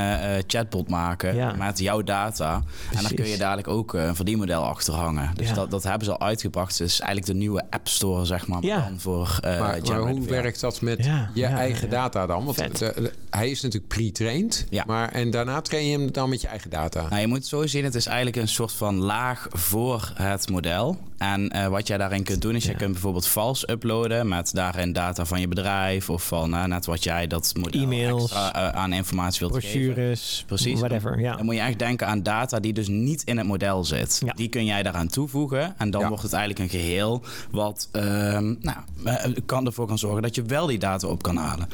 chatbot 0.46 0.88
maken 0.88 1.58
met 1.58 1.78
jouw 1.78 2.02
data. 2.02 2.62
Precies. 2.62 2.96
En 2.96 3.02
daar 3.02 3.14
kun 3.14 3.28
je 3.32 3.38
dadelijk 3.38 3.68
ook 3.68 3.92
een 3.92 4.16
verdienmodel 4.16 4.62
achter 4.62 4.94
hangen. 4.94 5.30
Dus 5.34 5.52
dat, 5.54 5.70
dat 5.70 5.82
hebben 5.82 6.04
ze 6.04 6.12
al 6.12 6.20
uitgebracht. 6.20 6.78
Het 6.78 6.88
is 6.88 7.00
eigenlijk 7.00 7.32
de 7.32 7.38
nieuwe 7.38 7.64
App 7.70 7.88
Store, 7.88 8.24
zeg 8.24 8.46
maar, 8.46 8.60
dan 8.60 9.00
voor 9.00 9.38
maar, 9.42 9.78
maar 9.82 9.98
hoe 9.98 10.26
werkt 10.26 10.60
dat 10.60 10.80
met 10.80 11.08
je 11.34 11.44
eigen 11.44 11.90
data? 11.90 12.07
Dan? 12.12 12.44
Want 12.44 12.56
de, 12.56 12.92
de, 12.94 13.12
hij 13.30 13.50
is 13.50 13.60
natuurlijk 13.60 13.92
pre-trained. 13.92 14.66
Ja. 14.70 14.84
Maar, 14.86 15.12
en 15.12 15.30
daarna 15.30 15.60
train 15.60 15.86
je 15.86 15.98
hem 15.98 16.12
dan 16.12 16.28
met 16.28 16.40
je 16.40 16.48
eigen 16.48 16.70
data. 16.70 17.08
Nou, 17.08 17.20
je 17.20 17.26
moet 17.26 17.38
het 17.38 17.46
zo 17.46 17.66
zien, 17.66 17.84
het 17.84 17.94
is 17.94 18.06
eigenlijk 18.06 18.36
een 18.36 18.48
soort 18.48 18.72
van 18.72 18.96
laag 18.96 19.46
voor 19.50 20.12
het 20.14 20.48
model. 20.48 20.98
En 21.18 21.56
uh, 21.56 21.66
wat 21.66 21.86
jij 21.86 21.96
daarin 21.98 22.22
kunt 22.22 22.42
doen, 22.42 22.54
is 22.54 22.64
ja. 22.64 22.70
je 22.70 22.76
kunt 22.76 22.92
bijvoorbeeld 22.92 23.26
vals 23.26 23.68
uploaden 23.68 24.28
met 24.28 24.54
daarin 24.54 24.92
data 24.92 25.24
van 25.24 25.40
je 25.40 25.48
bedrijf 25.48 26.10
of 26.10 26.26
van 26.26 26.54
uh, 26.54 26.64
net 26.64 26.86
wat 26.86 27.04
jij 27.04 27.26
dat 27.26 27.52
model 27.56 27.82
E-mails, 27.82 28.22
extra, 28.22 28.54
uh, 28.54 28.80
aan 28.80 28.92
informatie 28.92 29.38
wilt 29.38 29.52
brochures, 29.52 30.30
geven. 30.30 30.46
Precies. 30.46 30.78
Whatever, 30.78 31.20
ja. 31.20 31.36
Dan 31.36 31.44
moet 31.44 31.54
je 31.54 31.60
echt 31.60 31.78
denken 31.78 32.06
aan 32.06 32.22
data 32.22 32.60
die 32.60 32.72
dus 32.72 32.88
niet 32.88 33.22
in 33.24 33.38
het 33.38 33.46
model 33.46 33.84
zit. 33.84 34.20
Ja. 34.24 34.32
Die 34.32 34.48
kun 34.48 34.64
jij 34.64 34.82
daaraan 34.82 35.08
toevoegen 35.08 35.74
en 35.78 35.90
dan 35.90 36.08
wordt 36.08 36.22
het 36.22 36.32
eigenlijk 36.32 36.72
een 36.72 36.80
geheel 36.80 37.22
wat 37.50 37.88
ehm, 37.92 38.54
nou, 38.60 38.78
kan 39.46 39.66
ervoor 39.66 39.88
gaan 39.88 39.98
zorgen 39.98 40.22
dat 40.22 40.34
je 40.34 40.42
wel 40.42 40.66
die 40.66 40.78
data 40.78 41.06
op 41.08 41.22
kan 41.22 41.36
halen. 41.36 41.68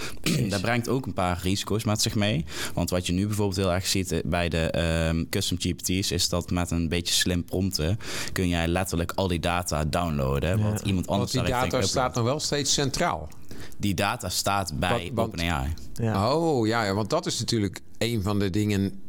Dat 0.49 0.61
brengt 0.61 0.89
ook 0.89 1.07
een 1.07 1.13
paar 1.13 1.41
risico's 1.43 1.85
met 1.85 2.03
zich 2.03 2.15
mee. 2.15 2.45
Want 2.75 2.91
wat 2.91 3.07
je 3.07 3.13
nu 3.13 3.27
bijvoorbeeld 3.27 3.57
heel 3.57 3.73
erg 3.73 3.87
ziet 3.87 4.23
bij 4.25 4.49
de 4.49 4.79
um, 5.09 5.29
custom 5.29 5.59
GPT's 5.61 6.11
is 6.11 6.29
dat 6.29 6.51
met 6.51 6.71
een 6.71 6.89
beetje 6.89 7.15
slim 7.15 7.45
prompten 7.45 7.99
kun 8.33 8.49
jij 8.49 8.69
letterlijk 8.69 9.13
al 9.15 9.29
die 9.29 9.41
data 9.41 9.85
downloaden. 9.85 10.59
Ja. 10.59 10.65
Want 10.65 10.81
iemand 10.81 11.07
anders 11.07 11.33
want 11.33 11.47
die 11.47 11.55
data 11.55 11.83
staat 11.83 12.15
nog 12.15 12.25
wel 12.25 12.41
steeds 12.41 12.73
centraal. 12.73 13.29
Die 13.77 13.95
data 13.95 14.29
staat 14.29 14.79
bij 14.79 15.13
OpenAI. 15.15 15.75
Ja. 15.95 16.35
Oh 16.35 16.67
ja, 16.67 16.85
ja, 16.85 16.95
want 16.95 17.11
dat 17.11 17.27
is 17.27 17.39
natuurlijk 17.39 17.81
een 17.99 18.23
van 18.23 18.39
de 18.39 18.51
dingen 18.51 19.01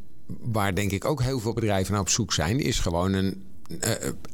waar 0.42 0.76
denk 0.76 0.92
ik 0.92 1.06
ook 1.06 1.22
heel 1.22 1.40
veel 1.40 1.54
bedrijven 1.54 1.92
naar 1.92 2.02
op 2.02 2.10
zoek 2.10 2.34
zijn. 2.34 2.60
Is 2.60 2.80
gewoon 2.80 3.14
een 3.14 3.44
uh, 3.70 3.92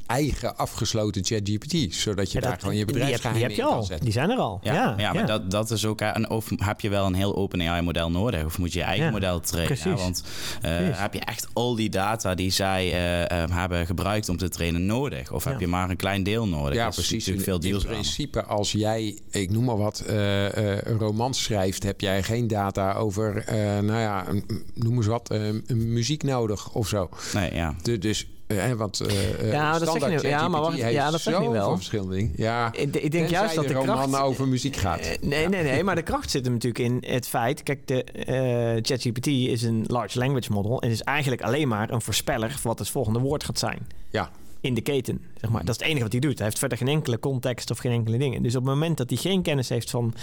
eigen 0.08 0.58
afgesloten 0.58 1.26
ChatGPT. 1.26 1.96
Zodat 1.96 2.32
je 2.32 2.42
ja, 2.42 2.48
daar 2.48 2.60
gewoon 2.60 2.76
je 2.76 2.86
bedrijfsgeheim 2.86 3.50
in 3.50 3.58
kan 3.58 3.84
zetten. 3.84 4.06
Die 4.06 4.14
zijn 4.14 4.30
er 4.30 4.38
al. 4.38 4.60
Ja, 4.64 4.74
ja, 4.74 4.96
ja 4.98 5.14
maar 5.14 5.26
Dat, 5.26 5.52
dat 5.52 5.72
is 5.72 5.86
ook... 5.86 6.02
Een, 6.02 6.30
of 6.30 6.50
heb 6.56 6.82
je 6.82 6.90
wel 6.90 7.06
een 7.06 7.14
heel 7.14 7.36
open 7.36 7.62
AI-model 7.62 8.12
nodig? 8.12 8.46
Of 8.46 8.58
moet 8.58 8.74
je 8.74 8.80
je 8.80 8.86
eigen 8.86 9.12
model 9.12 9.40
trainen? 9.40 9.98
Want 9.98 10.24
uh, 10.66 10.72
heb 10.78 11.14
je 11.14 11.20
echt 11.20 11.48
al 11.54 11.76
die 11.76 11.90
data 11.90 12.36
die 12.36 12.52
zij 12.52 12.86
uh, 12.86 13.56
hebben 13.56 13.86
gebruikt 13.86 14.30
om 14.30 14.38
te 14.38 14.50
trainen 14.50 14.86
nodig? 14.86 15.32
Of 15.32 15.44
heb 15.44 15.60
je 15.60 15.68
maar 15.68 15.90
een 15.90 15.96
klein 15.96 16.24
deel 16.24 16.48
nodig? 16.48 16.76
Ja, 16.76 16.90
precies. 16.90 17.28
In, 17.28 17.40
veel 17.40 17.60
deals 17.60 17.84
in 17.84 17.90
principe, 17.90 18.44
als 18.44 18.72
jij, 18.72 19.20
ik 19.32 19.52
noem 19.52 19.64
maar 19.64 19.78
wat, 19.78 20.04
een 20.06 20.98
romans 20.98 21.44
schrijft... 21.44 21.84
heb 21.84 22.02
jij 22.02 22.24
geen 22.24 22.48
data 22.48 22.94
over, 22.94 23.44
nou 23.84 24.00
ja, 24.00 24.26
noem 24.74 24.96
eens 24.96 25.06
wat, 25.06 25.34
muziek 25.68 26.24
nodig 26.24 26.74
of 26.74 26.88
zo. 26.88 27.10
Nee, 27.34 27.54
ja. 27.54 27.76
De, 27.82 27.98
dus 27.98 28.28
Hè, 28.56 28.76
want 28.76 29.02
uh, 29.02 29.52
ja, 29.52 29.80
dat 29.80 29.92
zeg 30.02 30.22
je, 30.22 30.28
ja, 30.28 30.48
maar 30.48 30.62
wacht, 30.62 30.78
ja, 30.78 31.12
dat 31.12 31.22
zeg 31.22 31.42
je 31.42 31.50
wel. 31.50 31.76
verschillende 31.76 32.16
dingen. 32.16 32.34
Ja, 32.36 32.74
ik, 32.74 32.96
ik 32.96 33.12
denk 33.12 33.30
juist 33.30 33.56
dat 33.56 33.68
de, 33.68 33.74
kracht 33.74 34.22
over 34.22 34.48
muziek 34.48 34.76
gaat. 34.76 35.00
Uh, 35.00 35.06
nee, 35.22 35.48
nee, 35.48 35.64
nee, 35.64 35.84
maar 35.84 35.96
de 35.96 36.02
kracht 36.02 36.32
zit 36.32 36.44
hem 36.44 36.54
natuurlijk 36.54 36.84
in 36.84 37.12
het 37.14 37.28
feit. 37.28 37.64
Kijk, 37.64 37.88
de 37.88 38.06
uh, 38.16 38.84
ChatGPT 38.84 39.28
is 39.28 39.64
een 39.64 39.84
large 39.88 40.20
language 40.20 40.52
model 40.52 40.82
en 40.82 40.90
is 40.90 41.02
eigenlijk 41.02 41.42
alleen 41.42 41.68
maar 41.68 41.92
een 41.92 42.02
voorspeller 42.02 42.52
van 42.52 42.60
wat 42.62 42.80
het 42.80 42.90
volgende 42.90 43.20
woord 43.20 43.44
gaat 43.44 43.60
zijn. 43.60 43.88
Ja. 44.10 44.32
In 44.62 44.74
de 44.74 44.82
keten, 44.82 45.22
zeg 45.42 45.50
maar. 45.50 45.66
Dat 45.66 45.76
is 45.76 45.82
het 45.82 45.88
enige 45.88 46.04
wat 46.04 46.12
hij 46.12 46.22
doet. 46.22 46.38
Hij 46.38 46.48
heeft 46.48 46.60
verder 46.60 46.78
geen 46.78 46.88
enkele 46.88 47.20
context 47.20 47.72
of 47.72 47.78
geen 47.78 47.92
enkele 47.92 48.18
dingen. 48.18 48.44
Dus 48.44 48.56
op 48.56 48.62
het 48.62 48.74
moment 48.74 48.98
dat 48.98 49.10
hij 49.10 49.20
geen 49.20 49.42
kennis 49.42 49.70
heeft 49.70 49.90
van 49.90 50.14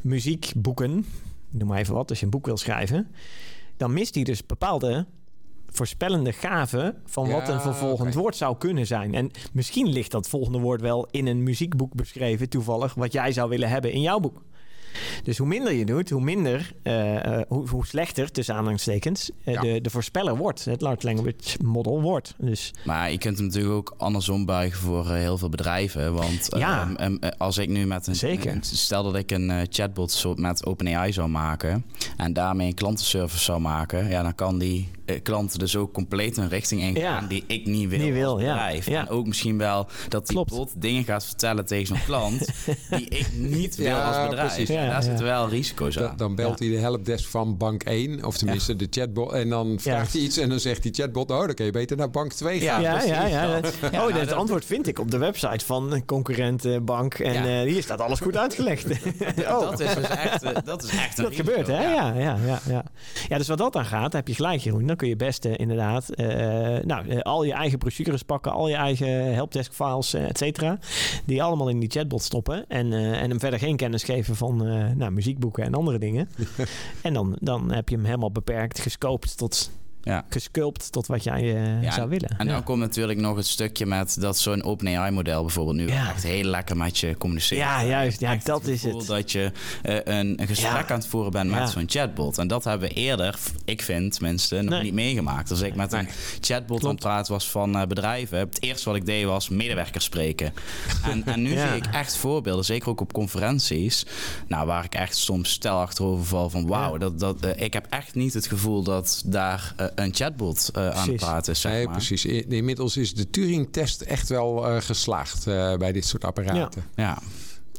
muziekboeken, 0.00 1.06
noem 1.50 1.68
maar 1.68 1.78
even 1.78 1.94
wat, 1.94 2.08
als 2.08 2.18
je 2.18 2.24
een 2.24 2.30
boek 2.30 2.46
wil 2.46 2.56
schrijven, 2.56 3.08
dan 3.76 3.92
mist 3.92 4.14
hij 4.14 4.24
dus 4.24 4.46
bepaalde 4.46 5.06
voorspellende 5.76 6.32
gave 6.32 6.94
van 7.04 7.30
wat 7.30 7.48
een 7.48 7.60
vervolgend 7.60 8.08
okay. 8.08 8.20
woord 8.22 8.36
zou 8.36 8.56
kunnen 8.58 8.86
zijn. 8.86 9.14
En 9.14 9.30
misschien 9.52 9.88
ligt 9.88 10.10
dat 10.10 10.28
volgende 10.28 10.58
woord 10.58 10.80
wel 10.80 11.08
in 11.10 11.26
een 11.26 11.42
muziekboek 11.42 11.94
beschreven, 11.94 12.48
toevallig, 12.48 12.94
wat 12.94 13.12
jij 13.12 13.32
zou 13.32 13.48
willen 13.48 13.68
hebben 13.68 13.92
in 13.92 14.00
jouw 14.00 14.18
boek. 14.18 14.42
Dus 15.22 15.38
hoe 15.38 15.46
minder 15.46 15.72
je 15.72 15.84
doet, 15.84 16.10
hoe 16.10 16.20
minder, 16.20 16.72
uh, 16.82 17.14
uh, 17.14 17.38
hoe, 17.48 17.68
hoe, 17.68 17.86
slechter, 17.86 18.30
tussen 18.30 18.54
aanhalingstekens, 18.54 19.30
uh, 19.44 19.54
ja. 19.54 19.60
de, 19.60 19.80
de 19.80 19.90
voorspeller 19.90 20.36
wordt. 20.36 20.64
Het 20.64 20.80
large 20.80 21.06
language 21.06 21.58
model 21.62 22.02
wordt. 22.02 22.34
Dus. 22.38 22.72
Maar 22.84 23.10
je 23.10 23.18
kunt 23.18 23.36
hem 23.36 23.46
natuurlijk 23.46 23.74
ook 23.74 23.94
andersom 23.96 24.44
buigen 24.44 24.80
voor 24.80 25.10
heel 25.10 25.38
veel 25.38 25.48
bedrijven. 25.48 26.14
Want 26.14 26.48
ja. 26.56 26.82
um, 26.82 26.96
um, 27.00 27.18
als 27.38 27.58
ik 27.58 27.68
nu 27.68 27.86
met 27.86 28.06
een... 28.06 28.14
Zeker. 28.14 28.58
Stel 28.60 29.02
dat 29.02 29.16
ik 29.16 29.30
een 29.30 29.66
chatbot 29.70 30.36
met 30.36 30.66
OpenAI 30.66 31.12
zou 31.12 31.28
maken 31.28 31.84
en 32.16 32.32
daarmee 32.32 32.66
een 32.66 32.74
klantenservice 32.74 33.44
zou 33.44 33.60
maken, 33.60 34.08
ja, 34.08 34.22
dan 34.22 34.34
kan 34.34 34.58
die 34.58 34.88
klanten 35.22 35.58
dus 35.58 35.76
ook 35.76 35.92
compleet 35.92 36.36
een 36.36 36.48
richting 36.48 36.80
ingaan 36.80 37.22
ja. 37.22 37.28
die 37.28 37.44
ik 37.46 37.66
niet 37.66 37.88
wil, 37.88 37.98
niet 37.98 38.12
wil 38.12 38.36
bedrijf. 38.36 38.86
Ja. 38.86 39.00
En 39.00 39.08
ook 39.08 39.26
misschien 39.26 39.58
wel 39.58 39.88
dat 40.08 40.26
die 40.26 40.44
bot 40.44 40.72
dingen 40.76 41.04
gaat 41.04 41.24
vertellen 41.24 41.66
tegen 41.66 41.86
zo'n 41.86 42.04
klant 42.06 42.48
die 42.96 43.08
ik 43.08 43.32
niet 43.32 43.76
wil 43.76 43.96
als 43.96 44.28
bedrijf. 44.28 44.54
Precies. 44.54 44.68
Ja, 44.84 44.92
daar 44.92 45.02
zitten 45.02 45.24
wel 45.24 45.48
risico's 45.48 45.98
aan. 45.98 46.02
Da, 46.02 46.14
dan 46.16 46.34
belt 46.34 46.58
hij 46.58 46.68
de 46.68 46.78
helpdesk 46.78 47.28
van 47.28 47.56
bank 47.56 47.82
1, 47.82 48.24
of 48.24 48.36
tenminste 48.36 48.76
de 48.76 48.86
chatbot. 48.90 49.32
En 49.32 49.48
dan 49.48 49.78
vraagt 49.80 50.12
hij 50.12 50.22
iets 50.22 50.36
en 50.36 50.48
dan 50.48 50.60
zegt 50.60 50.82
die 50.82 50.94
chatbot... 50.94 51.30
oh, 51.30 51.38
dan 51.38 51.54
kun 51.54 51.64
je 51.64 51.70
beter 51.70 51.96
naar 51.96 52.10
bank 52.10 52.32
2 52.32 52.60
gaan. 52.60 52.82
Ja, 52.82 53.02
ja, 53.02 53.26
ja. 53.26 53.60
ja. 53.90 54.06
Oh, 54.06 54.14
het 54.14 54.32
antwoord 54.32 54.64
vind 54.64 54.86
ik 54.86 54.98
op 54.98 55.10
de 55.10 55.18
website 55.18 55.64
van 55.64 55.92
een 55.92 56.04
concurrentenbank. 56.04 57.14
En 57.14 57.46
uh, 57.46 57.72
hier 57.72 57.82
staat 57.82 58.00
alles 58.00 58.20
goed 58.20 58.36
uitgelegd. 58.36 58.86
oh. 59.38 59.60
Dat 59.60 59.80
is 59.80 59.94
dus 59.94 60.08
echt, 60.08 60.44
uh, 60.44 60.50
dat 60.64 60.82
is 60.82 60.90
echt 60.90 61.18
een 61.18 61.24
Dat 61.24 61.34
gebeurt, 61.34 61.66
hè? 61.66 61.82
Ja, 61.82 62.12
ja, 62.12 62.36
ja, 62.46 62.60
ja. 62.68 62.84
Ja, 63.28 63.38
dus 63.38 63.48
wat 63.48 63.58
dat 63.58 63.76
aan 63.76 63.84
gaat, 63.84 64.12
heb 64.12 64.28
je 64.28 64.34
gelijk, 64.34 64.60
Jeroen. 64.60 64.86
Dan 64.86 64.96
kun 64.96 65.08
je 65.08 65.16
best 65.16 65.44
uh, 65.44 65.52
inderdaad... 65.56 66.08
nou, 66.82 67.20
al 67.22 67.44
je 67.44 67.52
eigen 67.52 67.78
brochures 67.78 68.22
pakken, 68.22 68.52
al 68.52 68.68
je 68.68 68.74
eigen 68.74 69.34
helpdesk 69.34 69.72
files, 69.72 70.14
et 70.14 70.38
cetera. 70.38 70.78
Die 71.24 71.42
allemaal 71.42 71.68
in 71.68 71.80
die 71.80 71.90
chatbot 71.90 72.22
stoppen. 72.22 72.64
En, 72.68 72.92
en 72.92 73.30
hem 73.30 73.40
verder 73.40 73.58
geen 73.58 73.76
kennis 73.76 74.02
geven 74.02 74.36
van 74.36 74.62
nou, 74.96 75.10
muziekboeken 75.10 75.64
en 75.64 75.74
andere 75.74 75.98
dingen. 75.98 76.28
en 77.02 77.12
dan, 77.12 77.36
dan 77.40 77.72
heb 77.72 77.88
je 77.88 77.96
hem 77.96 78.04
helemaal 78.04 78.32
beperkt, 78.32 78.78
gescoopt 78.78 79.38
tot 79.38 79.70
ja. 80.04 80.24
gesculpt 80.28 80.92
tot 80.92 81.06
wat 81.06 81.24
jij 81.24 81.42
uh, 81.42 81.82
ja, 81.82 81.92
zou 81.92 82.08
willen. 82.08 82.34
En 82.38 82.46
dan 82.46 82.62
komt 82.62 82.78
natuurlijk 82.78 83.18
nog 83.18 83.36
het 83.36 83.46
stukje 83.46 83.86
met 83.86 84.20
dat 84.20 84.38
zo'n 84.38 84.62
OpenAI-model 84.62 85.42
bijvoorbeeld 85.42 85.76
nu 85.76 85.86
echt 85.86 86.22
heel 86.22 86.44
lekker 86.44 86.76
met 86.76 86.98
je 86.98 87.16
communiceren. 87.16 87.64
Ja, 87.64 87.84
juist. 87.84 88.20
Ja, 88.20 88.38
dat 88.44 88.66
is 88.66 88.82
het. 88.82 89.06
Dat 89.06 89.32
je 89.32 89.52
uh, 89.82 89.94
een, 90.04 90.40
een, 90.40 90.46
gesprek 90.46 90.90
aan 90.90 90.98
het 90.98 91.06
voeren 91.06 91.32
bent 91.32 91.50
met 91.50 91.70
zo'n 91.70 91.84
chatbot. 91.86 92.38
En 92.38 92.48
dat 92.48 92.64
hebben 92.64 92.88
we 92.88 92.94
eerder, 92.94 93.38
ik 93.64 93.82
vind 93.82 94.12
tenminste, 94.12 94.56
nog 94.56 94.70
nee. 94.70 94.82
niet 94.82 94.92
meegemaakt. 94.92 95.50
Als 95.50 95.60
ik 95.60 95.74
met 95.74 95.90
nee. 95.90 96.00
een 96.00 96.08
chatbot 96.40 96.66
Klopt. 96.66 96.84
aan 96.84 96.90
het 96.90 97.00
praten 97.00 97.32
was 97.32 97.50
van 97.50 97.76
uh, 97.76 97.82
bedrijven, 97.86 98.38
het 98.38 98.62
eerste 98.62 98.88
wat 98.88 98.98
ik 98.98 99.06
deed 99.06 99.24
was 99.24 99.48
medewerkers 99.48 100.04
spreken. 100.04 100.52
en, 101.10 101.24
en 101.26 101.42
nu 101.42 101.50
zie 101.68 101.76
ik 101.76 101.86
echt 101.86 102.16
voorbeelden, 102.16 102.64
zeker 102.64 102.88
ook 102.88 103.00
op 103.00 103.12
conferenties, 103.12 104.06
nou, 104.46 104.66
waar 104.66 104.84
ik 104.84 104.94
echt 104.94 105.16
soms 105.16 105.50
stel 105.50 105.78
achterover 105.78 106.24
val 106.24 106.50
van 106.50 106.66
wauw, 106.66 106.98
dat, 106.98 107.20
dat, 107.20 107.36
ik 107.56 107.72
heb 107.72 107.86
echt 107.90 108.14
niet 108.14 108.34
het 108.34 108.46
gevoel 108.46 108.82
dat 108.82 109.22
daar 109.26 109.74
een 109.94 110.14
chatbot 110.14 110.70
uh, 110.76 110.88
aan 110.88 111.08
het 111.08 111.16
praten 111.16 111.52
is. 111.52 111.60
Zeg 111.60 111.72
nee, 111.72 111.84
maar. 111.84 111.92
precies. 111.92 112.24
Inmiddels 112.24 112.96
is 112.96 113.14
de 113.14 113.30
Turing-test 113.30 114.00
echt 114.00 114.28
wel 114.28 114.70
uh, 114.70 114.80
geslaagd 114.80 115.46
uh, 115.46 115.76
bij 115.76 115.92
dit 115.92 116.04
soort 116.04 116.24
apparaten. 116.24 116.84
Ja. 116.94 117.04
ja. 117.04 117.18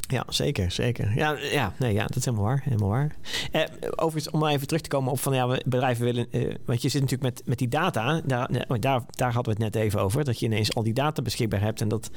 Ja, 0.08 0.24
zeker, 0.28 0.72
zeker. 0.72 1.16
Ja, 1.16 1.38
ja, 1.52 1.74
nee, 1.80 1.94
ja 1.94 2.06
dat 2.06 2.16
is 2.16 2.26
helemaal 2.26 2.46
waar. 2.46 2.62
Helemaal 2.64 2.90
waar. 2.90 3.16
Eh, 3.52 3.64
overigens, 3.96 4.30
om 4.30 4.40
maar 4.40 4.52
even 4.52 4.68
terug 4.68 4.82
te 4.82 4.90
komen 4.90 5.12
op 5.12 5.20
van 5.20 5.34
ja, 5.34 5.60
bedrijven 5.66 6.04
willen. 6.04 6.28
Eh, 6.32 6.56
want 6.66 6.82
je 6.82 6.90
zit 6.90 7.02
natuurlijk 7.02 7.36
met, 7.36 7.48
met 7.48 7.58
die 7.58 7.68
data. 7.68 8.22
Daar, 8.26 8.50
daar, 8.80 9.02
daar 9.10 9.34
hadden 9.34 9.58
we 9.58 9.64
het 9.64 9.74
net 9.74 9.84
even 9.84 10.02
over. 10.02 10.24
Dat 10.24 10.40
je 10.40 10.46
ineens 10.46 10.76
al 10.76 10.84
die 10.84 10.94
data 10.94 11.22
beschikbaar 11.22 11.62
hebt. 11.62 11.82
En 11.82 11.88
dat, 11.88 12.10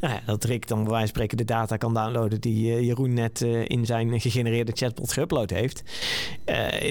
nou 0.00 0.14
ja, 0.14 0.20
dat 0.26 0.44
Rick 0.44 0.68
dan 0.68 0.78
bij 0.78 0.90
wijze 0.90 1.06
van 1.06 1.14
spreken 1.14 1.36
de 1.36 1.44
data 1.44 1.76
kan 1.76 1.94
downloaden 1.94 2.40
die 2.40 2.70
uh, 2.70 2.80
Jeroen 2.80 3.14
net 3.14 3.40
in 3.64 3.86
zijn 3.86 4.20
gegenereerde 4.20 4.72
chatbot 4.74 5.18
geüpload 5.18 5.50
heeft. 5.54 5.82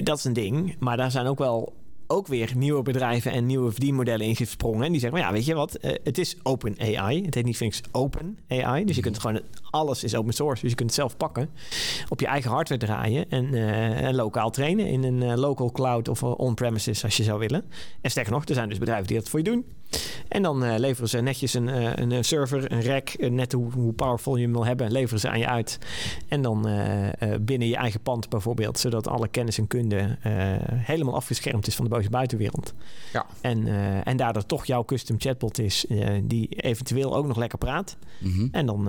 dat 0.02 0.18
is 0.18 0.24
een 0.24 0.32
ding. 0.32 0.76
Maar 0.78 0.96
daar 0.96 1.10
zijn 1.10 1.26
ook 1.26 1.38
wel 1.38 1.72
ook 2.08 2.26
weer 2.26 2.52
nieuwe 2.56 2.82
bedrijven 2.82 3.32
en 3.32 3.46
nieuwe 3.46 3.70
verdienmodellen 3.70 4.26
ingesprongen. 4.26 4.84
En 4.84 4.92
die 4.92 5.00
zeggen, 5.00 5.18
maar 5.18 5.28
ja, 5.28 5.34
weet 5.34 5.44
je 5.44 5.54
wat, 5.54 5.78
uh, 5.80 5.90
het 6.04 6.18
is 6.18 6.36
open 6.42 6.76
AI. 6.80 7.24
Het 7.24 7.34
heet 7.34 7.44
niet 7.44 7.60
niks 7.60 7.80
open 7.92 8.38
AI. 8.48 8.84
Dus 8.84 8.96
je 8.96 9.02
kunt 9.02 9.18
gewoon, 9.18 9.40
alles 9.70 10.04
is 10.04 10.14
open 10.14 10.32
source. 10.32 10.60
Dus 10.62 10.70
je 10.70 10.76
kunt 10.76 10.90
het 10.90 10.98
zelf 10.98 11.16
pakken, 11.16 11.50
op 12.08 12.20
je 12.20 12.26
eigen 12.26 12.50
hardware 12.50 12.80
draaien 12.80 13.30
en, 13.30 13.54
uh, 13.54 14.10
lokaal 14.10 14.50
trainen 14.50 14.86
in 14.86 15.04
een 15.04 15.22
uh, 15.22 15.34
local 15.34 15.72
cloud 15.72 16.08
of 16.08 16.22
on-premises 16.22 17.04
als 17.04 17.16
je 17.16 17.22
zou 17.22 17.38
willen. 17.38 17.64
En 18.00 18.10
sterker 18.10 18.32
nog, 18.32 18.44
er 18.44 18.54
zijn 18.54 18.68
dus 18.68 18.78
bedrijven 18.78 19.06
die 19.06 19.16
dat 19.16 19.28
voor 19.28 19.38
je 19.38 19.44
doen. 19.44 19.64
En 20.28 20.42
dan 20.42 20.64
uh, 20.64 20.74
leveren 20.76 21.08
ze 21.08 21.20
netjes 21.20 21.54
een, 21.54 21.68
uh, 21.68 21.90
een 21.94 22.24
server, 22.24 22.72
een 22.72 22.82
rack, 22.82 23.30
net 23.30 23.52
hoe, 23.52 23.72
hoe, 23.72 23.92
powerful 23.92 24.36
je 24.36 24.42
hem 24.42 24.52
wil 24.52 24.64
hebben, 24.64 24.92
leveren 24.92 25.20
ze 25.20 25.28
aan 25.28 25.38
je 25.38 25.46
uit. 25.46 25.78
En 26.28 26.42
dan 26.42 26.62
binnen 27.40 27.68
je 27.68 27.76
eigen 27.76 28.00
pand 28.00 28.28
bijvoorbeeld, 28.28 28.78
zodat 28.78 29.08
alle 29.08 29.28
kennis 29.28 29.58
en 29.58 29.66
kunde 29.66 30.16
helemaal 30.68 31.14
afgeschermd 31.14 31.66
is 31.66 31.74
van 31.74 31.84
de 31.84 31.90
boze 31.90 32.10
buitenwereld. 32.10 32.74
Ja. 33.12 33.26
En, 33.40 33.66
en 34.04 34.16
daardoor 34.16 34.46
toch 34.46 34.66
jouw 34.66 34.84
custom 34.84 35.20
chatbot 35.20 35.58
is, 35.58 35.86
die 36.22 36.48
eventueel 36.48 37.16
ook 37.16 37.26
nog 37.26 37.36
lekker 37.36 37.58
praat. 37.58 37.96
Mm 38.18 38.32
-hmm. 38.32 38.48
En 38.52 38.66
dan, 38.66 38.84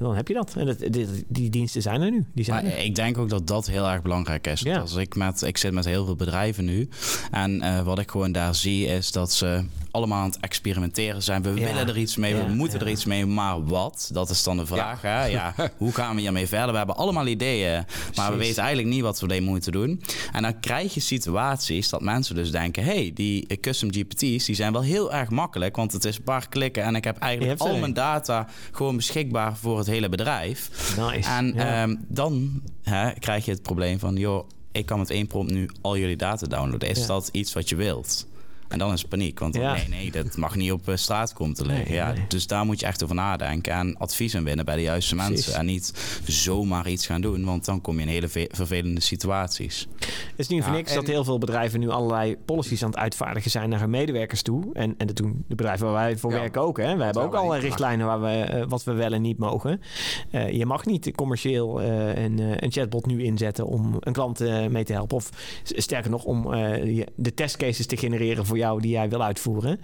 dan 0.00 0.14
heb 0.14 0.28
je 0.28 0.34
dat. 0.34 0.54
En 0.56 0.66
dat, 0.66 0.78
die, 0.78 1.06
die, 1.28 1.50
diensten 1.50 1.82
zijn 1.82 2.02
er 2.02 2.10
nu. 2.10 2.24
Die 2.34 2.44
zijn 2.44 2.64
maar 2.64 2.72
er. 2.72 2.84
ik 2.84 2.94
denk 2.94 3.18
ook 3.18 3.28
dat 3.28 3.46
dat 3.46 3.66
heel 3.66 3.88
erg 3.88 4.02
belangrijk 4.02 4.46
is. 4.46 4.60
Ja. 4.60 4.78
Als 4.78 4.94
ik, 4.94 5.16
met, 5.16 5.42
ik 5.42 5.56
zit 5.56 5.72
met 5.72 5.84
heel 5.84 6.04
veel 6.04 6.16
bedrijven 6.16 6.64
nu. 6.64 6.88
En 7.30 7.84
wat 7.84 7.98
ik 7.98 8.10
gewoon 8.10 8.32
daar 8.32 8.54
zie 8.54 8.86
is 8.86 9.12
dat 9.12 9.32
ze 9.32 9.64
allemaal 9.90 10.20
aan 10.20 10.30
het 10.30 10.40
experimenteren 10.44 11.22
zijn. 11.22 11.42
We 11.42 11.48
Ja. 11.48 11.54
willen 11.66 11.88
er 11.88 11.98
iets 11.98 12.16
mee, 12.16 12.34
we 12.34 12.52
moeten 12.52 12.80
er 12.80 12.88
iets 12.88 13.04
mee, 13.04 13.26
maar 13.26 13.64
wat? 13.64 14.10
Dat 14.12 14.30
is 14.30 14.42
dan 14.42 14.56
de 14.56 14.66
vraag. 14.66 15.02
Hè? 15.02 15.24
Ja, 15.24 15.54
hoe 15.76 15.92
gaan 15.92 16.14
we 16.14 16.20
hiermee 16.20 16.46
verder? 16.46 16.70
We 16.70 16.76
hebben 16.76 16.96
allemaal 16.96 17.26
ideeën, 17.26 17.84
maar 18.14 18.32
we 18.32 18.38
weten 18.38 18.62
eigenlijk 18.62 18.94
niet 18.94 19.02
wat 19.02 19.20
we 19.20 19.26
ermee 19.26 19.40
moeten 19.42 19.72
doen. 19.72 20.02
En 20.32 20.42
dan 20.42 20.60
krijg 20.60 20.94
je 20.94 21.00
situaties 21.00 21.88
dat 21.88 22.00
mensen 22.02 22.34
dus 22.34 22.50
denken... 22.50 22.84
hey, 22.84 23.10
die 23.14 23.60
custom 23.60 23.92
GPT's 23.92 24.44
die 24.44 24.54
zijn 24.54 24.72
wel 24.72 24.82
heel 24.82 25.12
erg 25.12 25.30
makkelijk... 25.30 25.76
want 25.76 25.92
het 25.92 26.04
is 26.04 26.16
een 26.16 26.22
paar 26.22 26.48
klikken 26.48 26.82
en 26.82 26.94
ik 26.96 27.04
heb 27.04 27.18
eigenlijk 27.18 27.60
al 27.60 27.76
mijn 27.78 27.92
data... 27.94 28.46
gewoon 28.72 28.96
beschikbaar 28.96 29.56
voor 29.56 29.78
het 29.78 29.86
hele 29.86 30.08
bedrijf. 30.08 30.70
Nice. 30.98 31.28
En 31.30 31.54
ehm, 31.54 31.94
dan 32.08 32.62
hè, 32.82 33.10
krijg 33.12 33.44
je 33.44 33.50
het 33.50 33.62
probleem 33.62 33.98
van... 33.98 34.16
joh, 34.16 34.48
ik 34.72 34.86
kan 34.86 34.98
met 34.98 35.10
één 35.10 35.26
prompt 35.26 35.52
nu 35.52 35.70
al 35.80 35.96
jullie 35.98 36.16
data 36.16 36.46
downloaden. 36.46 36.88
Is 36.88 36.98
Ja. 37.00 37.06
dat 37.06 37.28
iets 37.32 37.52
wat 37.52 37.68
je 37.68 37.76
wilt? 37.76 38.26
En 38.68 38.78
dan 38.78 38.92
is 38.92 39.04
paniek, 39.04 39.38
want 39.38 39.54
Ja. 39.54 39.72
nee, 39.74 39.88
nee, 39.88 40.10
dat 40.10 40.36
mag 40.36 40.54
niet 40.56 40.72
op 40.72 40.88
eh, 40.88 40.96
straat 40.96 41.32
komen 41.32 41.54
te 41.54 41.66
liggen. 41.66 41.84
Nee, 41.86 41.94
ja, 41.94 42.12
nee. 42.12 42.24
Dus 42.28 42.46
daar 42.46 42.64
moet 42.64 42.80
je 42.80 42.86
echt 42.86 43.02
over 43.02 43.14
nadenken 43.14 43.72
en 43.72 43.96
advies 43.98 44.34
in 44.34 44.44
winnen 44.44 44.64
bij 44.64 44.76
de 44.76 44.82
juiste 44.82 45.14
Precies. 45.14 45.32
mensen. 45.34 45.54
En 45.54 45.66
niet 45.66 45.92
zomaar 46.26 46.88
iets 46.88 47.06
gaan 47.06 47.20
doen, 47.20 47.44
want 47.44 47.64
dan 47.64 47.80
kom 47.80 47.96
je 47.96 48.02
in 48.02 48.08
hele 48.08 48.28
ve- 48.28 48.48
vervelende 48.52 49.00
situaties. 49.00 49.88
Het 49.98 50.08
is 50.36 50.48
niet 50.48 50.62
voor 50.62 50.72
Ja, 50.72 50.76
niks 50.78 50.90
en- 50.90 50.96
dat 50.96 51.06
heel 51.06 51.24
veel 51.24 51.38
bedrijven 51.38 51.80
nu 51.80 51.88
allerlei 51.88 52.36
policies 52.44 52.82
aan 52.82 52.90
het 52.90 52.98
uitvaardigen 52.98 53.50
zijn 53.50 53.68
naar 53.68 53.80
hun 53.80 53.90
medewerkers 53.90 54.42
toe. 54.42 54.64
En, 54.72 54.94
en 54.98 55.06
dat 55.06 55.16
doen 55.16 55.44
de 55.48 55.54
bedrijven 55.54 55.86
waar 55.86 55.94
wij 55.94 56.16
voor 56.16 56.30
Ja. 56.32 56.38
werken 56.38 56.60
ook. 56.62 56.76
Hè. 56.78 56.96
We 56.96 57.04
hebben 57.04 57.22
ook 57.22 57.34
allerlei 57.34 57.60
niet 57.60 57.68
richtlijnen 57.68 58.06
waar 58.06 58.20
we, 58.20 58.28
eh, 58.42 58.64
wat 58.68 58.84
we 58.84 58.92
wel 58.92 59.12
en 59.12 59.22
niet 59.22 59.38
mogen. 59.38 59.80
Eh, 60.30 60.50
je 60.52 60.66
mag 60.66 60.84
niet 60.86 61.10
commercieel 61.14 61.82
een, 61.82 62.38
een 62.64 62.72
chatbot 62.72 63.06
nu 63.06 63.22
inzetten 63.22 63.66
om 63.66 63.96
een 64.00 64.12
klant 64.12 64.38
mee 64.70 64.84
te 64.84 64.92
helpen. 64.92 65.16
Of 65.16 65.30
sterker 65.62 66.10
nog, 66.10 66.24
om 66.24 66.42
de 67.16 67.34
testcases 67.34 67.86
te 67.86 67.96
genereren 67.96 68.46
voor 68.46 68.53
jou 68.56 68.80
die 68.80 68.90
jij 68.90 69.08
wil 69.08 69.22
uitvoeren. 69.22 69.80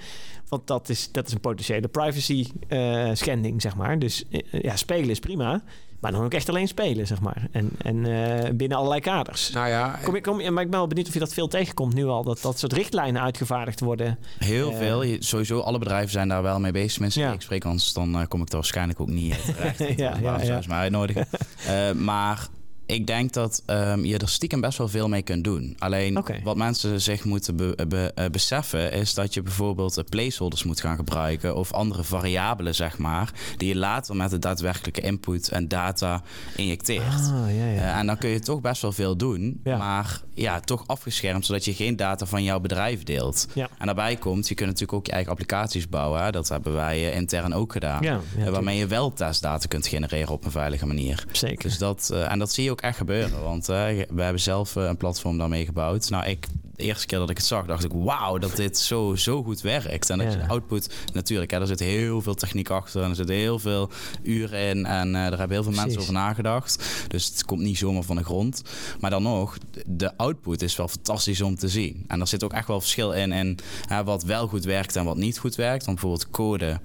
Want 0.48 0.66
dat 0.66 0.88
is, 0.88 1.12
dat 1.12 1.26
is 1.26 1.32
een 1.32 1.40
potentiële 1.40 1.88
privacy 1.88 2.46
eh, 2.68 3.10
schending, 3.12 3.62
zeg 3.62 3.76
maar. 3.76 3.98
Dus 3.98 4.24
eh, 4.30 4.60
ja, 4.62 4.76
spelen 4.76 5.10
is 5.10 5.18
prima. 5.18 5.62
Maar 6.00 6.12
dan 6.12 6.24
ook 6.24 6.34
echt 6.34 6.48
alleen 6.48 6.68
spelen, 6.68 7.06
zeg 7.06 7.20
maar. 7.20 7.48
En, 7.52 7.70
en 7.82 8.06
eh, 8.06 8.50
binnen 8.54 8.76
allerlei 8.78 9.00
kaders. 9.00 9.50
Nou 9.50 9.68
ja, 9.68 9.98
Kom, 10.04 10.14
je- 10.14 10.20
kom, 10.20 10.40
je- 10.40 10.50
maar 10.50 10.62
ik 10.64 10.70
ben 10.70 10.78
wel 10.78 10.88
benieuwd 10.88 11.06
of 11.08 11.12
je 11.12 11.18
dat 11.18 11.32
veel 11.34 11.48
tegenkomt 11.48 11.94
nu 11.94 12.04
al. 12.06 12.22
Dat 12.24 12.40
dat 12.42 12.58
soort 12.58 12.72
richtlijnen 12.72 13.22
uitgevaardigd 13.22 13.80
worden. 13.80 14.18
Heel 14.38 14.72
veel. 14.72 15.02
Je- 15.02 15.16
sowieso 15.24 15.60
alle 15.60 15.78
bedrijven 15.78 16.10
zijn 16.10 16.28
daar 16.28 16.42
wel 16.42 16.60
mee 16.60 16.72
bezig. 16.72 17.00
Mensen 17.00 17.20
Ja. 17.20 17.26
die 17.26 17.36
ik 17.36 17.42
spreek, 17.42 17.64
anders 17.64 17.92
dan 17.92 18.24
kom 18.28 18.40
ik 18.42 18.48
er 18.48 18.54
waarschijnlijk 18.54 19.00
ook 19.00 19.08
niet 19.08 19.44
terecht. 19.44 19.78
Ja, 19.98 20.16
ja, 20.22 20.42
ja. 20.42 20.60
uitnodigen? 20.68 21.26
Eh, 21.66 21.92
maar 21.92 22.46
ik 22.90 23.06
denk 23.06 23.32
dat 23.32 23.62
ehm, 23.66 24.04
je 24.04 24.18
er 24.18 24.28
stiekem 24.28 24.60
best 24.60 24.78
wel 24.78 24.88
veel 24.88 25.08
mee 25.08 25.22
kunt 25.22 25.44
doen. 25.44 25.76
Alleen 25.78 26.24
wat 26.44 26.56
mensen 26.56 27.00
zich 27.00 27.24
moeten 27.24 27.56
be- 27.56 27.86
be- 27.88 28.12
eh, 28.14 28.30
beseffen... 28.30 28.92
is 28.92 29.14
dat 29.14 29.34
je 29.34 29.42
bijvoorbeeld 29.42 29.96
eh, 29.96 30.04
placeholders 30.08 30.64
moet 30.64 30.80
gaan 30.80 30.96
gebruiken... 30.96 31.56
of 31.56 31.72
andere 31.72 32.04
variabelen, 32.04 32.74
zeg 32.74 32.98
maar... 32.98 33.32
die 33.56 33.68
je 33.68 33.76
later 33.76 34.16
met 34.16 34.30
de 34.30 34.38
daadwerkelijke 34.38 35.00
input 35.00 35.48
en 35.48 35.68
data 35.68 36.22
injecteert. 36.56 37.04
Ah, 37.14 37.56
ja, 37.56 37.66
ja. 37.66 37.80
Eh, 37.80 37.98
en 37.98 38.06
dan 38.06 38.18
kun 38.18 38.30
je 38.30 38.40
toch 38.40 38.60
best 38.60 38.82
wel 38.82 38.92
veel 38.92 39.16
doen, 39.16 39.60
Ja. 39.64 39.76
maar 39.76 40.20
ja, 40.34 40.60
toch 40.60 40.84
afgeschermd, 40.86 41.46
zodat 41.46 41.64
je 41.64 41.74
geen 41.74 41.96
data 41.96 42.26
van 42.26 42.42
jouw 42.42 42.60
bedrijf 42.60 43.02
deelt. 43.04 43.46
En 43.78 43.86
daarbij 43.86 44.16
komt, 44.16 44.48
je 44.48 44.54
kunt 44.54 44.68
natuurlijk 44.68 44.98
ook 44.98 45.06
je 45.06 45.12
eigen 45.12 45.30
applicaties 45.30 45.88
bouwen. 45.88 46.22
Hè. 46.24 46.30
Dat 46.30 46.48
hebben 46.48 46.74
wij 46.74 47.12
intern 47.12 47.54
ook 47.54 47.72
gedaan. 47.72 48.20
Waarmee 48.50 48.78
je 48.78 48.86
wel 48.86 49.12
testdata 49.12 49.66
kunt 49.68 49.86
genereren 49.86 50.32
op 50.32 50.44
een 50.44 50.50
veilige 50.50 50.86
manier. 50.86 51.24
Zeker. 51.32 51.62
Dus 51.62 51.78
dat, 51.78 52.10
en 52.28 52.38
dat 52.38 52.52
zie 52.52 52.64
je 52.64 52.70
ook 52.70 52.79
echt 52.80 52.96
gebeuren. 52.96 53.42
Want 53.42 53.68
eh, 53.68 53.86
we 54.10 54.22
hebben 54.22 54.40
zelf 54.40 54.76
eh, 54.76 54.84
een 54.84 54.96
platform 54.96 55.38
daarmee 55.38 55.64
gebouwd. 55.64 56.10
Nou, 56.10 56.26
ik, 56.26 56.46
de 56.76 56.82
eerste 56.82 57.06
keer 57.06 57.18
dat 57.18 57.30
ik 57.30 57.36
het 57.36 57.46
zag, 57.46 57.66
dacht 57.66 57.84
ik... 57.84 57.92
wauw, 57.94 58.38
dat 58.38 58.56
dit 58.56 58.78
zo, 58.78 59.14
zo 59.16 59.42
goed 59.42 59.60
werkt. 59.60 60.10
En 60.10 60.18
dat 60.18 60.32
je 60.32 60.38
de 60.38 60.48
output... 60.48 60.94
Natuurlijk, 61.12 61.50
hè, 61.50 61.60
er 61.60 61.66
zit 61.66 61.80
heel 61.80 62.22
veel 62.22 62.34
techniek 62.34 62.70
achter. 62.70 63.02
En 63.02 63.08
er 63.08 63.16
zitten 63.16 63.34
heel 63.34 63.58
veel 63.58 63.90
uren 64.22 64.58
in. 64.58 64.86
En 64.86 65.06
eh, 65.06 65.12
daar 65.12 65.38
hebben 65.38 65.50
heel 65.50 65.62
veel 65.62 65.72
mensen 65.72 65.82
Precies. 65.82 66.00
over 66.00 66.12
nagedacht. 66.12 66.84
Dus 67.08 67.26
het 67.26 67.44
komt 67.44 67.60
niet 67.60 67.78
zomaar 67.78 68.02
van 68.02 68.16
de 68.16 68.24
grond. 68.24 68.62
Maar 69.00 69.10
dan 69.10 69.22
nog, 69.22 69.58
de 69.86 70.16
output 70.16 70.62
is 70.62 70.76
wel 70.76 70.88
fantastisch 70.88 71.40
om 71.40 71.56
te 71.56 71.68
zien. 71.68 72.04
En 72.06 72.20
er 72.20 72.28
zit 72.28 72.44
ook 72.44 72.52
echt 72.52 72.66
wel 72.66 72.80
verschil 72.80 73.12
in... 73.12 73.32
in 73.32 73.58
wat 74.04 74.22
wel 74.22 74.46
goed 74.46 74.64
werkt 74.64 74.96
en 74.96 75.04
wat 75.04 75.16
niet 75.16 75.38
goed 75.38 75.54
werkt. 75.54 75.84
Want 75.84 76.00
bijvoorbeeld 76.00 76.30
code... 76.30 76.80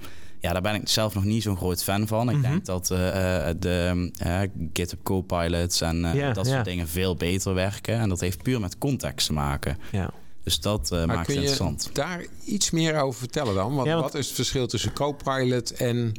Ja, 0.46 0.54
daar 0.54 0.62
ben 0.62 0.76
ik 0.76 0.88
zelf 0.90 1.14
nog 1.14 1.24
niet 1.24 1.44
zo'n 1.44 1.58
groot 1.58 1.84
fan 1.84 2.08
van. 2.08 2.30
Ik 2.30 2.38
Mhm. 2.38 2.50
denk 2.50 2.66
dat 2.66 2.92
eh, 2.92 3.48
eh, 3.50 3.56
de 3.60 4.12
eh, 4.18 4.40
GitHub 4.74 5.04
Copilots 5.04 5.82
en 5.82 6.06
eh, 6.06 6.34
dat 6.34 6.48
soort 6.48 6.66
dingen 6.66 6.88
veel 6.88 7.16
beter 7.16 7.54
werken. 7.54 8.00
En 8.00 8.10
dat 8.10 8.20
heeft 8.20 8.44
puur 8.44 8.60
met 8.60 8.78
context 8.78 9.28
te 9.28 9.34
maken. 9.34 9.78
ja. 9.92 10.12
Dus 10.44 10.60
dat 10.60 10.92
eh, 10.92 10.98
maar 10.98 11.08
maakt 11.08 11.26
kun 11.28 11.36
het 11.36 11.44
je 11.44 11.50
interessant. 11.50 11.90
daar 11.96 12.26
iets 12.46 12.72
meer 12.72 12.96
over 13.02 13.20
vertellen 13.20 13.56
dan? 13.56 13.76
Want, 13.76 13.88
Ja, 13.88 13.94
want- 13.94 14.06
wat 14.12 14.16
is 14.22 14.26
het 14.26 14.36
verschil 14.36 14.68
tussen 14.68 14.94
Copilot 14.94 15.72
en 15.72 16.12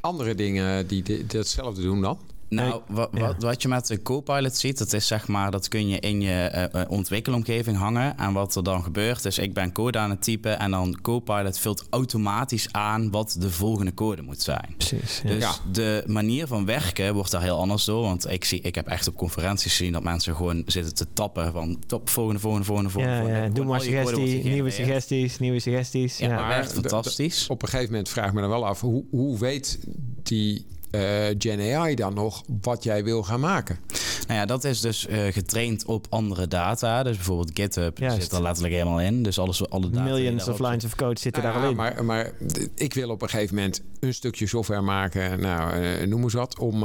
andere 0.00 0.34
dingen 0.34 0.86
die 0.86 1.02
di- 1.02 1.26
datzelfde 1.26 1.82
doen 1.82 2.00
dan? 2.00 2.18
Nou, 2.50 2.80
wat, 2.88 3.10
wat 3.38 3.62
je 3.62 3.68
met 3.68 3.86
de 3.86 4.02
Copilot 4.02 4.56
ziet, 4.56 4.78
dat 4.78 4.92
is 4.92 5.06
zeg 5.06 5.28
maar, 5.28 5.50
dat 5.50 5.68
kun 5.68 5.88
je 5.88 5.98
in 6.00 6.20
je 6.20 6.32
eh, 6.32 6.80
eh, 6.82 6.90
ontwikkelomgeving 6.90 7.76
hangen. 7.76 8.18
En 8.18 8.32
wat 8.32 8.54
er 8.54 8.62
dan 8.64 8.82
gebeurt, 8.82 9.24
is 9.24 9.38
ik 9.38 9.54
ben 9.54 9.72
code 9.72 9.98
aan 9.98 10.10
het 10.10 10.22
typen 10.22 10.58
en 10.58 10.70
dan 10.70 10.98
Copilot 11.02 11.58
vult 11.58 11.84
automatisch 11.90 12.68
aan 12.72 13.10
wat 13.10 13.36
de 13.38 13.50
volgende 13.50 13.94
code 13.94 14.22
moet 14.22 14.42
zijn. 14.42 14.74
Precies. 14.76 15.20
Ja. 15.24 15.28
Dus 15.30 15.42
Ja. 15.42 15.52
de 15.72 16.04
manier 16.06 16.46
van 16.46 16.64
werken 16.64 17.14
wordt 17.14 17.30
daar 17.30 17.42
heel 17.42 17.58
anders 17.58 17.84
door. 17.84 18.02
Want 18.02 18.30
ik, 18.30 18.44
zie, 18.44 18.60
ik 18.60 18.74
heb 18.74 18.86
echt 18.86 19.08
op 19.08 19.16
conferenties 19.16 19.76
gezien 19.76 19.92
dat 19.92 20.02
mensen 20.02 20.36
gewoon 20.36 20.62
zitten 20.66 20.94
te 20.94 21.06
tappen 21.12 21.52
van 21.52 21.78
top, 21.86 22.08
volgende, 22.08 22.40
volgende, 22.40 22.66
volgende, 22.66 22.90
volgende. 22.90 23.16
ja, 23.16 23.22
volgende. 23.22 23.46
ja. 23.48 23.54
Doe 23.54 23.64
maar 23.64 23.80
suggestie, 23.80 24.44
nieuwe 24.44 24.70
suggesties, 24.70 25.38
nieuwe 25.38 25.58
suggesties. 25.60 26.18
Ja, 26.18 26.28
Ja, 26.28 26.34
maar 26.34 26.48
werkt 26.48 26.74
de- 26.74 26.80
de- 26.80 26.88
fantastisch. 26.88 27.46
Op 27.48 27.62
een 27.62 27.68
gegeven 27.68 27.90
moment 27.90 28.08
vraag 28.08 28.26
ik 28.28 28.32
me 28.32 28.40
dan 28.40 28.50
wel 28.50 28.66
af, 28.66 28.80
hoe, 28.80 29.04
hoe 29.10 29.38
weet 29.38 29.78
die 30.22 30.66
eh, 30.90 31.00
Gen 31.38 31.74
AI 31.76 31.94
dan 31.94 32.14
nog 32.14 32.42
wat 32.60 32.84
jij 32.84 33.04
wil 33.04 33.22
gaan 33.22 33.40
maken? 33.40 33.78
Nou 34.26 34.40
ja, 34.40 34.46
dat 34.46 34.64
is 34.64 34.80
dus 34.80 35.06
eh, 35.06 35.32
getraind 35.32 35.84
op 35.84 36.06
andere 36.08 36.48
data. 36.48 37.02
Dus 37.02 37.16
bijvoorbeeld 37.16 37.50
GitHub 37.54 37.98
Juist. 37.98 38.22
zit 38.22 38.32
er 38.32 38.42
letterlijk 38.42 38.74
helemaal 38.74 39.00
in. 39.00 39.22
Dus 39.22 39.38
alles, 39.38 39.70
alle 39.70 39.90
data 39.90 40.04
Millions 40.04 40.48
of 40.48 40.58
lines 40.58 40.84
of 40.84 40.94
code 40.94 41.20
zitten 41.20 41.42
Nou 41.42 41.54
daar 41.54 41.62
ja, 41.62 41.68
al 41.68 41.72
in. 41.72 41.76
Maar, 41.76 42.04
maar 42.04 42.32
ik 42.74 42.94
wil 42.94 43.10
op 43.10 43.22
een 43.22 43.28
gegeven 43.28 43.54
moment 43.54 43.82
een 44.00 44.14
stukje 44.14 44.46
software 44.46 44.80
maken, 44.80 45.40
nou, 45.40 45.72
eh, 45.72 46.06
noem 46.06 46.22
eens 46.22 46.34
wat, 46.34 46.58
om 46.58 46.84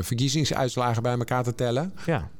verkiezingsuitslagen 0.00 1.02
bij 1.02 1.18
elkaar 1.18 1.42
te 1.42 1.54
tellen. 1.54 1.92
ja. 2.06 2.30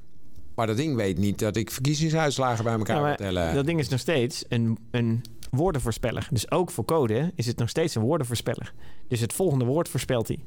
Maar 0.55 0.67
dat 0.69 0.77
ding 0.77 0.97
weet 0.97 1.19
niet 1.19 1.39
dat 1.39 1.57
ik 1.57 1.71
verkiezingsuitslagen 1.71 2.65
bij 2.65 2.73
elkaar 2.73 3.09
Ja, 3.09 3.15
tellen. 3.15 3.55
dat 3.55 3.67
ding 3.67 3.79
is 3.79 3.89
nog 3.89 4.01
steeds 4.01 4.45
een, 4.49 4.79
een 4.91 5.23
woordenvoorspeller. 5.51 6.29
Dus 6.31 6.51
ook 6.51 6.71
voor 6.71 6.85
code 6.85 7.33
is 7.35 7.47
het 7.47 7.59
nog 7.59 7.69
steeds 7.69 7.95
een 7.95 8.03
woordenvoorspeller. 8.03 8.73
Dus 9.09 9.21
het 9.21 9.33
volgende 9.33 9.65
woord 9.65 9.89
voorspelt 9.89 10.29
hij. 10.29 10.39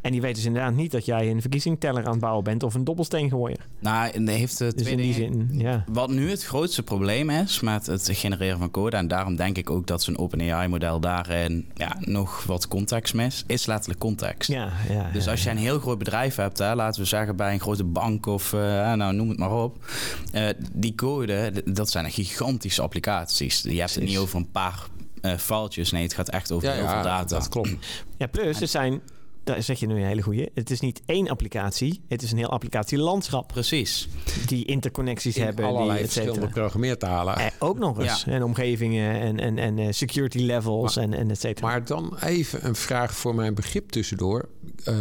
En 0.00 0.12
die 0.12 0.20
weet 0.20 0.34
dus 0.34 0.44
inderdaad 0.44 0.74
niet 0.74 0.90
dat 0.90 1.04
jij 1.04 1.30
een 1.30 1.40
verkiezingsteller 1.40 2.04
aan 2.04 2.10
het 2.10 2.20
bouwen 2.20 2.44
bent 2.44 2.62
of 2.62 2.74
een 2.74 2.84
dobbelsteengooier. 2.84 3.58
Nou, 3.80 4.10
en 4.10 4.24
dat 4.24 4.34
heeft 4.34 4.60
eh, 4.60 4.68
Dus 4.68 4.82
twee 4.82 4.92
in 4.92 4.98
die 5.02 5.14
dingen. 5.14 5.48
zin, 5.50 5.58
ja. 5.60 5.84
Wat 5.92 6.10
nu 6.10 6.30
het 6.30 6.44
grootste 6.44 6.82
probleem 6.82 7.30
is 7.30 7.60
met 7.60 7.86
het 7.86 8.08
genereren 8.12 8.58
van 8.58 8.70
code, 8.70 8.96
en 8.96 9.08
daarom 9.08 9.36
denk 9.36 9.56
ik 9.56 9.70
ook 9.70 9.86
dat 9.86 10.02
zo'n 10.02 10.18
OpenAI-model 10.18 11.00
daarin 11.00 11.70
ja, 11.74 11.96
nog 12.00 12.44
wat 12.44 12.68
context 12.68 13.14
mis, 13.14 13.44
is 13.46 13.66
letterlijk 13.66 14.00
context. 14.00 14.48
Ja, 14.50 14.72
ja, 14.88 15.10
Dus 15.12 15.24
ja, 15.24 15.30
als 15.30 15.42
je 15.42 15.50
een 15.50 15.56
heel 15.56 15.78
groot 15.78 15.98
bedrijf 15.98 16.34
hebt, 16.36 16.58
hè, 16.58 16.74
laten 16.74 17.00
we 17.02 17.06
zeggen 17.06 17.36
bij 17.36 17.52
een 17.52 17.60
grote 17.60 17.84
bank 17.84 18.26
of 18.26 18.52
eh, 18.52 18.60
nou, 18.92 19.14
noem 19.14 19.28
het 19.28 19.38
maar 19.38 19.52
op. 19.62 19.84
eh, 20.32 20.48
die 20.72 20.94
code, 20.94 21.52
dat 21.64 21.90
zijn 21.90 22.10
gigantische 22.10 22.82
applicaties. 22.82 23.62
Je 23.62 23.80
hebt 23.80 23.94
het 23.94 24.04
niet 24.04 24.18
over 24.18 24.36
een 24.36 24.50
paar 24.50 24.86
eh 25.20 25.36
foutjes. 25.36 25.90
Nee, 25.90 26.02
het 26.02 26.14
gaat 26.14 26.28
echt 26.28 26.52
over 26.52 26.68
ja, 26.68 26.74
heel 26.74 26.86
veel 26.86 26.96
ja, 26.96 27.02
data. 27.02 27.24
dat 27.38 27.48
klopt. 27.48 27.76
Ja, 28.16 28.26
plus 28.26 28.60
er 28.60 28.68
zijn 28.68 29.00
daar 29.48 29.62
zeg 29.62 29.80
je 29.80 29.86
nu 29.86 29.94
een 29.94 30.06
hele 30.06 30.22
goede. 30.22 30.50
Het 30.54 30.70
is 30.70 30.80
niet 30.80 31.00
één 31.06 31.28
applicatie, 31.28 32.00
het 32.08 32.22
is 32.22 32.32
een 32.32 32.38
heel 32.38 32.48
applicatielandschap. 32.50 33.48
Precies. 33.48 34.08
Die 34.46 34.64
interconnecties 34.64 35.36
In 35.36 35.42
hebben. 35.42 35.64
allerlei 35.64 35.92
die, 35.98 36.06
et 36.06 36.12
cetera. 36.12 36.24
verschillende 36.32 36.60
programmeertalen. 36.60 37.36
Eh, 37.36 37.46
ook 37.58 37.78
nog 37.78 37.98
eens. 38.00 38.24
En 38.26 38.42
omgevingen 38.42 39.20
en, 39.20 39.40
en, 39.40 39.58
en 39.58 39.78
eh, 39.78 39.86
security 39.90 40.38
levels 40.38 40.96
en, 40.96 41.14
en 41.14 41.30
et 41.30 41.40
cetera. 41.40 41.66
Maar 41.66 41.84
dan 41.84 42.16
even 42.20 42.66
een 42.66 42.74
vraag 42.74 43.14
voor 43.14 43.34
mijn 43.34 43.54
begrip 43.54 43.90
tussendoor. 43.90 44.48
Eh, 44.84 44.94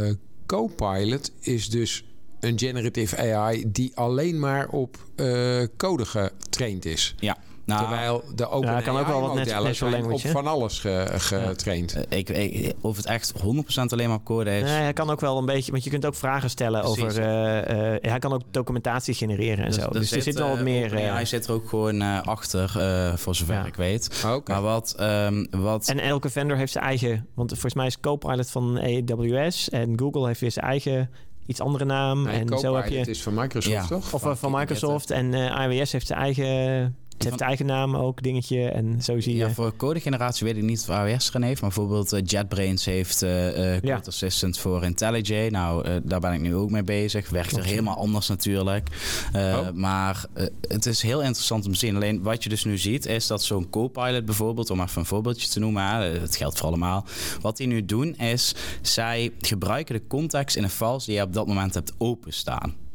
Copilot 0.45 1.31
is 1.39 1.69
dus 1.69 2.03
een 2.39 2.59
generative 2.59 3.33
AI 3.35 3.63
die 3.71 3.91
alleen 3.95 4.39
maar 4.39 4.67
op 4.69 4.97
eh, 5.15 5.63
code 5.77 6.05
getraind 6.05 6.85
is. 6.85 7.15
Ja. 7.19 7.37
Nou, 7.67 7.79
Terwijl 7.81 8.23
de 8.35 8.49
open 8.49 8.69
Ja, 8.71 8.81
kan 8.81 8.97
ook 8.97 9.07
wel 9.07 9.21
wat 9.21 9.33
net- 9.33 9.37
modellen 9.37 9.63
natural 9.63 9.89
zijn 9.91 10.01
language, 10.01 10.27
op 10.27 10.33
van 10.33 10.47
alles 10.47 10.79
ge- 10.79 11.05
getraind. 11.17 11.97
ik, 12.09 12.29
ik, 12.29 12.73
of 12.81 12.97
het 12.97 13.05
echt 13.05 13.33
100% 13.41 13.93
alleen 13.93 14.07
maar 14.07 14.17
op 14.17 14.23
code 14.25 14.55
is. 14.57 14.61
Nee, 14.63 14.71
hij 14.81 14.93
kan 14.93 15.09
ook 15.09 15.19
wel 15.19 15.37
een 15.37 15.45
beetje, 15.45 15.71
want 15.71 15.83
je 15.83 15.89
kunt 15.89 16.05
ook 16.05 16.15
vragen 16.15 16.49
stellen 16.49 16.81
Precies. 16.81 17.03
over. 17.03 17.21
eh, 17.21 17.93
eh, 17.95 18.01
hij 18.01 18.19
kan 18.19 18.33
ook 18.33 18.41
documentatie 18.51 19.13
genereren 19.13 19.65
en 19.65 19.73
zo. 19.73 19.89
Dus, 19.89 20.11
er 20.11 20.21
zit 20.21 20.37
wel 20.37 20.49
wat 20.49 20.59
meer. 20.61 20.93
eh, 20.95 21.11
Hij 21.13 21.25
zit 21.25 21.45
er 21.47 21.53
ook 21.53 21.69
gewoon 21.69 22.01
achter, 22.25 22.73
eh, 22.79 23.15
voor 23.15 23.35
zover 23.35 23.53
Ja. 23.53 23.65
ik 23.65 23.75
weet. 23.75 24.23
Oké. 24.27 24.51
Maar 24.51 24.61
wat, 24.61 24.93
ehm, 24.97 25.45
wat 25.51 25.87
en 25.89 25.99
elke 25.99 26.29
vendor 26.29 26.57
heeft 26.57 26.71
zijn 26.71 26.83
eigen. 26.83 27.27
Want 27.33 27.49
volgens 27.51 27.73
mij 27.73 27.85
is 27.85 27.99
Copilot 27.99 28.49
van 28.49 28.79
AWS 28.79 29.69
en 29.69 29.99
Google 29.99 30.27
heeft 30.27 30.39
weer 30.39 30.51
zijn 30.51 30.65
eigen 30.65 31.09
iets 31.45 31.59
andere 31.61 31.85
naam. 31.85 32.23
Nee, 32.23 32.39
en 32.49 32.59
zo 32.59 32.75
heb 32.75 32.87
je. 32.87 32.97
is 32.99 33.23
van 33.23 33.33
Microsoft, 33.33 33.75
Ja. 33.75 33.85
toch? 33.87 34.13
Of 34.13 34.39
van 34.39 34.51
Microsoft 34.51 35.11
en 35.11 35.33
eh 35.33 35.71
iOS 35.71 35.91
heeft 35.91 36.07
zijn 36.07 36.19
eigen. 36.19 36.95
Het 37.17 37.29
heeft 37.29 37.41
eigen 37.41 37.65
naam 37.65 37.95
ook, 37.95 38.23
dingetje. 38.23 38.69
En 38.69 39.01
zo 39.01 39.19
zie 39.19 39.35
je. 39.35 39.39
Ja, 39.39 39.49
voor 39.49 39.75
codegeneratie 39.75 40.45
weet 40.45 40.57
ik 40.57 40.63
niet 40.63 40.81
of 40.81 40.89
AWS 40.89 41.29
erin 41.29 41.41
heeft. 41.41 41.61
Maar 41.61 41.69
bijvoorbeeld 41.69 42.13
eh, 42.13 42.21
JetBrains 42.25 42.85
heeft 42.85 43.21
eh, 43.21 43.29
Code 43.31 43.79
Ja. 43.81 44.01
Assistant 44.05 44.59
voor 44.59 44.83
IntelliJ. 44.83 45.49
Nou, 45.49 46.01
daar 46.03 46.19
ben 46.19 46.33
ik 46.33 46.41
nu 46.41 46.55
ook 46.55 46.69
mee 46.69 46.83
bezig. 46.83 47.29
Werkt 47.29 47.57
er 47.57 47.63
helemaal 47.63 47.97
anders 47.97 48.27
natuurlijk. 48.27 48.89
Oh. 49.33 49.69
Maar 49.73 50.25
het 50.67 50.85
is 50.85 51.01
heel 51.01 51.21
interessant 51.21 51.65
om 51.65 51.71
te 51.71 51.77
zien. 51.77 51.95
Alleen 51.95 52.23
wat 52.23 52.43
je 52.43 52.49
dus 52.49 52.63
nu 52.63 52.77
ziet 52.77 53.05
is 53.05 53.27
dat 53.27 53.43
zo'n 53.43 53.69
Copilot 53.69 54.25
bijvoorbeeld... 54.25 54.69
om 54.69 54.81
even 54.81 54.99
een 54.99 55.05
voorbeeldje 55.05 55.47
te 55.47 55.59
noemen, 55.59 55.83
het 56.21 56.35
geldt 56.35 56.57
voor 56.57 56.67
allemaal. 56.67 57.05
Wat 57.41 57.57
die 57.57 57.67
nu 57.67 57.85
doen 57.85 58.15
is, 58.15 58.55
zij 58.81 59.31
gebruiken 59.41 59.95
de 59.95 60.07
context 60.07 60.55
in 60.55 60.63
een 60.63 60.69
files 60.69 61.05
die 61.05 61.15
je 61.15 61.21
op 61.21 61.33
dat 61.33 61.47
moment 61.47 61.73
hebt 61.73 61.93
openstaan. 61.97 62.86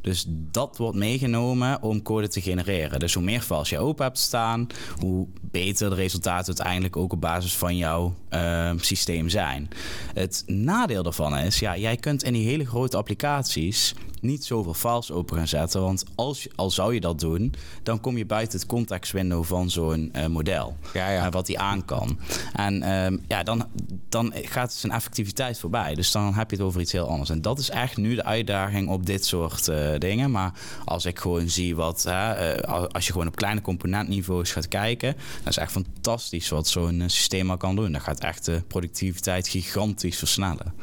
Dus 0.00 0.24
dat 0.28 0.76
wordt 0.76 0.96
meegenomen 0.96 1.82
om 1.82 2.02
code 2.02 2.28
te 2.28 2.40
genereren. 2.40 2.98
Dus 2.98 3.14
hoe 3.14 3.22
meer 3.22 3.40
files 3.40 3.68
je 3.68 3.78
open 3.78 4.04
hebt 4.04 4.18
staan, 4.18 4.66
hoe 5.00 5.26
beter 5.40 5.90
de 5.90 5.96
resultaten 5.96 6.46
uiteindelijk 6.46 6.96
ook 6.96 7.12
op 7.12 7.20
basis 7.20 7.56
van 7.56 7.76
jouw 7.76 8.14
eh, 8.28 8.72
systeem 8.76 9.28
zijn. 9.28 9.68
Het 10.14 10.42
nadeel 10.46 11.02
daarvan 11.02 11.38
is, 11.38 11.58
ja, 11.58 11.76
jij 11.76 11.96
kunt 11.96 12.22
in 12.22 12.32
die 12.32 12.46
hele 12.46 12.66
grote 12.66 12.96
applicaties 12.96 13.94
niet 14.20 14.44
zoveel 14.44 14.74
files 14.74 15.10
open 15.10 15.36
gaan 15.36 15.48
zetten. 15.48 15.82
Want 15.82 16.04
als, 16.14 16.48
al 16.54 16.70
zou 16.70 16.94
je 16.94 17.00
dat 17.00 17.20
doen, 17.20 17.54
dan 17.82 18.00
kom 18.00 18.16
je 18.16 18.26
buiten 18.26 18.58
het 18.58 18.68
context 18.68 19.12
window 19.12 19.44
van 19.44 19.70
zo'n 19.70 20.08
eh, 20.12 20.26
model. 20.26 20.76
Ja, 20.94 21.10
ja. 21.10 21.24
En 21.24 21.30
wat 21.30 21.46
die 21.46 21.58
aan 21.58 21.84
kan. 21.84 22.18
En 22.52 22.82
ehm, 22.82 23.16
ja, 23.28 23.42
dan, 23.42 23.66
dan 24.08 24.32
gaat 24.34 24.72
zijn 24.72 24.92
effectiviteit 24.92 25.58
voorbij. 25.58 25.94
Dus 25.94 26.12
dan 26.12 26.34
heb 26.34 26.50
je 26.50 26.56
het 26.56 26.64
over 26.64 26.80
iets 26.80 26.92
heel 26.92 27.08
anders. 27.08 27.30
En 27.30 27.42
dat 27.42 27.58
is 27.58 27.70
echt 27.70 27.96
nu 27.96 28.14
de 28.14 28.24
uitdaging 28.24 28.88
op 28.88 29.06
dit 29.06 29.24
soort 29.24 29.68
eh, 29.68 29.87
dingen. 29.98 30.30
Maar 30.30 30.52
als 30.84 31.04
ik 31.04 31.18
gewoon 31.18 31.48
zie 31.48 31.76
wat, 31.76 32.02
hè, 32.02 32.32
eh, 32.32 32.84
als 32.92 33.06
je 33.06 33.12
gewoon 33.12 33.26
op 33.26 33.36
kleine 33.36 33.60
componentniveaus 33.60 34.52
gaat 34.52 34.68
kijken, 34.68 35.14
dan 35.14 35.48
is 35.48 35.56
echt 35.56 35.72
fantastisch 35.72 36.48
wat 36.48 36.68
zo'n 36.68 37.00
eh, 37.00 37.08
systeem 37.08 37.50
al 37.50 37.56
kan 37.56 37.76
doen. 37.76 37.92
Dat 37.92 38.02
gaat 38.02 38.20
echt 38.20 38.44
de 38.44 38.62
productiviteit 38.66 39.48
gigantisch 39.48 40.18
versnellen. 40.18 40.74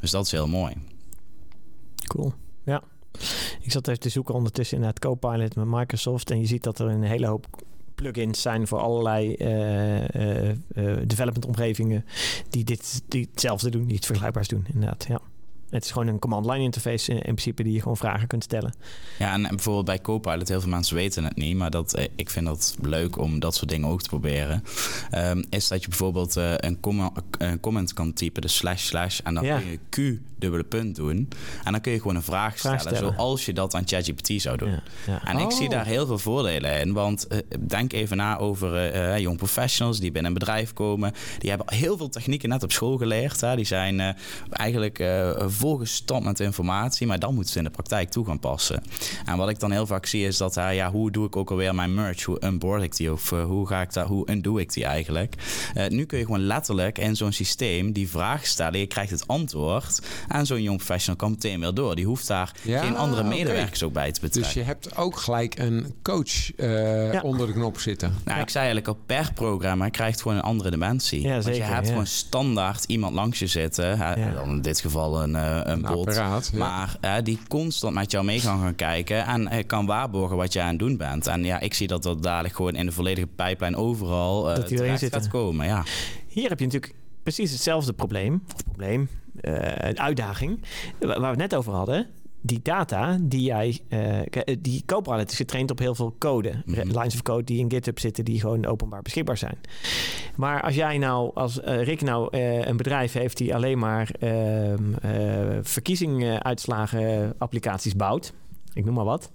Dus 0.00 0.10
dat 0.10 0.24
is 0.24 0.32
heel 0.32 0.48
mooi. 0.48 0.74
Cool. 2.06 2.34
Ja. 2.64 2.82
Ik 3.60 3.72
zat 3.72 3.88
even 3.88 4.00
te 4.00 4.08
zoeken 4.08 4.34
ondertussen 4.34 4.78
in 4.78 4.84
het 4.84 4.98
Copilot 4.98 5.56
met 5.56 5.66
Microsoft. 5.66 6.30
En 6.30 6.40
je 6.40 6.46
ziet 6.46 6.62
dat 6.62 6.78
er 6.78 6.86
een 6.86 7.02
hele 7.02 7.26
hoop 7.26 7.46
plugins 8.00 8.42
zijn 8.42 8.66
voor 8.66 8.78
allerlei 8.78 9.34
eh, 9.34 10.14
eh, 10.14 10.50
eh, 10.50 10.98
development 11.06 11.46
omgevingen 11.46 12.04
die 12.50 12.64
dit 12.64 13.02
die 13.08 13.28
hetzelfde 13.30 13.70
doen, 13.70 13.86
die 13.86 13.96
iets 13.96 14.06
vergelijkbaars 14.06 14.48
doen. 14.48 14.66
Inderdaad, 14.72 15.04
ja. 15.08 15.20
Het 15.70 15.84
is 15.84 15.90
gewoon 15.90 16.06
een 16.06 16.18
command 16.18 16.46
line 16.46 16.62
interface 16.62 17.12
in 17.12 17.20
principe 17.20 17.62
die 17.62 17.72
je 17.72 17.80
gewoon 17.80 17.96
vragen 17.96 18.26
kunt 18.28 18.44
stellen. 18.44 18.74
Ja, 19.18 19.32
en 19.32 19.42
bijvoorbeeld 19.42 19.84
bij 19.86 20.00
Copilot, 20.00 20.48
heel 20.48 20.60
veel 20.60 20.70
mensen 20.70 20.96
weten 20.96 21.24
het 21.24 21.36
niet, 21.36 21.56
maar 21.56 21.70
dat, 21.70 21.94
eh, 21.94 22.04
ik 22.16 22.30
vind 22.30 22.46
dat 22.46 22.76
leuk 22.82 23.18
om 23.18 23.38
dat 23.40 23.54
soort 23.54 23.68
dingen 23.70 23.88
ook 23.88 24.02
te 24.02 24.08
proberen. 24.08 24.64
Ehm, 25.10 25.42
is 25.50 25.68
dat 25.68 25.82
je 25.82 25.88
bijvoorbeeld 25.88 26.36
eh, 26.36 26.52
een, 26.56 26.80
comma, 26.80 27.10
een 27.38 27.60
comment 27.60 27.92
kan 27.92 28.12
typen, 28.12 28.42
de 28.42 28.48
slash 28.48 28.84
slash, 28.84 29.20
en 29.24 29.34
dan 29.34 29.44
Ja. 29.44 29.58
kun 29.58 29.70
je 29.70 29.78
Q 30.18 30.20
dubbele 30.38 30.64
punt 30.64 30.96
doen. 30.96 31.28
En 31.64 31.72
dan 31.72 31.80
kun 31.80 31.92
je 31.92 31.98
gewoon 32.00 32.16
een 32.16 32.22
vraag 32.22 32.58
stellen, 32.58 32.80
Vraag 32.80 32.94
stellen. 32.96 33.14
zoals 33.14 33.44
je 33.46 33.52
dat 33.52 33.74
aan 33.74 33.82
ChatGPT 33.86 34.40
zou 34.40 34.56
doen. 34.56 34.70
Ja, 34.70 34.82
ja. 35.06 35.24
En 35.24 35.38
ik 35.38 35.50
Oh. 35.50 35.56
zie 35.56 35.68
daar 35.68 35.86
heel 35.86 36.06
veel 36.06 36.18
voordelen 36.18 36.80
in. 36.80 36.92
Want 36.92 37.26
eh, 37.26 37.38
denk 37.60 37.92
even 37.92 38.16
na 38.16 38.38
over 38.38 39.18
jong 39.20 39.36
professionals 39.36 40.00
die 40.00 40.10
binnen 40.10 40.32
een 40.32 40.38
bedrijf 40.38 40.72
komen. 40.72 41.12
Die 41.38 41.48
hebben 41.50 41.74
heel 41.74 41.96
veel 41.96 42.08
technieken 42.08 42.48
net 42.48 42.62
op 42.62 42.72
school 42.72 42.96
geleerd. 42.96 43.40
Hè. 43.40 43.56
Die 43.56 43.64
zijn 43.64 44.16
eigenlijk 44.50 44.98
volgestampt 45.60 46.24
met 46.24 46.40
informatie. 46.40 47.06
Maar 47.06 47.18
dan 47.18 47.34
moeten 47.34 47.52
ze 47.52 47.58
in 47.58 47.64
de 47.64 47.70
praktijk 47.70 48.10
toe 48.10 48.26
gaan 48.26 48.38
passen. 48.38 48.82
En 49.26 49.36
wat 49.36 49.48
ik 49.48 49.58
dan 49.60 49.70
heel 49.70 49.86
vaak 49.86 50.06
zie 50.06 50.26
is 50.26 50.36
dat, 50.36 50.56
eh, 50.56 50.74
ja, 50.74 50.90
hoe 50.90 51.10
doe 51.10 51.26
ik 51.26 51.36
ook 51.36 51.50
alweer 51.50 51.74
mijn 51.74 51.94
merge? 51.94 52.30
Hoe 52.30 52.44
unboard 52.44 52.82
ik 52.82 52.96
die? 52.96 53.12
Of 53.12 53.32
eh, 53.32 53.44
hoe 53.44 53.66
ga 53.66 53.80
ik 53.80 53.92
dat, 53.92 54.06
hoe 54.06 54.30
undo 54.30 54.56
ik 54.58 54.72
die 54.72 54.84
eigenlijk? 54.84 55.34
Eh, 55.74 55.86
nu 55.88 56.04
kun 56.04 56.18
je 56.18 56.24
gewoon 56.24 56.40
letterlijk 56.46 56.98
in 56.98 57.16
zo'n 57.16 57.32
systeem 57.32 57.92
die 57.92 58.08
vraag 58.08 58.46
stellen. 58.46 58.78
Je 58.80 58.86
krijgt 58.86 59.10
het 59.10 59.26
antwoord. 59.28 60.00
En 60.28 60.46
zo'n 60.46 60.62
jong 60.62 60.76
professional 60.76 61.16
kan 61.16 61.30
meteen 61.30 61.60
weer 61.60 61.74
door. 61.74 61.94
Die 61.96 62.04
hoeft 62.06 62.26
daar 62.26 62.52
Ja, 62.62 62.82
geen 62.82 62.96
andere 62.96 63.22
medewerkers 63.24 63.82
ook 63.82 63.92
bij 63.92 64.12
te 64.12 64.20
betrekken. 64.20 64.52
Dus 64.52 64.62
je 64.62 64.68
hebt 64.68 64.96
ook 64.96 65.16
gelijk 65.16 65.58
een 65.58 65.94
coach 66.02 66.54
eh, 66.56 67.12
Ja. 67.12 67.20
onder 67.20 67.46
de 67.46 67.52
knop 67.52 67.78
zitten. 67.80 68.14
Nou, 68.24 68.40
ik 68.40 68.48
zei 68.50 68.64
eigenlijk 68.64 68.88
al, 68.96 69.02
per 69.06 69.32
programma 69.34 69.88
krijgt 69.88 70.22
gewoon 70.22 70.36
een 70.36 70.42
andere 70.42 70.70
dimensie. 70.70 71.22
Ja, 71.22 71.40
Want 71.40 71.56
je 71.56 71.62
hebt 71.62 71.86
ja. 71.86 71.90
gewoon 71.92 72.06
standaard 72.06 72.84
iemand 72.84 73.14
langs 73.14 73.38
je 73.38 73.46
zitten. 73.46 73.98
Hè, 73.98 74.14
Ja. 74.14 74.30
Dan 74.32 74.48
in 74.48 74.62
dit 74.62 74.80
geval 74.80 75.22
een, 75.22 75.34
een 75.50 75.70
Een 75.78 75.86
apparaat. 75.86 76.50
Ja. 76.52 76.58
Maar 76.58 76.96
hè, 77.00 77.22
die 77.22 77.38
constant 77.48 77.94
met 77.94 78.10
jou 78.10 78.24
mee 78.24 78.40
gaan 78.40 78.60
gaan 78.60 78.74
kijken 78.74 79.26
en 79.26 79.48
eh, 79.48 79.66
kan 79.66 79.86
waarborgen 79.86 80.36
wat 80.36 80.52
jij 80.52 80.62
aan 80.62 80.68
het 80.68 80.78
doen 80.78 80.96
bent. 80.96 81.26
En 81.26 81.44
ja, 81.44 81.60
ik 81.60 81.74
zie 81.74 81.86
dat 81.86 82.02
dat 82.02 82.22
dadelijk 82.22 82.54
gewoon 82.54 82.74
in 82.74 82.86
de 82.86 82.92
volledige 82.92 83.26
pijplijn 83.26 83.76
overal 83.76 84.50
eh 84.50 84.56
Dat 84.56 84.68
die 84.68 84.82
erin 84.84 84.98
gaat 84.98 85.28
komen. 85.28 85.66
Ja. 85.66 85.84
Hier 86.28 86.48
heb 86.48 86.58
je 86.58 86.64
natuurlijk 86.64 86.94
precies 87.22 87.50
hetzelfde 87.50 87.92
probleem. 87.92 88.42
Of 88.54 88.64
probleem, 88.64 89.08
eh, 89.40 89.88
een 89.88 90.00
uitdaging. 90.00 90.60
Wa- 91.00 91.06
Waar 91.06 91.20
we 91.20 91.26
het 91.26 91.36
net 91.50 91.54
over 91.54 91.72
hadden. 91.72 92.06
Die 92.42 92.60
data 92.62 93.18
die 93.20 93.42
jij... 93.42 93.80
eh, 93.88 94.56
die 94.58 94.82
Copilot 94.86 95.30
is 95.30 95.36
getraind 95.36 95.70
op 95.70 95.78
heel 95.78 95.94
veel 95.94 96.14
code. 96.18 96.62
Mhm. 96.64 96.86
Lines 96.86 97.14
of 97.14 97.22
code 97.22 97.44
die 97.44 97.58
in 97.58 97.70
GitHub 97.70 97.98
zitten... 97.98 98.24
die 98.24 98.40
gewoon 98.40 98.66
openbaar 98.66 99.02
beschikbaar 99.02 99.36
zijn. 99.36 99.58
Maar 100.36 100.62
als 100.62 100.74
jij 100.74 100.98
nou... 100.98 101.30
Als 101.34 101.60
eh, 101.60 101.82
Rick 101.82 102.00
nou 102.00 102.36
een 102.38 102.76
bedrijf 102.76 103.12
heeft... 103.12 103.36
die 103.36 103.54
alleen 103.54 103.78
maar 103.78 104.10
ehm 104.18 104.94
eh, 104.94 105.58
verkiezingsuitslagen 105.62 107.34
applicaties 107.38 107.96
bouwt... 107.96 108.32
Ik 108.74 108.84
noem 108.84 108.94
maar 108.94 109.04
wat. 109.04 109.30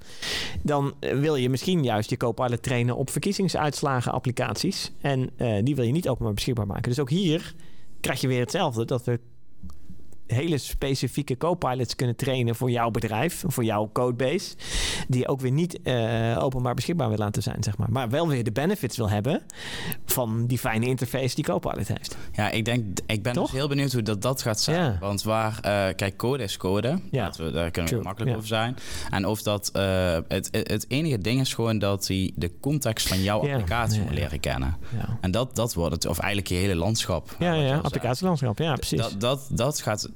Dan 0.63 0.93
wil 0.99 1.35
je 1.35 1.49
misschien 1.49 1.83
juist 1.83 2.09
je 2.09 2.17
Copilot 2.17 2.63
trainen 2.63 2.95
op 2.95 3.09
verkiezingsuitslagen 3.09 4.11
applicaties. 4.11 4.91
En 5.01 5.29
die 5.63 5.75
wil 5.75 5.85
je 5.85 5.91
niet 5.91 6.09
openbaar 6.09 6.33
beschikbaar 6.33 6.67
maken. 6.67 6.89
Dus 6.89 6.99
ook 6.99 7.09
hier 7.09 7.53
krijg 8.01 8.21
je 8.21 8.27
weer 8.27 8.39
hetzelfde. 8.39 8.85
Dat 8.85 9.03
we 9.03 9.19
hele 10.27 10.57
specifieke 10.57 11.37
co-pilots 11.37 11.95
kunnen 11.95 12.15
trainen 12.15 12.55
voor 12.55 12.71
jouw 12.71 12.91
bedrijf, 12.91 13.43
voor 13.47 13.63
jouw 13.63 13.89
codebase, 13.93 14.55
die 15.07 15.27
ook 15.27 15.41
weer 15.41 15.51
niet 15.51 15.81
eh, 15.81 16.37
openbaar 16.39 16.73
beschikbaar 16.73 17.07
wil 17.09 17.17
laten 17.17 17.43
zijn, 17.43 17.63
zeg 17.63 17.77
maar. 17.77 17.91
Maar 17.91 18.09
wel 18.09 18.27
weer 18.27 18.43
de 18.43 18.51
benefits 18.51 18.97
wil 18.97 19.09
hebben 19.09 19.41
van 20.05 20.47
die 20.47 20.57
fijne 20.57 20.85
interface 20.85 21.35
die 21.35 21.43
Copilot 21.43 21.87
heeft. 21.87 22.17
Ja, 22.31 22.49
ik 22.49 22.65
denk, 22.65 22.99
ik 23.05 23.23
ben 23.23 23.33
Toch? 23.33 23.43
dus 23.43 23.59
heel 23.59 23.67
benieuwd 23.67 23.93
hoe 23.93 24.01
dat, 24.01 24.21
dat 24.21 24.41
gaat 24.41 24.61
zijn. 24.61 24.83
Ja. 24.83 24.97
Want 24.99 25.23
waar, 25.23 25.59
eh, 25.61 25.95
kijk, 25.95 26.17
code 26.17 26.43
is 26.43 26.57
code. 26.57 26.99
Ja. 27.11 27.31
We, 27.37 27.51
daar 27.51 27.71
kunnen 27.71 27.93
we 27.93 28.01
makkelijk 28.01 28.31
ja. 28.31 28.37
over 28.37 28.47
zijn. 28.47 28.75
En 29.09 29.25
of 29.25 29.41
dat, 29.41 29.69
eh, 29.73 30.17
het, 30.27 30.49
het, 30.51 30.85
enige 30.87 31.17
ding 31.17 31.39
is 31.39 31.53
gewoon 31.53 31.79
dat 31.79 32.07
hij 32.07 32.31
de 32.35 32.51
context 32.59 33.07
van 33.07 33.21
jouw 33.21 33.45
Ja. 33.45 33.51
applicatie 33.51 34.01
moet 34.01 34.13
leren 34.13 34.39
kennen. 34.39 34.77
En 35.21 35.31
dat, 35.31 35.55
dat 35.55 35.73
wordt 35.73 35.93
het, 35.93 36.05
of 36.05 36.19
eigenlijk 36.19 36.47
je 36.47 36.55
hele 36.55 36.75
landschap. 36.75 37.35
ja, 37.39 37.53
ja 37.53 37.77
applicatielandschap. 37.77 38.57
Ja, 38.57 38.73
precies. 38.73 38.99
Dat, 38.99 39.21
dat, 39.21 39.47
dat 39.51 39.81
gaat 39.81 40.09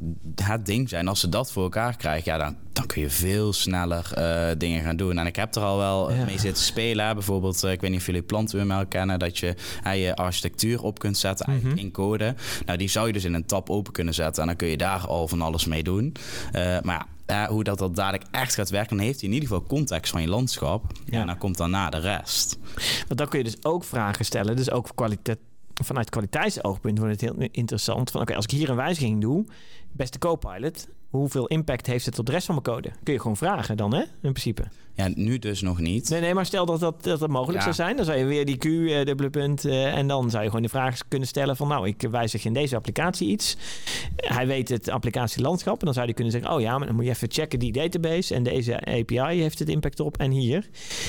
het 0.43 0.65
ding 0.65 0.89
zijn. 0.89 1.07
Als 1.07 1.19
ze 1.19 1.29
dat 1.29 1.51
voor 1.51 1.63
elkaar 1.63 1.97
krijgen, 1.97 2.31
ja, 2.31 2.37
dan, 2.37 2.55
dan 2.73 2.85
kun 2.85 3.01
je 3.01 3.09
veel 3.09 3.53
sneller 3.53 4.11
eh, 4.13 4.55
dingen 4.57 4.81
gaan 4.83 4.95
doen. 4.97 5.17
En 5.17 5.25
ik 5.25 5.35
heb 5.35 5.55
er 5.55 5.61
al 5.61 5.77
wel 5.77 6.11
Ja. 6.13 6.25
mee 6.25 6.39
zitten 6.39 6.63
spelen. 6.63 7.13
Bijvoorbeeld, 7.13 7.63
eh, 7.63 7.71
ik 7.71 7.81
weet 7.81 7.89
niet 7.91 7.99
of 7.99 8.05
jullie 8.05 8.21
plantenumel 8.21 8.85
kennen, 8.85 9.19
dat 9.19 9.37
je 9.37 9.55
eh, 9.83 10.03
je 10.05 10.15
architectuur 10.15 10.83
op 10.83 10.99
kunt 10.99 11.17
zetten 11.17 11.45
eigenlijk 11.45 11.77
Mhm. 11.77 11.85
in 11.85 11.91
code. 11.93 12.35
Nou, 12.65 12.77
die 12.77 12.89
zou 12.89 13.07
je 13.07 13.13
dus 13.13 13.23
in 13.23 13.33
een 13.33 13.45
tab 13.45 13.69
open 13.69 13.93
kunnen 13.93 14.13
zetten 14.13 14.41
en 14.41 14.47
dan 14.47 14.57
kun 14.57 14.67
je 14.67 14.77
daar 14.77 15.07
al 15.07 15.27
van 15.27 15.41
alles 15.41 15.65
mee 15.65 15.83
doen. 15.83 16.13
Eh, 16.51 16.77
maar 16.81 17.05
ja, 17.27 17.47
hoe 17.49 17.63
dat, 17.63 17.77
dat 17.77 17.95
dadelijk 17.95 18.23
echt 18.31 18.53
gaat 18.53 18.69
werken, 18.69 18.97
dan 18.97 19.05
heeft 19.05 19.19
hij 19.19 19.29
in 19.29 19.35
ieder 19.35 19.49
geval 19.49 19.65
context 19.67 20.11
van 20.11 20.21
je 20.21 20.27
landschap. 20.27 20.91
Ja. 21.05 21.19
En 21.21 21.27
dan 21.27 21.37
komt 21.37 21.57
daarna 21.57 21.89
de 21.89 21.99
rest. 21.99 22.57
Want 23.07 23.17
dan 23.19 23.27
kun 23.27 23.37
je 23.39 23.45
dus 23.45 23.63
ook 23.63 23.83
vragen 23.83 24.25
stellen, 24.25 24.55
dus 24.55 24.71
ook 24.71 24.89
kwalita- 24.95 25.35
vanuit 25.83 26.09
kwaliteitsoogpunt 26.09 26.97
wordt 26.97 27.21
het 27.21 27.31
heel 27.31 27.47
interessant. 27.51 28.11
Van 28.11 28.21
oké, 28.21 28.35
als 28.35 28.45
ik 28.45 28.51
hier 28.51 28.69
een 28.69 28.75
wijziging 28.75 29.21
doe, 29.21 29.45
beste 29.91 30.19
Copilot, 30.19 30.87
hoeveel 31.09 31.47
impact 31.47 31.85
heeft 31.85 32.05
het 32.05 32.19
op 32.19 32.25
de 32.25 32.31
rest 32.31 32.45
van 32.45 32.61
mijn 32.63 32.75
code? 32.75 32.91
Kun 33.03 33.13
je 33.13 33.19
gewoon 33.19 33.37
vragen 33.37 33.77
dan, 33.77 33.93
hè? 33.93 34.01
In 34.01 34.07
principe. 34.19 34.63
Ja, 34.99 35.09
nu 35.15 35.39
dus 35.39 35.61
nog 35.61 35.79
niet. 35.79 36.09
Nee, 36.09 36.21
nee, 36.21 36.33
maar 36.33 36.45
stel 36.45 36.65
dat 36.65 36.79
dat, 36.79 37.03
dat, 37.03 37.19
dat 37.19 37.29
mogelijk 37.29 37.57
Ja. 37.57 37.63
zou 37.63 37.75
zijn. 37.75 37.95
Dan 37.95 38.05
zou 38.05 38.17
je 38.17 38.25
weer 38.25 38.45
die 38.45 38.57
Q, 38.57 38.65
eh, 38.65 39.05
dubbele 39.05 39.29
punt. 39.29 39.65
eh, 39.65 39.97
en 39.97 40.07
dan 40.07 40.29
zou 40.29 40.41
je 40.43 40.49
gewoon 40.49 40.63
de 40.63 40.69
vraag 40.69 40.99
kunnen 41.07 41.27
stellen 41.27 41.55
van... 41.55 41.67
nou, 41.67 41.87
ik 41.87 42.07
wijzig 42.11 42.45
in 42.45 42.53
deze 42.53 42.75
applicatie 42.75 43.27
iets. 43.27 43.57
Hij 44.15 44.47
weet 44.47 44.69
het 44.69 44.89
applicatielandschap. 44.89 45.79
En 45.79 45.85
dan 45.85 45.93
zou 45.93 46.05
hij 46.05 46.13
kunnen 46.15 46.33
zeggen... 46.33 46.51
oh 46.51 46.61
ja, 46.61 46.77
maar 46.77 46.87
dan 46.87 46.95
moet 46.95 47.05
je 47.05 47.09
even 47.09 47.31
checken 47.31 47.59
die 47.59 47.71
database. 47.71 48.35
En 48.35 48.43
deze 48.43 48.79
API 48.85 49.41
heeft 49.41 49.59
het 49.59 49.69
impact 49.69 49.99
op. 49.99 50.17
En 50.17 50.31
hier, 50.31 50.67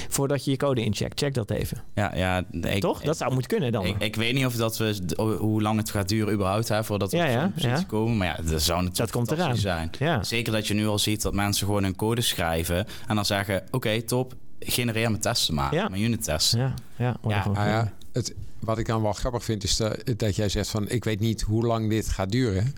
voordat 0.09 0.45
je 0.45 0.51
je 0.51 0.57
code 0.57 0.85
incheckt, 0.85 1.21
check 1.21 1.35
dat 1.35 1.51
even. 1.51 1.83
Ja, 1.95 2.17
ja 2.17 2.45
ik, 2.51 2.81
Toch? 2.81 3.03
Dat 3.03 3.17
zou 3.17 3.31
moeten 3.33 3.49
kunnen 3.51 3.73
dan. 3.73 3.85
Ik, 3.87 3.99
ik 3.99 4.17
weet 4.17 4.35
niet 4.35 4.47
of 4.47 4.55
dat 4.55 4.77
we 4.79 4.99
hoe 5.39 5.63
lang 5.63 5.79
het 5.79 5.91
gaat 5.91 6.09
duren 6.09 6.33
überhaupt 6.35 6.69
hè, 6.69 6.85
voordat 6.85 7.11
we 7.11 7.17
Ja, 7.17 7.25
ja, 7.27 7.53
ja. 7.57 7.83
komen. 7.87 8.17
Maar 8.17 8.27
ja, 8.27 8.51
dat 8.51 8.63
zou 8.63 8.83
natuurlijk 8.83 8.97
Dat 8.99 9.11
komt 9.11 9.31
eraan. 9.31 9.57
zijn. 9.57 9.91
Ja. 9.99 10.23
Zeker 10.23 10.53
dat 10.53 10.67
je 10.67 10.75
nu 10.75 10.87
al 10.87 10.99
ziet 10.99 11.23
dat 11.23 11.35
mensen 11.35 11.67
gewoon 11.67 11.85
een 11.85 11.97
code 11.97 12.21
schrijven 12.21 12.87
en 13.07 13.15
dan 13.15 13.25
zeggen: 13.25 13.63
Oké, 13.87 14.03
top, 14.03 14.35
genereer 14.59 15.11
mijn 15.11 15.23
testen 15.23 15.55
maar, 15.55 15.75
Ja. 15.75 15.89
mijn 15.89 16.03
unit 16.03 16.25
tests. 16.25 16.51
Ja, 16.51 16.75
ja, 16.97 17.17
Ja, 17.29 17.45
Nou 17.49 17.69
ja, 17.69 17.93
het, 18.13 18.35
wat 18.59 18.79
ik 18.79 18.87
dan 18.87 19.03
wel 19.03 19.13
grappig 19.13 19.45
vind 19.45 19.65
is 19.65 19.77
dat, 19.77 20.03
dat 20.17 20.37
jij 20.37 20.49
zegt 20.49 20.69
van 20.69 20.89
ik 20.89 21.05
weet 21.05 21.21
niet 21.21 21.41
hoe 21.41 21.67
lang 21.67 21.91
dit 21.91 22.09
gaat 22.09 22.31
duren. 22.31 22.75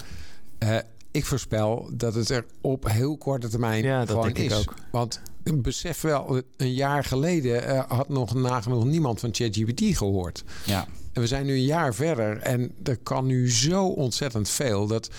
Eh, 0.59 0.77
ik 1.11 1.25
voorspel 1.25 1.89
dat 1.93 2.15
het 2.15 2.29
er 2.31 2.45
op 2.61 2.89
heel 2.89 3.17
korte 3.17 3.49
termijn 3.49 3.85
Ja, 3.85 3.99
dat 3.99 4.09
gewoon 4.09 4.33
is. 4.33 4.53
ook. 4.55 4.75
Want 4.91 5.21
besef 5.55 6.01
wel, 6.01 6.43
een 6.57 6.75
jaar 6.75 7.05
geleden 7.05 7.65
eh, 7.67 7.83
had 7.89 8.09
nog 8.09 8.35
nagenoeg 8.35 8.85
niemand 8.85 9.21
van 9.21 9.29
ChatGPT 9.33 9.97
gehoord. 9.97 10.45
Ja. 10.67 10.87
En 11.13 11.21
we 11.21 11.27
zijn 11.27 11.47
nu 11.47 11.53
een 11.53 11.65
jaar 11.65 11.95
verder 11.95 12.39
en 12.39 12.73
er 12.83 12.97
kan 12.97 13.27
nu 13.27 13.51
zo 13.51 13.87
ontzettend 13.87 14.49
veel 14.49 14.87
dat 14.87 15.11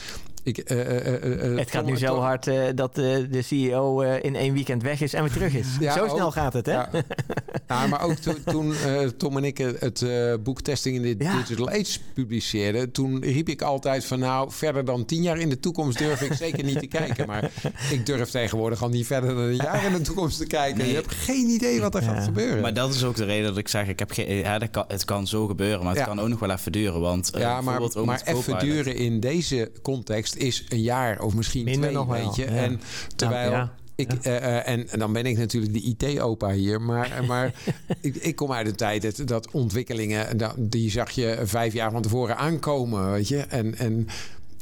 ik. 0.43 0.58
eh, 0.58 0.79
eh, 0.82 1.08
eh, 1.08 1.51
eh, 1.51 1.58
Het 1.58 1.71
gaat 1.71 1.86
nu 1.86 1.97
zo 1.97 2.19
hard 2.19 2.47
eh, 2.47 2.63
dat 2.75 2.95
de 2.95 3.41
CEO 3.43 4.01
eh, 4.01 4.23
in 4.23 4.36
één 4.36 4.53
weekend 4.53 4.84
weg 4.84 5.01
is 5.01 5.13
en 5.13 5.23
weer 5.23 5.32
terug 5.32 5.53
is. 5.53 5.67
Ja, 5.79 5.93
zo 5.97 6.08
snel 6.08 6.25
ook. 6.25 6.34
gaat 6.34 6.53
het, 6.53 6.65
hè? 6.65 6.71
Ja. 6.71 6.89
Ja, 7.67 7.88
maar 7.88 8.01
ook 8.03 8.13
to- 8.15 8.36
toen 8.45 8.73
eh, 8.75 9.08
Tom 9.17 9.38
en 9.38 9.43
ik 9.43 9.58
het 9.58 10.01
eh, 10.01 10.34
boek 10.43 10.62
Testing 10.62 11.06
in 11.06 11.17
the 11.17 11.23
Ja. 11.23 11.38
Digital 11.38 11.69
Age 11.69 11.99
publiceerden... 12.13 12.91
toen 12.91 13.21
riep 13.23 13.49
ik 13.49 13.62
altijd 13.62 14.06
van 14.06 14.19
nou, 14.19 14.51
verder 14.51 14.86
dan 14.86 15.06
tien 15.06 15.21
jaar 15.21 15.38
in 15.39 15.49
de 15.49 15.60
toekomst 15.60 15.97
durf 15.97 16.21
ik 16.21 16.34
zeker 16.34 16.63
niet 16.63 16.79
te 16.79 16.88
kijken. 16.99 17.27
Maar 17.27 17.51
ik 17.91 18.06
durf 18.06 18.29
tegenwoordig 18.29 18.82
al 18.84 18.89
niet 18.89 19.06
verder 19.06 19.29
dan 19.36 19.43
een 19.43 19.56
jaar 19.56 19.86
in 19.86 19.93
de 19.93 20.01
toekomst 20.01 20.38
te 20.38 20.45
kijken. 20.47 20.77
Nee. 20.77 20.88
Je 20.88 20.93
hebt 20.95 21.12
geen 21.13 21.49
idee 21.49 21.82
wat 21.82 21.95
er 21.95 22.01
Ja. 22.03 22.13
gaat 22.13 22.23
gebeuren. 22.23 22.62
Maar 22.62 22.73
dat 22.73 22.93
is 22.93 23.03
ook 23.03 23.15
de 23.15 23.25
reden 23.25 23.47
dat 23.47 23.58
ik 23.58 23.67
zeg: 23.67 23.88
ik 23.88 23.99
heb 23.99 24.12
geen, 24.12 24.36
ja, 24.36 24.60
dat 24.60 24.69
kan, 24.69 24.86
het 24.88 25.06
kan 25.06 25.27
zo 25.27 25.47
gebeuren, 25.47 25.79
maar 25.79 25.89
het 25.89 25.99
Ja. 25.99 26.06
kan 26.06 26.19
ook 26.19 26.27
nog 26.29 26.39
wel 26.39 26.51
even 26.51 26.71
duren. 26.71 27.01
Want 27.01 27.32
ja, 27.38 27.62
maar, 27.62 27.82
maar 28.06 28.21
even 28.25 28.60
duren 28.60 28.95
in 28.95 29.19
deze 29.19 29.71
context 29.82 30.33
is 30.38 30.63
een 30.69 30.82
jaar 30.82 31.22
of 31.22 31.34
misschien 31.36 31.63
Minder 31.63 31.82
twee, 31.82 31.93
nog 31.93 32.08
wel, 32.08 32.26
weet 32.26 32.36
je. 32.36 32.43
ja. 32.43 32.50
En 32.50 32.82
terwijl... 33.15 33.52
Nou, 33.52 33.63
ja. 33.63 33.74
Ik, 33.96 34.13
eh, 34.13 34.36
eh, 34.38 34.67
en, 34.74 34.89
en 34.89 35.00
dan 35.00 35.13
ben 35.13 35.26
ik 35.26 35.38
natuurlijk 35.38 35.74
de 35.74 35.82
IT-opa 35.82 36.52
hier. 36.52 36.82
Maar, 36.82 37.19
maar 37.28 37.54
ik, 38.02 38.15
ik 38.15 38.36
kom 38.36 38.52
uit 38.52 38.67
een 38.67 38.76
tijd 38.76 39.02
dat, 39.02 39.28
dat 39.28 39.52
ontwikkelingen... 39.52 40.38
dat- 40.38 40.56
die 40.58 40.91
zag 40.91 41.12
je 41.12 41.41
vijf 41.43 41.74
jaar 41.74 41.91
van 41.91 42.02
tevoren 42.02 42.38
aankomen, 42.38 43.12
weet 43.12 43.28
je. 43.28 43.38
En, 43.38 43.78
en 43.78 44.08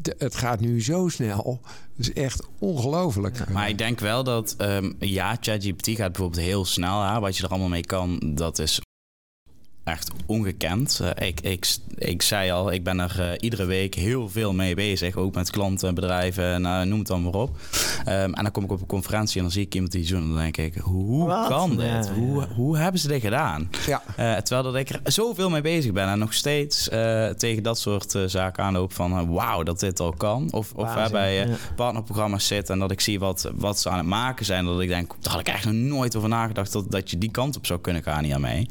de- 0.01 0.15
het 0.17 0.35
gaat 0.35 0.59
nu 0.59 0.81
zo 0.83 1.07
snel. 1.07 1.59
Het 1.97 2.07
is 2.07 2.13
echt 2.13 2.43
ongelooflijk. 2.59 3.49
Maar 3.49 3.69
ik 3.69 3.77
denk 3.77 3.99
wel 3.99 4.23
dat, 4.23 4.55
ehm, 4.57 4.91
ja, 4.99 5.37
ChatGPT 5.41 5.87
gaat 5.89 6.11
bijvoorbeeld 6.11 6.45
heel 6.45 6.65
snel. 6.65 7.01
Hè, 7.03 7.19
wat 7.19 7.37
je 7.37 7.43
er 7.43 7.49
allemaal 7.49 7.67
mee 7.69 7.85
kan, 7.85 8.19
dat 8.35 8.59
is 8.59 8.79
echt 9.83 10.11
ongekend. 10.25 10.99
Eh, 10.99 11.27
ik, 11.27 11.41
ik, 11.41 11.75
ik 11.95 12.21
zei 12.21 12.51
al, 12.51 12.71
ik 12.71 12.83
ben 12.83 12.99
er 12.99 13.19
eh, 13.19 13.31
iedere 13.39 13.65
week 13.65 13.95
heel 13.95 14.29
veel 14.29 14.53
mee 14.53 14.75
bezig. 14.75 15.15
Ook 15.15 15.35
met 15.35 15.49
klanten, 15.49 15.95
bedrijven, 15.95 16.53
en, 16.53 16.65
eh, 16.65 16.81
noem 16.81 16.99
het 16.99 17.07
dan 17.07 17.21
maar 17.21 17.33
op. 17.33 17.57
Ehm, 18.05 18.33
en 18.33 18.43
dan 18.43 18.51
kom 18.51 18.63
ik 18.63 18.71
op 18.71 18.81
een 18.81 18.87
conferentie 18.87 19.35
en 19.35 19.41
dan 19.41 19.51
zie 19.51 19.65
ik 19.65 19.73
iemand 19.73 19.91
die 19.91 20.05
zo 20.05 20.15
en 20.15 20.27
dan 20.27 20.37
denk 20.37 20.57
ik, 20.57 20.75
hoe 20.75 21.27
Wat? 21.27 21.47
kan 21.47 21.69
dit? 21.69 21.79
Ja, 21.85 22.01
ja. 22.01 22.13
Hoe, 22.13 22.47
hoe 22.55 22.77
hebben 22.77 23.01
ze 23.01 23.07
dit 23.07 23.21
gedaan? 23.21 23.69
Ja. 23.87 24.03
Eh, 24.15 24.35
terwijl 24.35 24.63
dat 24.63 24.75
ik 24.75 24.89
er 24.89 24.99
zoveel 25.03 25.49
mee 25.49 25.61
bezig 25.61 25.91
ben 25.91 26.07
en 26.07 26.19
nog 26.19 26.33
steeds 26.33 26.89
eh, 26.89 27.29
tegen 27.29 27.63
dat 27.63 27.79
soort 27.79 28.15
eh, 28.15 28.23
zaken 28.25 28.63
aanloop 28.63 28.93
van 28.93 29.33
wauw 29.33 29.63
dat 29.63 29.79
dit 29.79 29.99
al 29.99 30.13
kan. 30.13 30.47
Of, 30.51 30.71
of 30.75 30.93
Waanzin, 30.93 31.11
bij 31.11 31.41
eh, 31.41 31.49
ja. 31.49 31.55
partnerprogramma's 31.75 32.47
zit 32.47 32.69
en 32.69 32.79
dat 32.79 32.91
ik 32.91 33.01
zie 33.01 33.19
wat, 33.19 33.51
wat 33.55 33.79
ze 33.79 33.89
aan 33.89 33.97
het 33.97 34.07
maken 34.07 34.45
zijn. 34.45 34.65
Dat 34.65 34.81
ik 34.81 34.87
denk, 34.87 35.15
daar 35.19 35.31
had 35.31 35.41
ik 35.41 35.47
eigenlijk 35.47 35.79
nog 35.79 35.89
nooit 35.97 36.15
over 36.15 36.29
nagedacht 36.29 36.71
dat, 36.71 36.91
dat 36.91 37.11
je 37.11 37.17
die 37.17 37.31
kant 37.31 37.57
op 37.57 37.65
zou 37.65 37.79
kunnen 37.79 38.03
gaan 38.03 38.23
hiermee. 38.23 38.69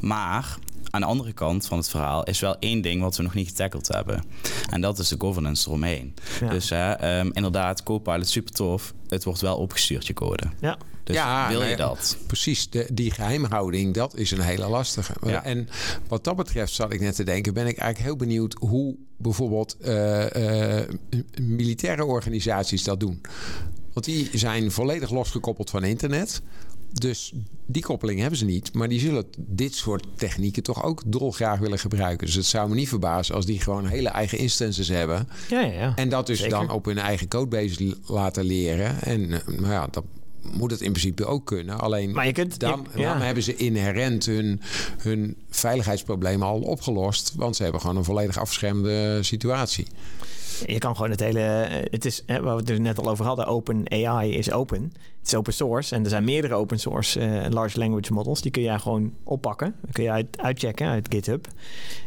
Maar 0.00 0.51
aan 0.92 1.00
de 1.00 1.06
andere 1.06 1.32
kant 1.32 1.66
van 1.66 1.78
het 1.78 1.88
verhaal 1.88 2.24
is 2.24 2.40
wel 2.40 2.56
één 2.58 2.80
ding 2.80 3.02
wat 3.02 3.16
we 3.16 3.22
nog 3.22 3.34
niet 3.34 3.48
getackled 3.48 3.88
hebben. 3.88 4.24
En 4.70 4.80
dat 4.80 4.98
is 4.98 5.08
de 5.08 5.16
governance 5.18 5.68
eromheen. 5.68 6.14
Ja. 6.40 6.48
Dus 6.48 6.70
hè, 6.70 6.92
ehm, 6.92 7.30
inderdaad, 7.32 7.82
Copilot 7.82 8.28
super 8.28 8.52
tof. 8.52 8.94
Het 9.08 9.24
wordt 9.24 9.40
wel 9.40 9.56
opgestuurd, 9.56 10.06
je 10.06 10.12
code. 10.12 10.44
Ja. 10.60 10.78
Dus 11.04 11.16
Ja, 11.16 11.48
wil 11.48 11.58
nou 11.58 11.70
je 11.70 11.76
dat? 11.76 12.16
Precies, 12.26 12.70
de, 12.70 12.88
die 12.92 13.10
geheimhouding, 13.10 13.94
dat 13.94 14.16
is 14.16 14.30
een 14.30 14.40
hele 14.40 14.68
lastige. 14.68 15.12
Ja. 15.22 15.44
En 15.44 15.68
wat 16.08 16.24
dat 16.24 16.36
betreft, 16.36 16.72
zat 16.72 16.92
ik 16.92 17.00
net 17.00 17.14
te 17.14 17.24
denken, 17.24 17.54
ben 17.54 17.66
ik 17.66 17.78
eigenlijk 17.78 18.08
heel 18.08 18.26
benieuwd 18.26 18.56
hoe 18.58 18.96
bijvoorbeeld 19.16 19.76
eh, 19.76 20.78
eh, 20.78 20.88
militaire 21.40 22.04
organisaties 22.04 22.84
dat 22.84 23.00
doen. 23.00 23.20
Want 23.92 24.06
die 24.06 24.30
zijn 24.32 24.70
volledig 24.70 25.10
losgekoppeld 25.10 25.70
van 25.70 25.84
internet. 25.84 26.42
Dus 26.92 27.32
die 27.66 27.82
koppeling 27.82 28.20
hebben 28.20 28.38
ze 28.38 28.44
niet. 28.44 28.72
Maar 28.74 28.88
die 28.88 29.00
zullen 29.00 29.24
dit 29.36 29.74
soort 29.74 30.06
technieken 30.16 30.62
toch 30.62 30.84
ook 30.84 31.02
dolgraag 31.06 31.58
willen 31.58 31.78
gebruiken. 31.78 32.26
Dus 32.26 32.34
het 32.36 32.46
zou 32.46 32.68
me 32.68 32.74
niet 32.74 32.88
verbazen 32.88 33.34
als 33.34 33.46
die 33.46 33.60
gewoon 33.60 33.86
hele 33.86 34.08
eigen 34.08 34.38
instances 34.38 34.88
hebben. 34.88 35.28
Ja, 35.48 35.60
ja, 35.60 35.72
ja. 35.72 35.92
En 35.96 36.08
dat 36.08 36.26
dus 36.26 36.38
Zeker. 36.38 36.56
dan 36.58 36.70
op 36.70 36.84
hun 36.84 36.98
eigen 36.98 37.28
codebase 37.28 37.96
laten 38.06 38.44
leren. 38.44 39.02
En 39.02 39.32
eh, 39.32 39.46
nou 39.46 39.72
ja, 39.72 39.86
dat 39.90 40.04
moet 40.52 40.70
het 40.70 40.80
in 40.80 40.90
principe 40.92 41.24
ook 41.24 41.46
kunnen. 41.46 41.80
Alleen 41.80 42.12
Maar 42.12 42.26
je 42.26 42.32
kunt... 42.32 42.58
dan, 42.58 42.86
je- 42.94 43.00
ja. 43.00 43.12
dan 43.12 43.22
hebben 43.22 43.42
ze 43.42 43.56
inherent 43.56 44.26
hun, 44.26 44.60
hun 44.98 45.36
veiligheidsproblemen 45.50 46.46
al 46.46 46.60
opgelost. 46.60 47.32
Want 47.36 47.56
ze 47.56 47.62
hebben 47.62 47.80
gewoon 47.80 47.96
een 47.96 48.04
volledig 48.04 48.38
afgeschermde 48.38 49.18
situatie. 49.22 49.86
Je 50.66 50.78
kan 50.78 50.96
gewoon 50.96 51.10
het 51.10 51.20
hele... 51.20 51.40
eh, 51.40 51.82
Het 51.90 52.04
is, 52.04 52.22
hè, 52.26 52.40
waar 52.42 52.54
we 52.54 52.60
het 52.60 52.70
er 52.70 52.80
net 52.80 52.98
al 52.98 53.10
over 53.10 53.24
hadden, 53.24 53.46
Open 53.46 53.90
AI 53.90 54.34
is 54.34 54.52
open. 54.52 54.82
Het 55.18 55.26
is 55.26 55.34
open 55.34 55.52
source 55.52 55.94
en 55.94 56.04
er 56.04 56.10
zijn 56.10 56.24
meerdere 56.24 56.54
open 56.54 56.78
source 56.78 57.20
eh, 57.20 57.50
large 57.50 57.78
language 57.78 58.12
models. 58.12 58.40
Die 58.42 58.50
kun 58.50 58.62
je 58.62 58.78
gewoon 58.78 59.12
oppakken. 59.24 59.74
Kun 59.92 60.04
je 60.04 60.10
uit, 60.10 60.26
uitchecken 60.40 60.86
uit 60.88 61.06
GitHub. 61.14 61.46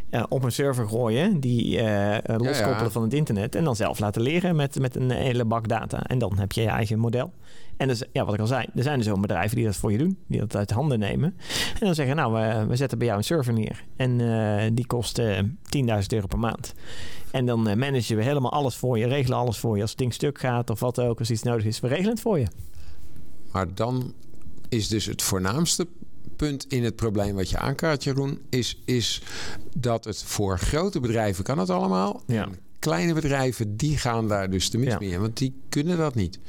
Eh, 0.10 0.24
op 0.30 0.44
een 0.44 0.52
server 0.52 0.88
gooien, 0.88 1.40
die 1.40 1.82
loskoppelen 2.24 2.84
ja. 2.84 2.90
van 2.90 3.02
het 3.04 3.14
internet. 3.14 3.56
En 3.56 3.64
dan 3.64 3.76
zelf 3.76 4.00
laten 4.00 4.22
leren 4.22 4.56
met, 4.56 4.80
met 4.80 4.96
een 4.96 5.12
hele 5.12 5.46
bak 5.46 5.68
data. 5.68 6.04
En 6.04 6.18
dan 6.18 6.38
heb 6.38 6.52
je 6.52 6.62
je 6.62 6.68
eigen 6.68 7.00
model. 7.00 7.34
En 7.78 7.88
dus, 7.88 8.04
ja, 8.12 8.26
wat 8.26 8.34
ik 8.34 8.40
al 8.40 8.48
zei, 8.48 8.66
er 8.76 8.84
zijn 8.84 9.00
dus 9.00 9.10
ook 9.10 9.22
bedrijven 9.22 9.56
die 9.56 9.66
dat 9.66 9.76
voor 9.76 9.92
je 9.92 9.98
doen. 9.98 10.18
Die 10.28 10.40
dat 10.40 10.56
uit 10.56 10.72
handen 10.72 11.00
nemen. 11.00 11.36
En 11.74 11.86
dan 11.86 11.96
zeggen, 11.96 12.16
nou, 12.16 12.34
we, 12.34 12.66
we 12.68 12.76
zetten 12.76 12.98
bij 12.98 13.08
jou 13.08 13.20
een 13.20 13.26
server 13.26 13.54
neer. 13.54 13.84
En 13.96 14.18
die 14.76 14.88
kost 14.88 15.18
eh 15.20 15.40
10.000 15.40 15.44
euro 16.08 16.28
per 16.28 16.40
maand. 16.40 16.74
En 17.36 17.46
dan 17.46 17.68
eh, 17.68 17.76
managen 17.76 18.16
we 18.16 18.24
helemaal 18.24 18.52
alles 18.52 18.76
voor 18.76 18.98
je, 18.98 19.08
regelen 19.08 19.38
alles 19.38 19.58
voor 19.58 19.76
je. 19.76 19.82
Als 19.82 19.90
het 19.90 20.00
ding 20.00 20.14
stuk 20.14 20.40
gaat 20.40 20.70
of 20.70 20.80
wat 20.80 21.00
ook, 21.00 21.20
als 21.20 21.32
iets 21.32 21.44
nodig 21.44 21.66
is, 21.66 21.80
we 21.80 21.88
regelen 21.88 22.10
het 22.10 22.20
voor 22.20 22.40
je. 22.40 22.48
Maar 23.52 23.74
dan 23.74 24.14
is 24.70 24.88
dus 24.88 25.06
het 25.06 25.22
voornaamste 25.22 25.88
punt 26.36 26.66
in 26.68 26.84
het 26.84 26.96
probleem 26.96 27.36
wat 27.36 27.50
je 27.50 27.58
aankaart, 27.58 28.04
Jeroen, 28.04 28.40
is, 28.50 28.82
is 28.86 29.22
dat 29.78 30.04
het 30.04 30.24
voor 30.24 30.60
grote 30.60 31.00
bedrijven 31.00 31.44
kan 31.44 31.58
het 31.58 31.70
allemaal. 31.70 32.22
Ja. 32.28 32.44
En 32.44 32.60
kleine 32.90 33.14
bedrijven, 33.14 33.76
die 33.78 33.98
gaan 33.98 34.28
daar 34.28 34.50
dus 34.50 34.70
te 34.70 34.78
mis 34.78 34.88
Ja. 34.88 34.98
mee 35.00 35.10
in, 35.10 35.20
want 35.20 35.38
die 35.38 35.54
kunnen 35.70 35.98
dat 35.98 36.16
niet. 36.16 36.40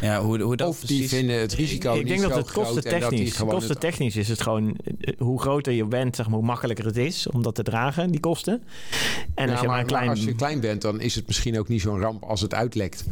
Ja, 0.00 0.22
hoe, 0.22 0.40
hoe 0.40 0.56
dat 0.56 0.68
of 0.68 0.78
die 0.80 0.86
precies... 0.86 1.08
vinden 1.18 1.40
het 1.40 1.52
risico 1.52 1.92
ik 1.92 1.98
niet 1.98 2.08
denk 2.08 2.20
dat 2.20 2.30
zo 2.32 2.36
het 2.38 2.46
groot 2.48 2.66
en 2.68 2.74
dat 2.74 2.82
die 2.82 2.92
kostentechnisch, 2.92 3.32
gewoon 3.36 3.50
het- 3.54 3.58
kostentechnisch 3.58 4.16
is 4.16 4.28
het 4.28 4.40
gewoon, 4.42 4.76
eh, 5.00 5.14
hoe 5.18 5.40
groter 5.40 5.72
je 5.72 5.84
bent, 5.84 6.16
zeg 6.16 6.26
maar, 6.26 6.34
hoe 6.36 6.46
makkelijker 6.46 6.84
het 6.84 6.96
is 6.96 7.26
om 7.28 7.42
dat 7.42 7.54
te 7.54 7.62
dragen, 7.62 8.10
die 8.10 8.20
kosten. 8.20 8.62
En 9.34 9.46
Ja, 9.46 9.52
als 9.52 9.60
je 9.60 9.66
maar, 9.66 9.80
een 9.80 9.86
klein... 9.86 10.08
als 10.08 10.24
je 10.24 10.34
klein 10.34 10.60
bent, 10.60 10.82
dan 10.82 11.00
is 11.00 11.14
het 11.14 11.26
misschien 11.26 11.58
ook 11.58 11.68
niet 11.68 11.80
zo'n 11.80 12.00
ramp 12.00 12.22
als 12.24 12.40
het 12.40 12.54
uitlekt. 12.54 13.04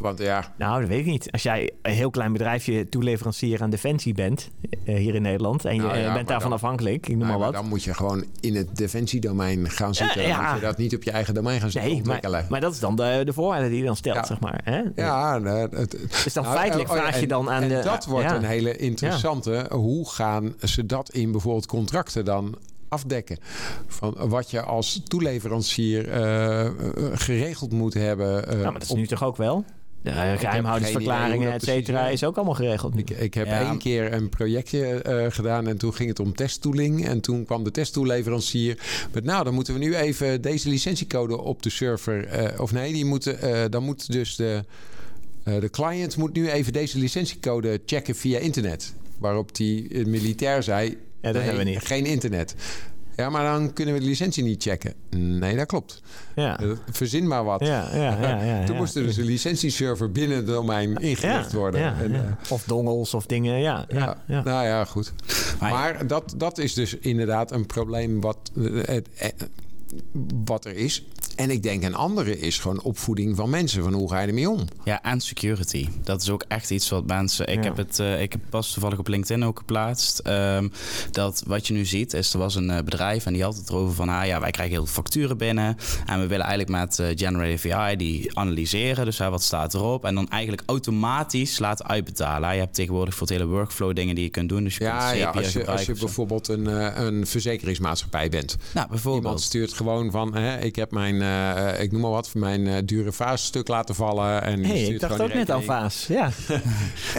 Want 0.00 0.18
ja, 0.18 0.52
Nou, 0.58 0.80
dat 0.80 0.88
weet 0.88 0.98
ik 0.98 1.06
niet. 1.06 1.32
Als 1.32 1.42
jij 1.42 1.70
een 1.82 1.92
heel 1.92 2.10
klein 2.10 2.32
bedrijfje 2.32 2.88
toeleverancier 2.88 3.62
aan 3.62 3.70
Defensie 3.70 4.14
bent, 4.14 4.50
eh, 4.84 4.94
hier 4.96 5.14
in 5.14 5.22
Nederland, 5.22 5.64
en 5.64 5.74
je 5.74 5.80
Nou 5.80 5.98
ja, 5.98 6.06
eh, 6.08 6.14
bent 6.14 6.28
daarvan 6.28 6.50
dan- 6.50 6.58
afhankelijk, 6.58 6.94
ik 6.96 7.08
noem 7.08 7.18
nou, 7.18 7.30
maar 7.30 7.38
maar 7.38 7.46
wat. 7.50 7.60
dan 7.60 7.68
moet 7.68 7.82
je 7.84 7.94
gewoon 7.94 8.24
in 8.40 8.54
het 8.56 8.76
defensiedomein 8.76 9.70
gaan 9.70 9.94
zitten. 9.94 10.22
Ja, 10.22 10.28
Dan 10.36 10.40
ja. 10.44 10.50
moet 10.52 10.60
je 10.60 10.66
dat 10.66 10.76
niet 10.76 10.94
op 10.94 11.02
je 11.02 11.10
eigen 11.10 11.34
domein 11.34 11.60
gaan 11.60 11.70
zitten 11.70 11.90
Nee, 11.90 12.02
maar, 12.04 12.46
maar 12.48 12.60
dat 12.60 12.72
is 12.72 12.78
dan 12.80 12.96
de, 12.96 13.22
de 13.24 13.32
voorwaarde 13.32 13.68
die 13.68 13.78
je 13.78 13.84
dan 13.84 13.96
stelt, 13.96 14.26
zeg 14.26 14.40
maar. 14.40 14.60
Hè? 14.64 14.82
ja, 14.94 15.38
nee, 15.38 15.66
het, 15.70 15.90
Dus 16.24 16.32
dan 16.32 16.44
Nou, 16.44 16.56
feitelijk 16.56 16.90
oh 16.90 16.96
vraag 16.96 17.20
je 17.20 17.26
dan 17.26 17.50
aan 17.50 17.62
en 17.62 17.68
de... 17.68 17.80
dat 17.84 18.04
wordt 18.06 18.30
een 18.30 18.44
hele 18.44 18.76
interessante. 18.76 19.66
Hoe 19.70 20.10
gaan 20.10 20.54
ze 20.62 20.86
dat 20.86 21.10
in 21.10 21.32
bijvoorbeeld 21.32 21.66
contracten 21.66 22.24
dan 22.24 22.54
afdekken? 22.88 23.38
Van 23.86 24.14
wat 24.18 24.50
je 24.50 24.62
als 24.62 25.00
toeleverancier 25.04 26.08
eh, 26.08 26.66
eh, 26.66 26.72
geregeld 27.12 27.72
moet 27.72 27.94
hebben. 27.94 28.42
eh, 28.46 28.50
Nou, 28.50 28.62
maar 28.62 28.72
dat 28.72 28.82
is 28.82 28.90
op- 28.90 28.96
nu 28.96 29.06
toch 29.06 29.24
ook 29.24 29.36
wel? 29.36 29.64
De 30.02 30.10
geheimhoudingsverklaringen, 30.38 31.52
et 31.52 31.62
cetera, 31.62 32.08
is 32.08 32.24
ook 32.24 32.36
allemaal 32.36 32.54
geregeld. 32.54 32.98
Ik, 32.98 33.10
ik 33.10 33.34
heb 33.34 33.46
Ja. 33.46 33.60
één 33.60 33.78
keer 33.78 34.12
een 34.12 34.28
projectje 34.28 34.86
eh, 35.02 35.26
gedaan 35.28 35.66
en 35.68 35.76
toen 35.76 35.94
ging 35.94 36.08
het 36.08 36.20
om 36.20 36.34
testtooling. 36.34 37.06
En 37.06 37.20
toen 37.20 37.44
kwam 37.44 37.64
de 37.64 37.70
testtoelleverancier 37.70 38.78
met... 39.12 39.24
nou, 39.24 39.44
dan 39.44 39.54
moeten 39.54 39.72
we 39.74 39.80
nu 39.80 39.94
even 39.94 40.42
deze 40.42 40.68
licentiecode 40.68 41.40
op 41.40 41.62
de 41.62 41.70
server... 41.70 42.26
eh, 42.26 42.60
of 42.60 42.72
nee, 42.72 42.92
die 42.92 43.04
moeten, 43.04 43.40
eh, 43.40 43.64
dan 43.70 43.82
moet 43.84 44.12
dus 44.12 44.36
de, 44.36 44.64
eh, 45.44 45.60
de 45.60 45.70
client 45.70 46.16
moet 46.16 46.32
nu 46.32 46.50
even 46.50 46.72
deze 46.72 46.98
licentiecode 46.98 47.80
checken 47.86 48.14
via 48.14 48.38
internet. 48.38 48.94
Waarop 49.18 49.54
die 49.56 50.06
militair 50.06 50.62
zei... 50.62 50.88
Ja, 50.88 50.96
dat 51.20 51.32
nee, 51.34 51.42
hebben 51.42 51.64
we 51.64 51.70
niet. 51.70 51.84
Geen 51.86 52.06
internet. 52.06 52.54
Ja, 53.16 53.30
maar 53.30 53.44
dan 53.44 53.72
kunnen 53.72 53.94
we 53.94 54.00
de 54.00 54.06
licentie 54.06 54.42
niet 54.42 54.62
checken. 54.62 54.94
Nee, 55.16 55.56
dat 55.56 55.66
klopt. 55.66 56.02
Ja, 56.34 56.60
Eh, 56.60 56.70
Verzin 56.90 57.26
maar 57.26 57.44
wat. 57.44 57.60
ja, 57.66 57.88
ja. 57.94 58.20
ja, 58.20 58.42
ja, 58.44 58.64
Toen 58.66 58.74
ja. 58.74 58.80
moest 58.80 58.96
er 58.96 59.02
dus 59.02 59.16
een 59.16 59.24
licentieserver 59.24 60.12
binnen 60.12 60.36
het 60.36 60.46
domein 60.46 60.96
ingericht 60.96 61.52
worden. 61.52 61.96
En, 61.96 62.14
eh, 62.14 62.20
Of 62.52 62.64
dongels 62.64 63.14
of 63.14 63.26
dingen, 63.26 63.58
ja. 63.60 63.84
ja. 63.88 64.16
Nou 64.26 64.66
ja, 64.66 64.84
goed. 64.84 65.12
Maar- 65.60 65.70
Maar 65.70 66.06
dat, 66.06 66.34
dat 66.36 66.58
is 66.58 66.74
dus 66.74 66.94
inderdaad 66.98 67.52
een 67.52 67.66
probleem 67.66 68.20
wat, 68.20 68.50
eh, 68.86 68.98
wat 70.44 70.64
er 70.64 70.76
is. 70.76 71.04
En 71.40 71.50
ik 71.50 71.62
denk 71.62 71.82
een 71.82 71.94
andere 71.94 72.38
is 72.38 72.58
gewoon 72.58 72.82
opvoeding 72.82 73.36
van 73.36 73.50
mensen. 73.50 73.82
Van 73.82 73.92
hoe 73.92 74.10
ga 74.10 74.20
je 74.20 74.26
ermee 74.26 74.50
om? 74.50 74.64
Ja, 74.84 75.02
en 75.02 75.20
security. 75.20 75.88
Dat 76.04 76.22
is 76.22 76.30
ook 76.30 76.44
echt 76.48 76.70
iets 76.70 76.88
wat 76.88 77.06
mensen. 77.06 77.46
Ik 77.46 77.54
Ja. 77.58 77.62
heb 77.62 77.76
het, 77.76 77.98
eh, 77.98 78.22
ik 78.22 78.32
heb 78.32 78.40
pas 78.50 78.72
toevallig 78.72 78.98
op 78.98 79.08
LinkedIn 79.08 79.44
ook 79.44 79.58
geplaatst. 79.58 80.18
ehm, 80.18 80.68
dat 81.10 81.42
wat 81.46 81.66
je 81.66 81.72
nu 81.74 81.84
ziet, 81.84 82.12
is 82.12 82.32
er 82.32 82.38
was 82.38 82.54
een 82.54 82.70
eh, 82.70 82.82
bedrijf 82.82 83.26
en 83.26 83.32
die 83.32 83.42
had 83.42 83.56
het 83.56 83.68
erover 83.68 83.94
van, 83.94 84.08
ah 84.08 84.26
ja, 84.26 84.40
wij 84.40 84.50
krijgen 84.50 84.74
heel 84.74 84.84
veel 84.84 84.94
facturen 84.94 85.36
binnen 85.38 85.76
en 86.06 86.20
we 86.20 86.26
willen 86.26 86.46
eigenlijk 86.46 86.70
met 86.80 86.98
eh, 86.98 87.06
Generative 87.14 87.74
AI 87.74 87.96
die 87.96 88.38
analyseren. 88.38 89.04
Dus 89.04 89.18
hè, 89.18 89.30
wat 89.30 89.42
staat 89.42 89.74
erop 89.74 90.04
en 90.04 90.14
dan 90.14 90.28
eigenlijk 90.28 90.62
automatisch 90.66 91.58
laten 91.58 91.86
uitbetalen. 91.86 92.52
Je 92.54 92.60
hebt 92.60 92.74
tegenwoordig 92.74 93.14
voor 93.14 93.26
het 93.26 93.36
hele 93.36 93.48
workflow 93.50 93.94
dingen 93.94 94.14
die 94.14 94.24
je 94.24 94.30
kunt 94.30 94.48
doen. 94.48 94.64
Dus 94.64 94.76
je 94.76 94.84
Ja, 94.84 95.06
kunt 95.08 95.18
ja 95.18 95.24
Zapier 95.24 95.42
als, 95.42 95.52
je, 95.52 95.66
als 95.66 95.86
bijvoorbeeld 96.00 96.48
een, 96.48 96.66
eh, 96.66 97.04
een 97.04 97.26
verzekeringsmaatschappij 97.26 98.28
bent. 98.28 98.56
Nou, 98.74 98.88
bijvoorbeeld. 98.88 99.22
Iemand 99.24 99.40
stuurt 99.40 99.72
gewoon 99.72 100.10
van, 100.10 100.34
hè, 100.34 100.58
ik 100.60 100.76
heb 100.76 100.90
mijn, 100.90 101.22
eh, 101.56 101.82
ik 101.82 101.92
noem 101.92 102.00
maar 102.00 102.10
wat, 102.10 102.30
mijn 102.34 102.66
eh, 102.66 102.74
dure 102.84 103.12
vaasstuk 103.12 103.68
laten 103.68 103.94
vallen. 103.94 104.42
En 104.42 104.64
hey, 104.64 104.82
ik 104.82 105.00
dacht 105.00 105.12
ook 105.12 105.18
net 105.18 105.50
aan 105.50 105.58
rekening. 105.60 105.64
Vaas. 105.64 106.06
Ja, 106.08 106.30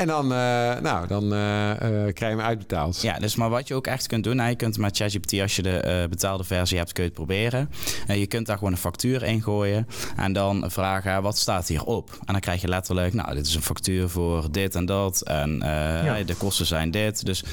En 0.02 0.08
dan, 0.08 0.24
eh, 0.34 0.80
nou, 0.82 1.08
dan 1.08 1.34
eh, 1.34 1.72
eh, 1.72 1.78
krijg 2.14 2.18
je 2.20 2.26
hem 2.26 2.40
uitbetaald. 2.40 3.02
Ja, 3.02 3.20
dus 3.20 3.36
maar 3.36 3.50
wat 3.50 3.68
je 3.68 3.74
ook 3.76 3.88
echt 3.88 4.08
kunt 4.08 4.24
doen, 4.24 4.36
nou, 4.36 4.50
je 4.50 4.56
kunt 4.56 4.78
met 4.78 4.98
ChatGPT, 4.98 5.40
als 5.42 5.56
je 5.56 5.62
de 5.62 5.78
eh, 5.78 6.10
betaalde 6.10 6.44
versie 6.44 6.78
hebt, 6.78 6.92
kun 6.94 7.04
je 7.04 7.10
het 7.10 7.18
proberen. 7.18 7.70
Eh, 8.08 8.20
je 8.20 8.28
kunt 8.28 8.46
daar 8.46 8.58
gewoon 8.58 8.72
een 8.74 8.78
factuur 8.80 9.24
in 9.24 9.42
gooien 9.42 9.88
en 10.16 10.34
dan 10.34 10.64
vragen, 10.68 11.12
eh, 11.16 11.22
wat 11.22 11.38
staat 11.38 11.68
hierop? 11.68 12.10
En 12.12 12.32
dan 12.34 12.40
krijg 12.42 12.62
je 12.62 12.68
letterlijk, 12.68 13.14
nou, 13.14 13.34
dit 13.36 13.48
is 13.48 13.56
een 13.56 13.62
factuur 13.62 14.10
voor 14.10 14.52
dit 14.52 14.76
en 14.76 14.86
dat 14.86 15.22
en 15.22 15.62
eh, 15.62 15.70
Ja. 16.06 16.24
de 16.24 16.36
kosten 16.36 16.66
zijn 16.66 16.92
dit. 16.92 17.26
Dus 17.26 17.44
eh, 17.44 17.50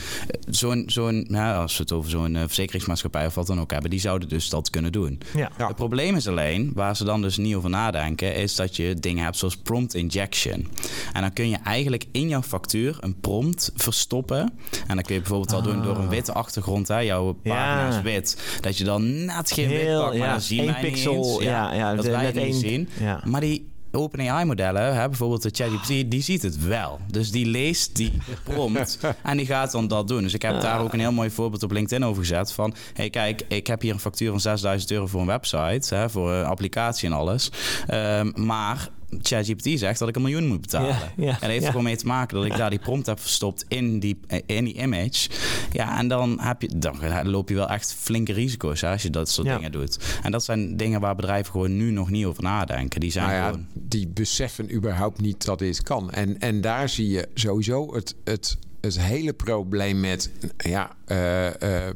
zo'n, 0.51 0.85
zo'n 0.87 1.27
ja, 1.31 1.57
als 1.57 1.77
we 1.77 1.83
het 1.83 1.93
over 1.93 2.11
zo'n 2.11 2.37
eh, 2.37 2.43
verzekeringsmaatschappij 2.47 3.27
of 3.27 3.35
wat 3.35 3.47
dan 3.47 3.61
ook 3.61 3.71
hebben, 3.71 3.91
die 3.91 4.01
zouden 4.01 4.29
dus 4.29 4.49
dat 4.49 4.71
kunnen 4.71 4.93
doen. 4.93 5.21
ja. 5.35 5.51
Ja. 5.59 5.67
Het 5.67 5.77
probleem 5.77 6.17
is 6.17 6.29
alleen, 6.29 6.38
waar 6.75 6.97
ze 6.97 7.05
dan 7.05 7.23
dus 7.23 7.37
niet 7.37 7.55
over 7.55 7.71
nadenken, 7.71 8.35
is 8.35 8.55
dat 8.55 8.77
je 8.77 8.95
dingen 8.95 9.25
hebt 9.25 9.37
zoals 9.37 9.57
prompt 9.57 9.95
injection. 9.95 10.69
En 11.13 11.21
dan 11.21 11.33
kun 11.33 11.49
je 11.49 11.57
eigenlijk 11.65 12.05
in 12.13 12.29
jouw 12.29 12.43
factuur 12.43 12.97
een 13.01 13.21
prompt 13.21 13.71
verstoppen. 13.75 14.39
En 14.87 14.95
dan 14.95 15.03
kun 15.03 15.15
je 15.15 15.21
bijvoorbeeld 15.21 15.53
al 15.53 15.63
doen 15.63 15.83
door 15.83 15.97
een 15.97 16.09
witte 16.09 16.33
achtergrond. 16.33 16.89
Hè, 16.89 16.99
jouw 16.99 17.33
pagina 17.33 17.89
Ah. 17.89 17.95
Is 17.97 18.03
wit. 18.03 18.59
Dat 18.61 18.79
je 18.79 18.85
dan 18.85 19.25
net 19.25 19.53
geen 19.53 19.69
wit 19.69 19.87
pakt, 19.87 20.19
maar 20.19 20.27
ja, 20.27 20.31
dan 20.33 20.41
zien 20.41 20.65
wij 20.65 20.83
niet 20.83 20.93
pixel, 20.93 21.15
eens. 21.35 21.43
ja, 21.43 21.73
ja, 21.75 21.95
dat 21.95 22.07
wij 22.07 22.27
niet 22.27 22.37
één- 22.37 22.55
zien. 22.55 22.89
ja. 23.01 23.23
Maar 23.25 23.41
die 23.41 23.69
OpenAI-modellen, 23.93 25.09
bijvoorbeeld 25.09 25.43
de 25.43 25.51
ChatGPT, 25.53 26.11
die 26.11 26.23
ziet 26.23 26.43
het 26.43 26.65
wel. 26.65 26.99
Dus 27.11 27.31
die 27.31 27.47
leest 27.47 27.97
die 27.97 28.13
prompt 28.45 28.99
en 29.23 29.37
die 29.37 29.47
gaat 29.47 29.73
dan 29.73 29.89
dat 29.89 30.09
doen. 30.09 30.23
Dus 30.23 30.35
ik 30.35 30.43
heb 30.43 30.61
daar 30.61 30.81
ook 30.81 30.93
een 30.93 31.01
heel 31.01 31.13
mooi 31.13 31.31
voorbeeld 31.31 31.63
op 31.63 31.71
LinkedIn 31.71 32.05
over 32.05 32.23
gezet. 32.23 32.53
Van, 32.53 32.75
hey, 32.93 33.11
kijk, 33.11 33.43
ik 33.49 33.67
heb 33.67 33.81
hier 33.81 33.93
een 33.93 34.01
factuur 34.01 34.31
van 34.31 34.41
6000 34.41 34.91
euro 34.91 35.07
voor 35.07 35.21
een 35.21 35.27
website, 35.27 35.95
hè, 35.95 36.11
voor 36.11 36.33
een 36.33 36.45
applicatie 36.45 37.09
en 37.09 37.15
alles. 37.15 37.51
Ehm, 37.87 38.31
maar 38.35 38.89
ChatGPT 39.23 39.79
zegt 39.79 39.99
dat 39.99 40.09
ik 40.09 40.17
een 40.17 40.23
miljoen 40.23 40.47
moet 40.47 40.61
betalen. 40.61 40.89
Ja, 40.89 41.13
ja, 41.17 41.27
en 41.27 41.39
dat 41.41 41.49
heeft 41.49 41.61
ja. 41.61 41.65
er 41.65 41.71
gewoon 41.71 41.85
mee 41.85 41.97
te 41.97 42.07
maken 42.07 42.37
dat 42.37 42.47
ik 42.47 42.57
daar 42.57 42.71
die 42.71 42.79
prompt 42.79 43.07
heb 43.07 43.21
verstopt 43.21 43.65
in 43.69 44.01
die, 44.01 44.21
in 44.47 44.65
die 44.65 44.75
image. 44.75 45.29
Ja, 45.73 45.99
en 45.99 46.09
dan, 46.09 46.41
heb 46.41 46.63
je, 46.63 46.71
dan 46.77 46.97
loop 47.23 47.49
je 47.49 47.55
wel 47.55 47.69
echt 47.69 47.95
flinke 47.95 48.33
risico's 48.33 48.81
hè, 48.81 48.91
als 48.91 49.03
je 49.03 49.11
dat 49.11 49.29
soort 49.31 49.47
Ja. 49.47 49.57
dingen 49.57 49.73
doet. 49.73 49.99
En 50.23 50.31
dat 50.33 50.45
zijn 50.45 50.77
dingen 50.77 51.01
waar 51.01 51.15
bedrijven 51.15 51.53
gewoon 51.53 51.77
nu 51.77 51.91
nog 51.91 52.11
niet 52.11 52.25
over 52.25 52.43
nadenken. 52.43 53.01
Die 53.01 53.11
zijn 53.11 53.27
Nou 53.27 53.37
ja, 53.39 53.47
gewoon... 53.47 53.67
die 53.73 54.09
beseffen 54.09 54.75
überhaupt 54.75 55.21
niet 55.21 55.45
dat 55.45 55.59
dit 55.59 55.83
kan. 55.83 56.11
En, 56.11 56.39
en 56.39 56.61
daar 56.61 56.89
zie 56.89 57.09
je 57.09 57.29
sowieso 57.35 57.95
het, 57.95 58.15
het, 58.25 58.57
het 58.81 59.01
hele 59.01 59.33
probleem 59.33 60.01
met, 60.01 60.31
ja, 60.57 60.91
eh, 61.05 61.87
eh, 61.87 61.95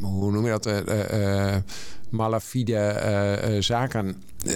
hoe 0.00 0.32
noem 0.32 0.44
je 0.44 0.50
dat? 0.50 0.66
eh 0.66 1.56
malafide 2.10 3.56
zaken. 3.60 4.22
Eh, 4.46 4.54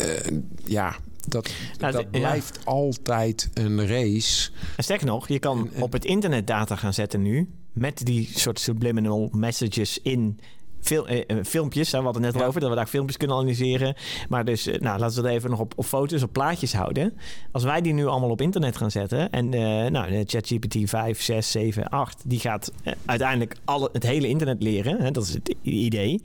ja, 0.64 0.96
dat, 1.28 1.50
Nou, 1.78 1.92
dat 1.92 2.06
ja. 2.10 2.18
blijft 2.18 2.58
altijd 2.64 3.50
een 3.54 3.86
race. 3.86 4.50
En 4.76 4.84
sterker 4.84 5.06
nog, 5.06 5.28
je 5.28 5.38
kan 5.38 5.58
En- 5.58 5.70
en- 5.74 5.82
op 5.82 5.92
het 5.92 6.04
internet 6.04 6.46
data 6.46 6.76
gaan 6.76 6.94
zetten 6.94 7.22
nu... 7.22 7.48
met 7.72 8.00
die 8.06 8.30
soort 8.34 8.60
subliminal 8.60 9.28
messages 9.32 9.98
in... 10.02 10.38
Eh, 10.82 11.18
eh, 11.26 11.44
filmpjes, 11.44 11.92
hè, 11.92 11.98
we 11.98 12.04
hadden 12.04 12.22
het 12.22 12.32
net 12.32 12.42
Ja. 12.42 12.48
over 12.48 12.60
dat 12.60 12.70
we 12.70 12.76
daar 12.76 12.86
filmpjes 12.86 13.16
kunnen 13.16 13.36
analyseren. 13.36 13.94
Maar 14.28 14.44
dus, 14.44 14.66
eh, 14.66 14.80
nou, 14.80 14.98
laten 14.98 15.16
we 15.16 15.22
dat 15.22 15.30
even 15.32 15.50
nog 15.50 15.60
op, 15.60 15.72
op 15.76 15.84
foto's, 15.84 16.22
op 16.22 16.32
plaatjes 16.32 16.72
houden. 16.72 17.16
Als 17.52 17.64
wij 17.64 17.80
die 17.80 17.92
nu 17.92 18.06
allemaal 18.06 18.30
op 18.30 18.40
internet 18.40 18.76
gaan 18.76 18.90
zetten 18.90 19.30
en 19.30 19.54
eh, 19.54 19.90
nou, 19.90 20.24
ChatGPT 20.26 20.76
5, 20.84 21.22
6, 21.22 21.50
7, 21.50 21.88
8, 21.88 22.22
die 22.26 22.38
gaat 22.40 22.72
eh, 22.82 22.92
uiteindelijk 23.04 23.56
alle, 23.64 23.88
het 23.92 24.02
hele 24.02 24.28
internet 24.28 24.62
leren. 24.62 25.00
Hè, 25.00 25.10
dat 25.10 25.24
is 25.24 25.34
het 25.34 25.54
idee. 25.62 26.22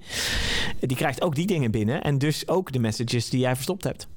Die 0.79 0.97
krijgt 0.97 1.21
ook 1.21 1.35
die 1.35 1.47
dingen 1.47 1.71
binnen 1.71 2.01
en 2.03 2.17
dus 2.17 2.47
ook 2.47 2.71
de 2.71 2.79
messages 2.79 3.29
die 3.29 3.39
jij 3.39 3.53
verstopt 3.55 3.83
hebt. 3.83 4.07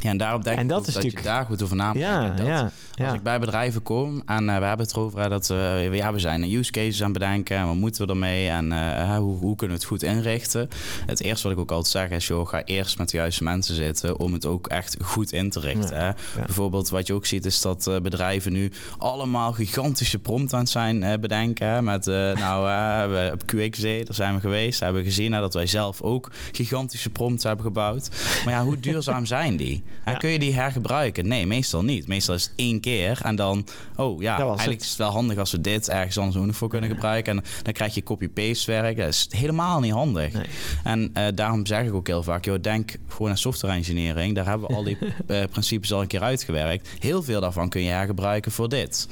Ja, 0.00 0.10
en 0.10 0.16
daarop 0.16 0.44
denk 0.44 0.56
En 0.56 0.62
ik 0.62 0.68
dat 0.68 0.78
is 0.80 0.86
dat 0.86 0.94
natuurlijk- 0.94 1.24
je 1.24 1.30
daar 1.32 1.44
goed 1.44 1.62
over 1.62 1.76
na 1.76 1.92
moet 1.92 2.02
Ja, 2.02 2.20
denken. 2.20 2.36
Dat 2.36 2.46
ja, 2.46 2.70
ja. 2.94 3.04
Als 3.06 3.14
ik 3.14 3.22
bij 3.22 3.38
bedrijven 3.40 3.82
kom 3.82 4.22
en 4.26 4.48
eh, 4.48 4.58
we 4.58 4.64
hebben 4.64 4.86
het 4.86 4.96
erover 4.96 5.28
dat 5.28 5.50
eh, 5.50 5.94
ja, 5.94 6.12
we 6.12 6.18
zijn 6.18 6.52
use 6.52 6.70
cases 6.70 6.98
aan 7.02 7.10
het 7.10 7.18
bedenken 7.18 7.56
en 7.56 7.66
wat 7.66 7.74
moeten 7.76 8.06
we 8.06 8.12
ermee 8.12 8.48
en 8.48 8.72
eh, 8.72 9.16
hoe, 9.16 9.36
hoe 9.36 9.56
kunnen 9.56 9.76
we 9.76 9.82
het 9.82 9.90
goed 9.92 10.02
inrichten. 10.02 10.68
Het 11.06 11.22
eerste 11.22 11.42
wat 11.48 11.56
ik 11.56 11.62
ook 11.62 11.70
altijd 11.70 11.92
zeg 12.08 12.18
is, 12.18 12.26
joh, 12.26 12.48
ga 12.48 12.64
eerst 12.64 12.98
met 12.98 13.10
de 13.10 13.16
juiste 13.16 13.44
mensen 13.44 13.74
zitten 13.74 14.18
om 14.18 14.32
het 14.32 14.46
ook 14.46 14.66
echt 14.66 14.96
goed 15.02 15.32
in 15.32 15.50
te 15.50 15.60
richten. 15.60 15.96
Hè. 16.04 16.10
Bijvoorbeeld 16.46 16.88
wat 16.88 17.06
je 17.06 17.12
ook 17.14 17.26
ziet 17.26 17.44
is 17.46 17.60
dat 17.60 17.90
bedrijven 18.02 18.52
nu 18.52 18.72
allemaal 18.98 19.52
gigantische 19.52 20.18
prompt 20.18 20.52
aan 20.52 20.60
het 20.60 20.68
zijn 20.68 21.20
bedenken. 21.20 21.68
hè, 21.68 21.82
Met, 21.82 22.06
nou, 22.44 22.64
we- 23.10 23.30
op 23.32 23.42
QXD, 23.46 23.82
daar 23.82 24.14
zijn 24.14 24.34
we 24.34 24.40
geweest, 24.40 24.80
hebben 24.80 25.00
we 25.02 25.08
gezien 25.08 25.30
dat 25.30 25.54
wij 25.54 25.66
zelf 25.66 26.02
ook 26.02 26.30
gigantische 26.52 27.10
prompts 27.10 27.44
hebben 27.44 27.64
gebouwd. 27.64 28.08
Maar 28.44 28.54
ja, 28.54 28.64
hoe 28.64 28.80
duurzaam 28.80 29.26
zijn 29.26 29.56
die? 29.56 29.77
Ja. 30.06 30.14
Kun 30.14 30.30
je 30.30 30.38
die 30.38 30.54
hergebruiken? 30.54 31.28
Nee, 31.28 31.46
meestal 31.46 31.82
niet. 31.84 32.06
Meestal 32.06 32.34
is 32.34 32.42
het 32.42 32.52
één 32.56 32.80
keer 32.80 33.20
en 33.22 33.36
dan, 33.36 33.66
oh 33.96 34.22
ja, 34.22 34.36
eigenlijk 34.38 34.70
het. 34.70 34.80
is 34.82 34.88
het 34.88 34.98
wel 34.98 35.10
handig 35.10 35.38
als 35.38 35.50
we 35.52 35.60
dit 35.60 35.88
ergens 35.88 36.18
anders 36.18 36.36
ook 36.36 36.46
nog 36.46 36.56
voor 36.56 36.68
kunnen 36.68 36.90
gebruiken. 36.90 37.36
En 37.36 37.44
dan 37.62 37.72
krijg 37.72 37.94
je 37.94 38.02
copy-paste 38.02 38.70
werk. 38.70 38.96
Dat 38.96 39.08
is 39.08 39.26
helemaal 39.30 39.80
niet 39.80 39.92
handig. 39.92 40.32
Nee. 40.32 40.44
En 40.84 41.10
eh, 41.14 41.24
daarom 41.34 41.66
zeg 41.66 41.82
ik 41.84 41.94
ook 41.94 42.06
heel 42.06 42.22
vaak, 42.22 42.44
joh, 42.44 42.62
denk 42.62 42.96
gewoon 43.08 43.30
aan 43.30 43.38
software 43.38 43.74
engineering. 43.74 44.34
Daar 44.34 44.46
hebben 44.46 44.68
we 44.68 44.74
al 44.74 44.82
die 44.84 44.98
eh, 45.26 45.42
principes 45.50 45.92
al 45.92 46.00
een 46.00 46.06
keer 46.06 46.22
uitgewerkt. 46.22 46.88
Heel 46.98 47.22
veel 47.22 47.40
daarvan 47.40 47.68
kun 47.68 47.82
je 47.82 47.90
hergebruiken 47.90 48.52
voor 48.52 48.68
dit. 48.68 49.08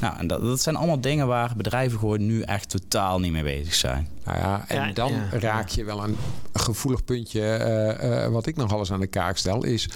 Nou, 0.00 0.16
en 0.18 0.26
dat, 0.26 0.40
dat 0.42 0.60
zijn 0.60 0.76
allemaal 0.76 1.00
dingen 1.00 1.26
waar 1.26 1.52
bedrijven 1.56 1.98
gewoon 1.98 2.26
nu 2.26 2.40
echt 2.42 2.68
totaal 2.70 3.20
niet 3.20 3.32
mee 3.32 3.42
bezig 3.42 3.74
zijn. 3.74 4.08
Nou 4.24 4.38
ja, 4.38 4.64
en 4.68 4.86
Ja, 4.86 4.92
dan 4.92 5.12
ja. 5.12 5.38
raak 5.38 5.68
je 5.68 5.84
wel 5.84 6.04
een 6.04 6.16
gevoelig 6.52 7.04
puntje. 7.04 7.40
eh, 7.40 8.24
eh, 8.24 8.32
wat 8.32 8.46
ik 8.46 8.56
nog 8.56 8.72
alles 8.72 8.92
aan 8.92 9.00
de 9.00 9.06
kaak 9.06 9.36
stel, 9.36 9.64
is. 9.64 9.88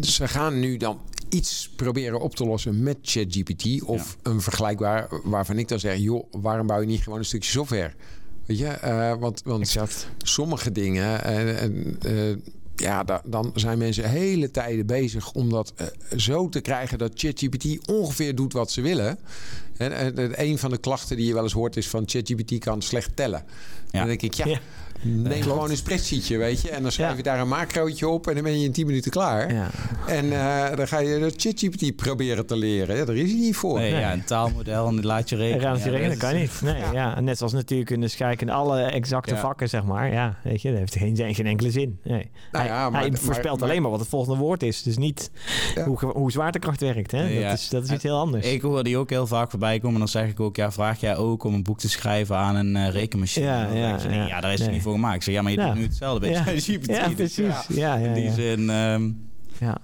Ze 0.00 0.28
gaan 0.28 0.58
nu 0.60 0.76
dan 0.76 1.00
iets 1.28 1.70
proberen 1.76 2.20
op 2.20 2.34
te 2.34 2.44
lossen 2.46 2.82
met 2.82 2.96
ChatGPT. 3.02 3.82
Of 3.82 4.16
een 4.22 4.40
vergelijkbaar 4.40 5.08
waarvan 5.24 5.58
ik 5.58 5.68
dan 5.68 5.78
zeg: 5.80 5.98
joh, 5.98 6.24
waarom 6.30 6.66
bouw 6.66 6.80
je 6.80 6.86
niet 6.86 7.02
gewoon 7.02 7.18
een 7.18 7.24
stukje 7.24 7.50
software? 7.50 7.92
Weet 8.46 8.58
je, 8.58 8.66
eh, 8.66 9.14
want, 9.18 9.42
want 9.44 9.60
Exact. 9.60 10.08
sommige 10.18 10.72
dingen. 10.72 11.24
En, 11.24 11.58
en, 11.58 11.96
eh, 12.00 12.36
ja, 12.76 13.04
da- 13.04 13.22
dan 13.24 13.50
zijn 13.54 13.78
mensen 13.78 14.10
hele 14.10 14.50
tijden 14.50 14.86
bezig 14.86 15.32
om 15.32 15.50
dat 15.50 15.72
eh, 15.76 15.86
zo 16.18 16.48
te 16.48 16.60
krijgen 16.60 16.98
dat 16.98 17.12
ChatGPT 17.14 17.88
ongeveer 17.88 18.34
doet 18.34 18.52
wat 18.52 18.70
ze 18.70 18.80
willen. 18.80 19.18
En, 19.78 19.92
en, 20.16 20.42
een 20.44 20.58
van 20.58 20.70
de 20.70 20.78
klachten 20.78 21.16
die 21.16 21.26
je 21.26 21.34
wel 21.34 21.42
eens 21.42 21.52
hoort 21.52 21.76
is 21.76 21.88
van 21.88 22.02
ChatGPT 22.06 22.58
kan 22.58 22.82
slecht 22.82 23.16
tellen. 23.16 23.44
Ja. 23.90 23.98
Dan 23.98 24.08
denk 24.08 24.22
ik, 24.22 24.34
ja, 24.34 24.46
Ja. 24.46 24.58
neem 25.02 25.42
gewoon 25.42 25.70
een 25.70 25.76
spreadsheetje, 25.76 26.36
weet 26.38 26.60
je. 26.60 26.70
En 26.70 26.82
dan 26.82 26.92
schrijf 26.92 27.10
Ja. 27.10 27.16
je 27.16 27.22
daar 27.22 27.40
een 27.40 27.48
macrootje 27.48 28.08
op 28.08 28.26
en 28.26 28.34
dan 28.34 28.42
ben 28.42 28.58
je 28.60 28.64
in 28.64 28.72
10 28.72 28.86
minuten 28.86 29.10
klaar. 29.10 29.52
Ja. 29.54 29.70
En 30.06 30.32
eh, 30.32 30.76
dan 30.76 30.88
ga 30.88 30.98
je 30.98 31.18
de 31.18 31.32
ChatGPT 31.36 31.96
proberen 31.96 32.46
te 32.46 32.56
leren. 32.56 32.96
Ja, 32.96 33.04
daar 33.04 33.16
is 33.16 33.30
hij 33.30 33.40
niet 33.40 33.56
voor. 33.56 33.78
Nee, 33.78 33.90
Nee. 33.92 34.00
ja, 34.00 34.12
een 34.12 34.24
taalmodel 34.24 34.86
en 34.88 34.94
die 34.96 35.04
laat 35.04 35.28
je 35.28 35.36
rekenen. 35.36 35.78
Ze 35.78 35.84
Ja, 35.84 35.90
rekenen, 35.90 36.18
dat 36.18 36.30
kan 36.30 36.38
niet. 36.40 36.60
Nee, 36.62 36.76
ja. 36.76 36.92
Ja. 36.92 37.20
Net 37.20 37.38
zoals 37.38 37.52
natuurkunde, 37.52 38.08
scheikunde, 38.08 38.52
alle 38.52 38.80
exacte 38.80 39.34
Ja. 39.34 39.40
vakken, 39.40 39.68
zeg 39.68 39.84
maar. 39.84 40.12
Ja, 40.12 40.38
weet 40.44 40.62
je, 40.62 40.68
dat 40.70 40.78
heeft 40.78 40.96
geen, 40.96 41.34
geen 41.34 41.46
enkele 41.46 41.70
zin. 41.70 41.98
Nee. 42.02 42.30
Nou 42.52 42.64
hij, 42.64 42.74
ja, 42.74 42.90
maar- 42.90 43.00
hij 43.00 43.10
voorspelt 43.12 43.60
maar- 43.60 43.68
alleen 43.68 43.82
maar 43.82 43.90
wat 43.90 44.00
het 44.00 44.08
volgende 44.08 44.38
woord 44.38 44.62
is. 44.62 44.82
Dus 44.82 44.96
niet 44.96 45.30
Ja. 45.74 45.84
hoe, 45.84 45.98
hoe 45.98 46.30
zwaartekracht 46.32 46.80
werkt. 46.80 47.10
Hè? 47.10 47.42
Dat, 47.42 47.52
is, 47.52 47.68
dat 47.68 47.84
is 47.84 47.90
iets 47.90 48.02
heel 48.02 48.18
anders. 48.18 48.46
Ik 48.46 48.62
hoor 48.62 48.84
die 48.84 48.96
ook 48.98 49.10
heel 49.10 49.26
vaak 49.26 49.50
voorbij 49.50 49.65
komen. 49.74 49.92
En 49.92 49.98
dan 49.98 50.08
zeg 50.08 50.28
ik 50.28 50.40
ook, 50.40 50.56
ja, 50.56 50.72
vraag 50.72 51.00
jij 51.00 51.16
ook 51.16 51.44
om 51.44 51.54
een 51.54 51.62
boek 51.62 51.78
te 51.78 51.88
schrijven 51.88 52.36
aan 52.36 52.54
een 52.56 52.76
eh, 52.76 52.88
rekenmachine? 52.90 53.46
Ja, 53.46 53.60
Dan 53.66 53.72
nee, 53.72 54.18
ja. 54.18 54.26
ja, 54.26 54.40
daar 54.40 54.52
is 54.52 54.58
het 54.58 54.66
Nee. 54.66 54.74
niet 54.74 54.82
voor 54.84 54.92
gemaakt. 54.92 55.14
Ik 55.16 55.22
zeg, 55.22 55.34
ja, 55.34 55.42
maar 55.42 55.52
je 55.52 55.58
doet 55.58 55.74
nu 55.74 55.82
hetzelfde 55.82 56.20
bij 56.20 56.30
Ja. 56.30 56.42
Precies. 57.14 57.36
ja, 57.68 57.96
Ja, 57.96 57.96
In 57.96 58.14
die 58.14 58.30
zin, 58.32 58.70
ehm, 58.70 59.10
Ja. 59.60 59.78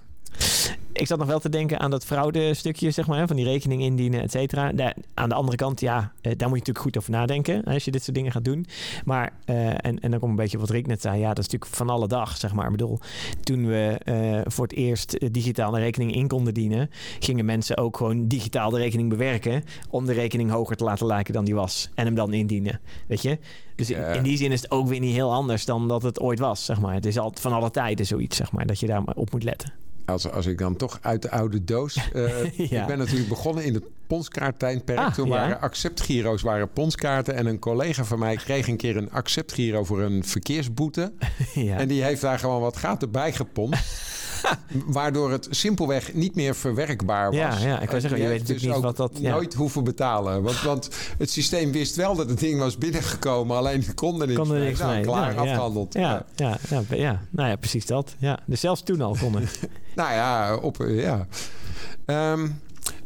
Ik 0.92 1.06
zat 1.06 1.18
nog 1.18 1.26
wel 1.26 1.40
te 1.40 1.48
denken 1.48 1.80
aan 1.80 1.90
dat 1.90 2.04
fraudestukje, 2.04 2.90
zeg 2.90 3.06
maar, 3.06 3.26
van 3.26 3.36
die 3.36 3.44
rekening 3.44 3.82
indienen, 3.82 4.20
et 4.20 4.30
cetera. 4.30 4.72
Aan 5.14 5.28
de 5.28 5.34
andere 5.34 5.56
kant, 5.56 5.80
ja, 5.80 5.98
eh, 5.98 6.02
daar 6.22 6.48
moet 6.48 6.58
je 6.58 6.64
natuurlijk 6.64 6.78
goed 6.78 6.96
over 6.98 7.10
nadenken 7.10 7.64
als 7.64 7.84
je 7.84 7.90
dit 7.90 8.02
soort 8.02 8.16
dingen 8.16 8.32
gaat 8.32 8.44
doen. 8.44 8.66
Maar, 9.04 9.32
eh, 9.44 9.66
en, 9.66 10.00
en 10.00 10.10
dan 10.10 10.18
komt 10.18 10.30
een 10.30 10.36
beetje 10.36 10.58
wat 10.58 10.70
Rick 10.70 10.86
net 10.86 11.00
zei, 11.00 11.18
ja, 11.18 11.28
dat 11.28 11.38
is 11.38 11.44
natuurlijk 11.48 11.76
van 11.76 11.90
alle 11.90 12.08
dag, 12.08 12.36
zeg 12.36 12.52
maar. 12.54 12.64
Ik 12.64 12.70
bedoel, 12.70 12.98
toen 13.42 13.66
we 13.66 13.98
eh, 14.04 14.40
voor 14.44 14.64
het 14.64 14.74
eerst 14.74 15.32
digitaal 15.32 15.74
een 15.74 15.80
rekening 15.80 16.14
in 16.14 16.28
konden 16.28 16.54
dienen, 16.54 16.90
gingen 17.18 17.44
mensen 17.44 17.76
ook 17.76 17.96
gewoon 17.96 18.28
digitaal 18.28 18.70
de 18.70 18.78
rekening 18.78 19.08
bewerken 19.08 19.64
om 19.90 20.06
de 20.06 20.12
rekening 20.12 20.50
hoger 20.50 20.76
te 20.76 20.84
laten 20.84 21.06
lijken 21.06 21.34
dan 21.34 21.44
die 21.44 21.54
was 21.54 21.90
en 21.94 22.04
hem 22.04 22.14
dan 22.14 22.32
indienen, 22.32 22.80
weet 23.06 23.22
je? 23.22 23.38
Dus 23.76 23.90
in, 23.90 24.14
in 24.14 24.22
die 24.22 24.36
zin 24.36 24.52
is 24.52 24.62
het 24.62 24.70
ook 24.70 24.88
weer 24.88 25.00
niet 25.00 25.14
heel 25.14 25.32
anders 25.32 25.64
dan 25.64 25.88
dat 25.88 26.02
het 26.02 26.20
ooit 26.20 26.38
was, 26.38 26.64
zeg 26.64 26.80
maar. 26.80 26.94
Het 26.94 27.06
is 27.06 27.18
altijd 27.18 27.40
van 27.40 27.52
alle 27.52 27.70
tijden 27.70 28.06
zoiets, 28.06 28.36
zeg 28.36 28.52
maar, 28.52 28.66
dat 28.66 28.80
je 28.80 28.86
daar 28.86 29.02
maar 29.02 29.16
op 29.16 29.32
moet 29.32 29.44
letten. 29.44 29.72
Als, 30.12 30.30
als 30.30 30.46
ik 30.46 30.58
dan 30.58 30.76
toch 30.76 30.98
uit 31.02 31.22
de 31.22 31.30
oude 31.30 31.64
doos... 31.64 32.10
eh, 32.12 32.44
Ja. 32.70 32.80
Ik 32.80 32.86
ben 32.86 32.98
natuurlijk 32.98 33.28
begonnen 33.28 33.64
in 33.64 33.74
het 33.74 33.84
ponskaarttijdperk. 34.06 34.98
Ah, 34.98 35.14
Toen 35.14 35.28
ja. 35.28 35.32
waren 35.34 35.60
acceptgiro's 35.60 36.42
waren 36.42 36.72
ponskaarten. 36.72 37.34
En 37.34 37.46
een 37.46 37.58
collega 37.58 38.04
van 38.04 38.18
mij 38.18 38.36
kreeg 38.36 38.68
een 38.68 38.76
keer 38.76 38.96
een 38.96 39.10
acceptgiro 39.10 39.84
voor 39.84 40.00
een 40.00 40.24
verkeersboete. 40.24 41.12
ja. 41.54 41.76
En 41.76 41.88
die 41.88 42.02
heeft 42.02 42.20
daar 42.20 42.38
gewoon 42.38 42.60
wat 42.60 42.76
gaten 42.76 43.10
bij 43.10 43.32
geponst. 43.32 44.11
Waardoor 44.86 45.30
het 45.30 45.46
simpelweg 45.50 46.14
niet 46.14 46.34
meer 46.34 46.54
verwerkbaar 46.54 47.26
was. 47.26 47.34
Ja, 47.36 47.48
ja, 47.58 47.80
ik 47.80 47.90
wou 47.90 47.94
En 47.94 48.00
zeggen, 48.00 48.20
je 48.20 48.28
weet 48.28 48.38
natuurlijk 48.38 48.48
dus 48.48 48.62
niet 48.62 48.72
ook 48.76 48.82
wat 48.82 48.96
dat- 48.96 49.18
ja. 49.20 49.30
nooit 49.30 49.54
hoeven 49.54 49.84
betalen. 49.84 50.42
Want, 50.42 50.60
want 50.62 50.88
het 51.18 51.30
systeem 51.30 51.72
wist 51.72 51.96
wel 51.96 52.14
dat 52.14 52.28
het 52.28 52.38
ding 52.40 52.58
was 52.58 52.78
binnengekomen. 52.78 53.56
Alleen 53.56 53.94
kon 53.94 54.20
er 54.20 54.26
niks 54.26 54.38
kon 54.38 54.50
er 54.52 54.58
mee. 54.60 54.74
Nou. 54.74 55.02
Klaar, 55.02 55.34
Nou, 55.34 55.34
ja. 55.34 55.50
afgehandeld. 55.50 55.94
Ja, 55.94 56.24
ja, 56.36 56.58
ja. 56.88 57.20
Nou 57.30 57.48
ja, 57.48 57.56
precies 57.56 57.86
dat. 57.86 58.14
Ja. 58.18 58.38
Dus 58.46 58.60
zelfs 58.60 58.82
toen 58.82 59.00
al 59.00 59.16
kon 59.20 59.34
het. 59.36 59.58
Nou 59.94 60.12
ja, 60.12 60.56
op, 60.56 60.84
ja. 60.88 61.26
Ehm, 62.06 62.48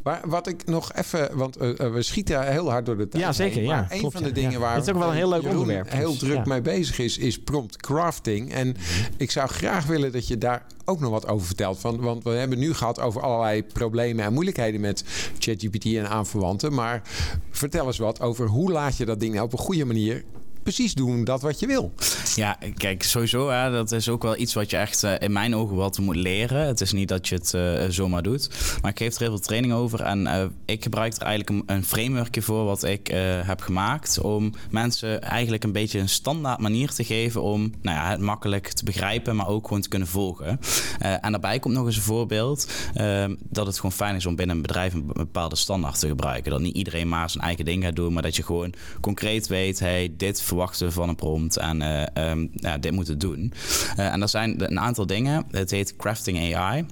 maar 0.07 0.21
wat 0.27 0.47
ik 0.47 0.67
nog 0.67 0.93
even, 0.93 1.37
want 1.37 1.57
eh, 1.57 1.81
eh, 1.81 1.93
we 1.93 2.03
schieten 2.03 2.53
heel 2.53 2.71
hard 2.71 2.87
door 2.87 2.97
de 2.97 3.09
tijd. 3.09 3.23
Ja, 3.23 3.33
zeker, 3.33 3.57
heen, 3.57 3.65
ja, 3.65 3.75
maar 3.81 3.93
een 3.93 3.99
klopt, 3.99 4.15
van 4.15 4.23
de 4.23 4.29
ja. 4.29 4.35
dingen 4.35 4.51
Ja. 4.51 4.59
waar 4.59 4.75
Het 4.75 4.83
is 4.83 4.93
ook 4.93 4.99
wel 4.99 5.09
een 5.09 5.15
heel 5.15 5.29
leuk 5.29 5.43
Jeroen 5.43 5.59
onderwerp, 5.59 5.91
heel 5.91 6.11
dus, 6.11 6.19
druk 6.19 6.37
ja. 6.37 6.43
mee 6.47 6.61
bezig 6.61 6.99
is, 6.99 7.19
is 7.19 7.39
prompt 7.39 7.77
crafting. 7.77 8.53
En 8.53 8.67
Mhm. 8.67 8.77
ik 9.17 9.31
zou 9.31 9.49
graag 9.49 9.87
willen 9.87 10.13
dat 10.13 10.29
je 10.29 10.39
daar 10.39 10.67
ook 10.85 11.01
nog 11.01 11.11
wat 11.11 11.29
over 11.29 11.47
vertelt. 11.47 11.79
Van, 11.79 12.01
want 12.01 12.25
we 12.25 12.31
hebben 12.31 12.59
nu 12.59 12.75
gehad 12.75 13.01
over 13.01 13.23
allerlei 13.23 13.65
problemen 13.65 14.25
en 14.25 14.33
moeilijkheden 14.33 14.81
met 14.81 15.05
ChatGPT 15.39 15.85
en 15.85 16.09
aanverwanten. 16.09 16.75
Maar 16.75 17.03
vertel 17.51 17.87
eens 17.87 17.99
wat 17.99 18.21
over 18.21 18.47
hoe 18.47 18.73
laat 18.73 18.97
je 18.97 19.05
dat 19.05 19.21
ding 19.21 19.35
nou 19.35 19.47
op 19.47 19.53
een 19.53 19.59
goede 19.59 19.85
manier 19.85 20.25
precies 20.67 20.95
doen 20.95 21.25
dat 21.25 21.43
wat 21.43 21.61
je 21.61 21.67
wil. 21.67 21.93
Ja, 22.35 22.59
kijk, 22.77 23.03
sowieso, 23.03 23.51
hè, 23.51 23.71
dat 23.71 23.93
is 23.93 24.09
ook 24.09 24.23
wel 24.23 24.37
iets 24.37 24.55
wat 24.55 24.71
je 24.71 24.77
echt 24.77 25.03
eh, 25.03 25.12
in 25.19 25.33
mijn 25.33 25.55
ogen 25.55 25.77
wat 25.77 25.99
moet 25.99 26.17
leren. 26.17 26.67
Het 26.67 26.81
is 26.81 26.93
niet 26.93 27.09
dat 27.09 27.29
je 27.29 27.35
het 27.35 27.55
eh, 27.55 27.85
zomaar 27.89 28.23
doet. 28.23 28.51
Maar 28.83 28.91
ik 28.91 28.99
geef 28.99 29.14
er 29.14 29.21
heel 29.21 29.29
veel 29.29 29.39
training 29.39 29.73
over. 29.73 30.01
En 30.01 30.27
eh, 30.27 30.45
ik 30.64 30.83
gebruik 30.83 31.14
er 31.14 31.23
eigenlijk 31.23 31.69
een, 31.69 31.77
een 31.77 31.85
frameworkje 31.85 32.43
voor 32.43 32.64
wat 32.64 32.85
ik 32.85 33.07
heb 33.45 33.61
gemaakt. 33.61 34.21
Om 34.21 34.53
mensen 34.71 35.23
eigenlijk 35.23 35.64
een 35.64 35.73
beetje 35.73 35.99
een 35.99 36.09
standaard 36.09 36.61
manier 36.61 36.91
te 36.91 37.05
geven 37.05 37.43
om 37.43 37.73
nou 37.83 37.97
ja, 37.97 38.11
het 38.11 38.21
makkelijk 38.21 38.69
te 38.69 38.85
begrijpen, 38.85 39.37
maar 39.37 39.49
ook 39.49 39.67
gewoon 39.67 39.83
te 39.83 39.89
kunnen 39.89 40.09
volgen. 40.09 40.61
En 40.99 41.31
daarbij 41.31 41.59
komt 41.59 41.75
nog 41.75 41.87
eens 41.87 41.97
een 41.97 42.03
voorbeeld 42.03 42.67
eh, 42.95 43.25
dat 43.49 43.67
het 43.67 43.77
gewoon 43.77 43.93
fijn 43.93 44.17
is 44.17 44.27
om 44.27 44.37
binnen 44.37 44.57
een 44.57 44.62
bedrijf 44.62 44.95
een 44.95 45.07
bepaalde 45.07 45.57
standaard 45.57 45.99
te 45.99 46.09
gebruiken. 46.09 46.51
Dat 46.51 46.61
niet 46.61 46.77
iedereen 46.77 47.09
maar 47.09 47.31
zijn 47.31 47.45
eigen 47.45 47.64
ding 47.64 47.85
gaat 47.85 47.97
doen, 47.97 48.12
maar 48.12 48.23
dat 48.23 48.37
je 48.37 48.43
gewoon 48.43 48.75
concreet 49.01 49.47
weet, 49.47 49.79
hey, 49.79 50.14
dit 50.17 50.43
verwachten 50.57 50.87
we 50.87 50.93
van 50.93 51.09
een 51.09 51.15
prompt 51.15 51.57
en 51.57 51.83
eh, 51.83 52.31
ehm, 52.31 52.47
dit 52.81 52.93
moet 52.93 53.09
het 53.09 53.21
doen. 53.21 53.53
Eh, 53.97 54.13
en 54.13 54.23
er 54.23 54.29
zijn 54.29 54.71
een 54.71 54.81
aantal 54.81 55.07
dingen. 55.07 55.45
Het 55.51 55.71
heet 55.71 55.97
Crafting 55.97 56.55
AI. 56.55 56.87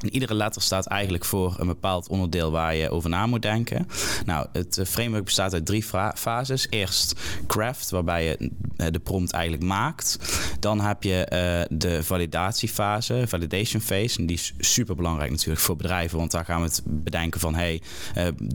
En 0.00 0.12
iedere 0.12 0.34
letter 0.34 0.62
staat 0.62 0.86
eigenlijk 0.86 1.24
voor 1.24 1.56
een 1.58 1.66
bepaald 1.66 2.08
onderdeel 2.08 2.50
waar 2.50 2.74
je 2.74 2.90
over 2.90 3.10
na 3.10 3.26
moet 3.26 3.42
denken. 3.42 3.88
Nou, 4.24 4.46
het 4.52 4.78
eh, 4.78 4.86
framework 4.86 5.24
bestaat 5.24 5.52
uit 5.52 5.66
drie 5.66 5.84
fases. 6.14 6.66
Eerst 6.70 7.20
craft, 7.46 7.90
waarbij 7.90 8.24
je 8.24 8.50
eh, 8.76 8.86
de 8.90 8.98
prompt 8.98 9.32
eigenlijk 9.32 9.64
maakt. 9.64 10.18
Dan 10.60 10.80
heb 10.80 11.02
je 11.02 11.24
eh, 11.24 11.76
de 11.78 12.04
validatiefase, 12.04 13.24
validation 13.26 13.82
phase. 13.82 14.18
En 14.18 14.26
die 14.26 14.36
is 14.36 14.54
super 14.58 14.96
belangrijk 14.96 15.30
natuurlijk 15.30 15.60
voor 15.60 15.76
bedrijven. 15.76 16.18
Want 16.18 16.30
daar 16.30 16.44
gaan 16.44 16.60
we 16.60 16.66
het 16.66 16.82
bedenken 16.84 17.40
van... 17.40 17.54
hey, 17.54 17.82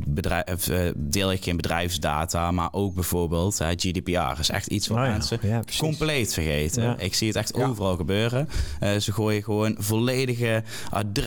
bedrijf, 0.08 0.70
deel 0.96 1.32
ik 1.32 1.44
geen 1.44 1.56
bedrijfsdata, 1.56 2.52
maar 2.52 2.70
ook 2.72 2.94
bijvoorbeeld 2.94 3.56
GDPR. 3.76 4.40
is 4.40 4.50
echt 4.50 4.68
iets 4.68 4.88
wat 4.88 4.98
ja, 4.98 5.10
mensen 5.10 5.40
ja, 5.42 5.64
compleet 5.78 6.34
vergeten. 6.34 6.84
Ja. 6.84 6.98
Ik 6.98 7.14
zie 7.14 7.28
het 7.28 7.36
echt 7.36 7.54
overal 7.54 7.96
gebeuren. 7.96 8.50
Ze 9.00 9.12
gooien 9.12 9.44
gewoon 9.44 9.76
volledige 9.78 10.64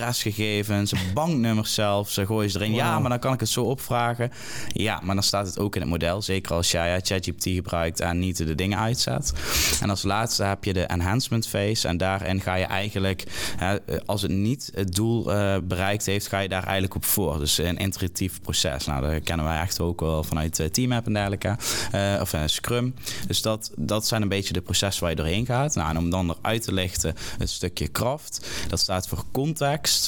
adresgegevens, 0.09 0.93
banknummers 1.13 1.73
zelfs. 1.73 2.13
Ze 2.13 2.25
gooien 2.25 2.49
ze 2.49 2.59
erin. 2.59 2.73
Ja, 2.73 2.99
maar 2.99 3.09
dan 3.09 3.19
kan 3.19 3.33
ik 3.33 3.39
het 3.39 3.49
zo 3.49 3.63
opvragen. 3.63 4.31
Ja, 4.73 4.99
maar 5.03 5.15
dan 5.15 5.23
staat 5.23 5.47
het 5.47 5.59
ook 5.59 5.75
in 5.75 5.81
het 5.81 5.89
model. 5.89 6.21
Zeker 6.21 6.55
als 6.55 6.71
jij 6.71 6.89
ja, 6.89 6.99
ChatGPT 7.01 7.43
gebruikt 7.43 7.99
en 7.99 8.19
niet 8.19 8.37
de 8.37 8.55
dingen 8.55 8.79
uitzet. 8.79 9.33
En 9.81 9.89
als 9.89 10.03
laatste 10.03 10.43
heb 10.43 10.63
je 10.63 10.73
de 10.73 10.83
enhancement 10.83 11.47
phase. 11.47 11.87
En 11.87 11.97
daarin 11.97 12.41
ga 12.41 12.55
je 12.55 12.65
eigenlijk, 12.65 13.23
hè, 13.57 13.77
als 14.05 14.21
het 14.21 14.31
niet 14.31 14.71
het 14.73 14.95
doel 14.95 15.33
eh, 15.33 15.57
bereikt 15.63 16.05
heeft, 16.05 16.27
ga 16.27 16.39
je 16.39 16.49
daar 16.49 16.63
eigenlijk 16.63 16.95
op 16.95 17.05
voor. 17.05 17.39
Dus 17.39 17.57
een 17.57 17.81
iteratief 17.81 18.41
proces. 18.41 18.85
Nou, 18.85 19.11
dat 19.11 19.23
kennen 19.23 19.45
wij 19.45 19.59
echt 19.59 19.79
ook 19.79 19.99
wel 19.99 20.23
vanuit 20.23 20.69
TeamApp 20.71 21.05
en 21.05 21.13
dergelijke. 21.13 21.57
Eh, 21.91 22.17
of 22.21 22.33
Scrum. 22.45 22.93
Dus 23.27 23.41
dat, 23.41 23.71
dat 23.75 24.07
zijn 24.07 24.21
een 24.21 24.27
beetje 24.27 24.53
de 24.53 24.61
processen 24.61 25.01
waar 25.01 25.11
je 25.11 25.17
doorheen 25.17 25.45
gaat. 25.45 25.75
Nou, 25.75 25.89
en 25.89 25.97
om 25.97 26.09
dan 26.09 26.35
eruit 26.41 26.63
te 26.63 26.73
lichten, 26.73 27.15
het 27.37 27.49
stukje 27.49 27.87
kracht. 27.87 28.47
Dat 28.67 28.79
staat 28.79 29.07
voor 29.07 29.23
context. 29.31 29.98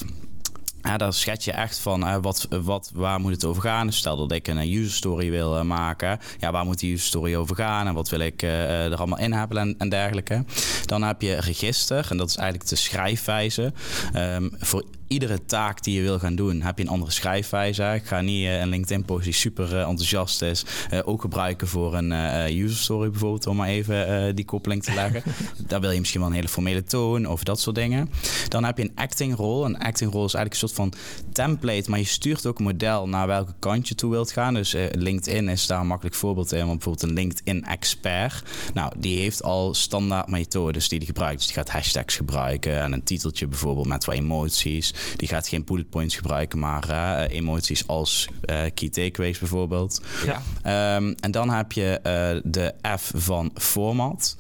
Ja, 0.82 0.98
daar 0.98 1.14
schets 1.14 1.46
je 1.46 1.52
echt 1.52 1.80
van 1.80 2.08
uh, 2.08 2.18
wat, 2.22 2.48
wat, 2.50 2.92
waar 2.94 3.20
moet 3.20 3.32
het 3.32 3.46
over 3.46 3.62
gaan. 3.62 3.92
Stel 3.92 4.18
dat 4.18 4.32
ik 4.32 4.48
een 4.48 4.74
user 4.74 4.92
story 4.92 5.30
wil 5.30 5.58
uh, 5.58 5.62
maken. 5.62 6.20
Ja, 6.40 6.52
waar 6.52 6.66
moet 6.66 6.80
die 6.80 6.94
user 6.94 7.08
story 7.08 7.36
over 7.36 7.56
gaan? 7.56 7.88
En 7.88 7.94
wat 7.94 8.10
wil 8.10 8.20
ik 8.20 8.42
er 8.42 8.96
allemaal 8.96 9.20
in 9.20 9.34
hebben 9.34 9.58
en, 9.58 9.76
en, 9.78 9.90
dergelijke. 9.90 10.46
Dan 10.86 11.04
heb 11.04 11.22
je 11.22 11.36
register. 11.36 12.08
En 12.10 12.18
dat 12.18 12.30
is 12.30 12.36
eigenlijk 12.36 12.70
de 12.70 12.76
schrijfwijze. 12.76 13.74
Um, 14.16 14.52
voor 14.60 14.84
iedere 15.12 15.46
taak 15.46 15.84
die 15.84 15.96
je 15.96 16.02
wil 16.02 16.20
gaan 16.20 16.36
doen, 16.36 16.62
heb 16.62 16.78
je 16.78 16.84
een 16.84 16.90
andere 16.90 17.12
schrijfwijze. 17.12 17.92
Ik 17.96 18.06
ga 18.06 18.22
niet 18.22 18.46
uh, 18.46 18.60
een 18.60 18.70
LinkedIn-post 18.70 19.24
die 19.24 19.34
super 19.34 19.74
uh, 19.74 19.80
enthousiast 19.80 20.42
is, 20.42 20.66
uh, 20.94 21.00
ook 21.04 21.22
gebruiken 21.22 21.68
voor 21.68 21.96
een 21.96 22.12
user 22.58 22.78
story 22.78 23.10
bijvoorbeeld, 23.10 23.48
om 23.48 23.56
maar 23.56 23.68
even 23.68 24.36
die 24.36 24.46
koppeling 24.46 24.84
te 24.84 24.94
leggen. 24.94 25.24
Daar 25.68 25.82
wil 25.82 25.92
je 25.92 26.00
misschien 26.00 26.20
wel 26.20 26.30
een 26.30 26.36
hele 26.36 26.48
formele 26.48 26.84
toon 26.84 27.26
of 27.26 27.44
dat 27.44 27.60
soort 27.60 27.76
dingen. 27.76 28.10
Dan 28.48 28.64
heb 28.64 28.78
je 28.78 28.84
een 28.84 28.92
acting 28.96 29.36
rol. 29.36 29.66
Een 29.66 29.78
acting 29.78 30.12
rol 30.12 30.26
is 30.26 30.34
eigenlijk 30.34 30.54
een 30.54 30.70
soort 30.70 30.92
van 30.92 30.94
template, 31.34 31.90
maar 31.90 32.00
je 32.00 32.06
stuurt 32.06 32.46
ook 32.46 32.60
een 32.60 32.66
model 32.66 33.08
naar 33.08 33.28
welke 33.28 33.54
kant 33.60 33.88
je 33.88 33.96
toe 33.96 34.12
wilt 34.12 34.32
gaan. 34.32 34.54
Dus 34.54 34.76
LinkedIn 34.92 35.50
is 35.50 35.68
daar 35.68 35.80
een 35.80 35.88
makkelijk 35.88 36.16
voorbeeld 36.16 36.52
in, 36.52 36.66
want 36.66 36.84
bijvoorbeeld 36.84 37.10
een 37.10 37.16
LinkedIn-expert. 37.16 38.44
Nou, 38.74 38.94
die 38.98 39.20
heeft 39.20 39.44
al 39.44 39.74
standaard 39.74 40.28
methodes 40.28 40.88
die 40.88 41.00
die 41.00 41.08
gebruikt. 41.08 41.38
Dus 41.38 41.46
die 41.46 41.56
gaat 41.56 41.70
hashtags 41.70 42.16
gebruiken 42.16 42.82
en 42.82 42.94
een 42.94 43.04
titeltje 43.04 43.48
bijvoorbeeld 43.48 43.88
met 43.88 44.06
wat 44.06 44.16
emoties. 44.16 44.94
Die 45.16 45.28
gaat 45.28 45.48
geen 45.48 45.64
bullet 45.64 45.90
points 45.90 46.16
gebruiken, 46.16 46.60
maar 46.60 46.90
uh, 46.90 47.36
emoties 47.36 47.88
als 47.88 48.28
uh, 48.46 48.62
key 48.74 48.90
takeaways 48.90 49.40
bijvoorbeeld. 49.40 50.02
Ja. 50.26 50.96
Um, 50.96 51.16
en 51.20 51.32
dan 51.32 51.50
heb 51.50 51.72
je 51.72 52.00
uh, 52.04 52.52
de 52.52 52.74
F 52.98 53.12
van 53.16 53.52
format. 53.56 54.36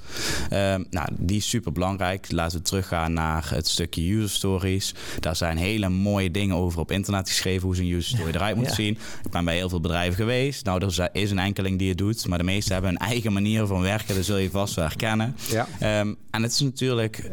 Um, 0.54 0.86
nou, 0.90 1.08
die 1.18 1.38
is 1.38 1.50
super 1.50 1.72
belangrijk. 1.72 2.32
Laten 2.32 2.58
we 2.58 2.64
teruggaan 2.64 3.14
naar 3.14 3.50
het 3.50 3.68
stukje 3.68 4.14
user 4.14 4.30
stories. 4.30 4.94
Daar 5.20 5.36
zijn 5.36 5.58
hele 5.58 5.90
mooie 5.90 6.32
dingen 6.32 6.56
over 6.56 6.80
op 6.80 6.92
internet 6.92 7.30
geschreven 7.30 7.66
hoe 7.68 7.76
zo'n 7.76 7.86
user 7.86 8.18
story 8.18 8.36
eruit 8.36 8.56
moet 8.56 8.66
ja. 8.66 8.74
zien. 8.74 8.98
Ik 9.24 9.32
ben 9.32 9.46
bij 9.46 9.56
heel 9.56 9.70
veel 9.70 9.80
bedrijven 9.80 10.16
geweest. 10.16 10.66
Nou, 10.66 10.86
er 10.86 11.10
is 11.12 11.32
een 11.32 11.40
enkeling 11.40 11.80
die 11.80 11.90
het 11.90 11.98
doet, 11.98 12.28
maar 12.28 12.38
de 12.38 12.44
meeste 12.44 12.74
hebben 12.74 12.92
een 12.92 12.98
eigen 12.98 13.34
manier 13.34 13.66
van 13.66 13.82
werken. 13.82 14.16
Dat 14.16 14.26
zul 14.26 14.38
je 14.38 14.50
vast 14.50 14.76
wel 14.76 14.86
herkennen. 14.86 15.36
Ja. 15.50 16.00
Um, 16.00 16.18
en 16.30 16.44
het 16.44 16.52
is 16.52 16.60
natuurlijk 16.60 17.30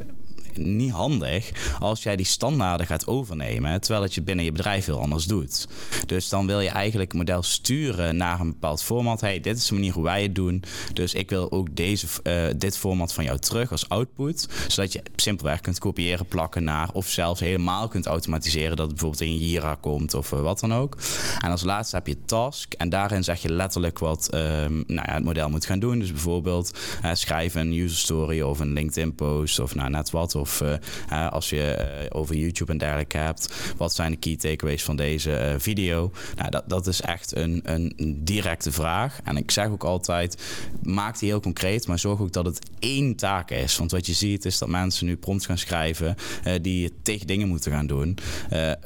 niet 0.59 0.93
handig 0.93 1.51
als 1.79 2.03
jij 2.03 2.17
die 2.17 2.27
standaarden 2.27 2.87
gaat 2.87 3.07
overnemen, 3.07 3.81
terwijl 3.81 4.03
het 4.03 4.15
je 4.15 4.23
binnen 4.23 4.45
je 4.45 4.53
bedrijf 4.53 4.85
heel 4.85 5.01
anders 5.01 5.25
doet. 5.25 5.69
Dus 6.07 6.29
dan 6.29 6.47
wil 6.47 6.61
je 6.61 6.69
eigenlijk 6.69 7.11
het 7.11 7.21
model 7.21 7.43
sturen 7.43 8.17
naar 8.17 8.41
een 8.41 8.51
bepaald 8.51 8.83
format. 8.83 9.21
Hey, 9.21 9.41
dit 9.41 9.57
is 9.57 9.67
de 9.67 9.75
manier 9.75 9.93
hoe 9.93 10.05
wij 10.05 10.23
het 10.23 10.35
doen. 10.35 10.63
Dus 10.93 11.15
ik 11.15 11.31
wil 11.31 11.53
ook 11.53 11.77
deze, 11.77 12.07
uh, 12.23 12.47
dit 12.57 12.77
format 12.79 13.13
van 13.13 13.25
jou 13.25 13.39
terug 13.39 13.71
als 13.71 13.89
output, 13.89 14.49
zodat 14.69 14.93
je 14.93 15.03
simpelweg 15.17 15.61
kunt 15.61 15.79
kopiëren, 15.79 16.27
plakken 16.27 16.65
naar, 16.65 16.89
of 16.93 17.09
zelfs 17.09 17.41
helemaal 17.41 17.89
kunt 17.89 18.07
automatiseren 18.07 18.77
dat 18.77 18.87
het 18.87 18.95
bijvoorbeeld 18.95 19.31
in 19.31 19.37
Jira 19.37 19.77
komt 19.81 20.15
of 20.15 20.33
uh, 20.33 20.41
wat 20.41 20.61
dan 20.61 20.75
ook. 20.75 20.97
En 21.41 21.51
als 21.51 21.63
laatste 21.63 21.97
heb 21.97 22.07
je 22.07 22.25
task 22.25 22.73
en 22.73 22.89
daarin 22.89 23.25
zeg 23.25 23.43
je 23.43 23.53
letterlijk 23.53 23.99
wat 23.99 24.29
um, 24.35 24.85
nou 24.87 25.07
ja, 25.07 25.15
het 25.15 25.25
model 25.25 25.51
moet 25.51 25.67
gaan 25.67 25.79
doen. 25.79 25.99
Dus 25.99 26.13
bijvoorbeeld 26.13 26.79
uh, 27.05 27.11
schrijven 27.15 27.61
een 27.61 27.73
user 27.73 27.99
story 27.99 28.41
of 28.41 28.61
een 28.61 28.73
LinkedIn 28.73 29.15
post 29.15 29.59
of 29.59 29.75
nou 29.75 29.91
net 29.91 30.11
wat. 30.11 30.35
Of 30.35 30.48
uh, 30.63 31.29
als 31.31 31.51
je 31.51 32.07
over 32.13 32.37
YouTube 32.37 32.73
en 32.73 32.79
dergelijke 32.79 33.19
hebt, 33.19 33.55
wat 33.77 33.95
zijn 33.95 34.11
de 34.11 34.17
key 34.17 34.37
takeaways 34.37 34.85
van 34.85 34.97
deze 34.97 35.57
video? 35.59 36.13
Nou, 36.37 36.51
dat, 36.51 36.65
dat 36.67 36.87
is 36.87 37.01
echt 37.01 37.37
een, 37.37 37.61
een 37.65 38.21
directe 38.25 38.73
vraag. 38.73 39.21
En 39.25 39.37
ik 39.37 39.51
zeg 39.51 39.69
ook 39.69 39.85
altijd, 39.85 40.43
maak 40.83 41.19
die 41.19 41.29
heel 41.29 41.41
concreet, 41.41 41.87
maar 41.87 41.99
zorg 41.99 42.21
ook 42.21 42.33
dat 42.33 42.45
het 42.45 42.71
één 42.79 43.17
taak 43.17 43.51
is. 43.51 43.77
Want 43.77 43.91
wat 43.91 44.07
je 44.07 44.13
ziet 44.13 44.45
is 44.45 44.59
dat 44.59 44.69
mensen 44.69 45.07
nu 45.07 45.17
prompts 45.17 45.47
gaan 45.47 45.59
schrijven 45.59 46.17
die 46.63 46.93
tegen 47.03 47.27
dingen 47.27 47.49
moeten 47.49 47.73
gaan 47.73 47.87
doen. 47.87 48.19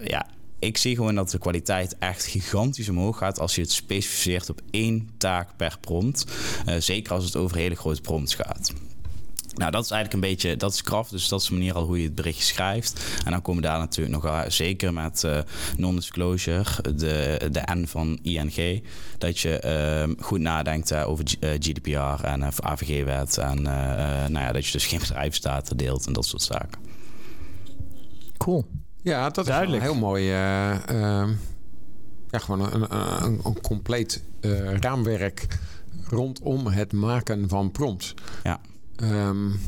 ja, 0.04 0.26
ik 0.58 0.76
zie 0.76 0.96
gewoon 0.96 1.14
dat 1.14 1.30
de 1.30 1.38
kwaliteit 1.38 1.96
echt 1.98 2.26
gigantisch 2.26 2.88
omhoog 2.88 3.18
gaat 3.18 3.38
als 3.38 3.54
je 3.54 3.60
het 3.60 3.72
specificeert 3.72 4.50
op 4.50 4.60
één 4.70 5.08
taak 5.18 5.56
per 5.56 5.76
prompt. 5.80 6.24
Zeker 6.78 7.12
als 7.12 7.24
het 7.24 7.36
over 7.36 7.56
hele 7.56 7.74
grote 7.74 8.00
prompts 8.00 8.34
gaat. 8.34 8.72
Nou, 9.54 9.70
dat 9.70 9.84
is 9.84 9.90
eigenlijk 9.90 10.24
een 10.24 10.30
beetje, 10.30 10.56
dat 10.56 10.72
is 10.72 10.82
kracht. 10.82 11.10
Dus 11.10 11.28
dat 11.28 11.40
is 11.40 11.46
de 11.46 11.52
manier 11.52 11.74
al 11.74 11.84
hoe 11.84 11.98
je 11.98 12.04
het 12.04 12.14
berichtje 12.14 12.44
schrijft. 12.44 13.00
En 13.24 13.30
dan 13.30 13.42
komen 13.42 13.62
daar 13.62 13.78
natuurlijk 13.78 14.22
nog 14.22 14.44
zeker 14.48 14.92
met 14.92 15.22
uh, 15.22 15.38
non-disclosure, 15.76 16.94
de, 16.94 17.48
de 17.50 17.62
N 17.74 17.86
van 17.86 18.18
ING, 18.22 18.84
dat 19.18 19.38
je 19.38 19.62
uh, 20.08 20.24
goed 20.24 20.40
nadenkt 20.40 20.92
uh, 20.92 21.08
over 21.08 21.24
GDPR 21.40 22.24
en 22.24 22.44
AVG-wet. 22.62 23.38
En 23.38 23.62
nou 23.62 24.38
ja, 24.38 24.52
dat 24.52 24.66
je 24.66 24.72
dus 24.72 24.86
geen 24.86 24.98
bedrijfsdata 24.98 25.74
deelt 25.74 26.06
en 26.06 26.12
dat 26.12 26.26
soort 26.26 26.42
zaken. 26.42 26.80
Cool. 28.36 28.66
Ja, 29.02 29.30
dat 29.30 29.46
Duidelijk. 29.46 29.82
is 29.82 29.88
een 29.88 29.94
heel 29.94 30.00
mooi. 30.00 30.24
Uh, 30.24 30.74
uh, 30.90 31.28
ja, 32.30 32.38
gewoon 32.38 32.72
een, 32.72 32.96
een, 32.96 33.40
een 33.44 33.60
compleet 33.60 34.22
uh, 34.40 34.74
raamwerk 34.74 35.46
rondom 36.08 36.66
het 36.66 36.92
maken 36.92 37.48
van 37.48 37.70
prompts. 37.70 38.14
Ja. 38.42 38.60
Um, 39.02 39.60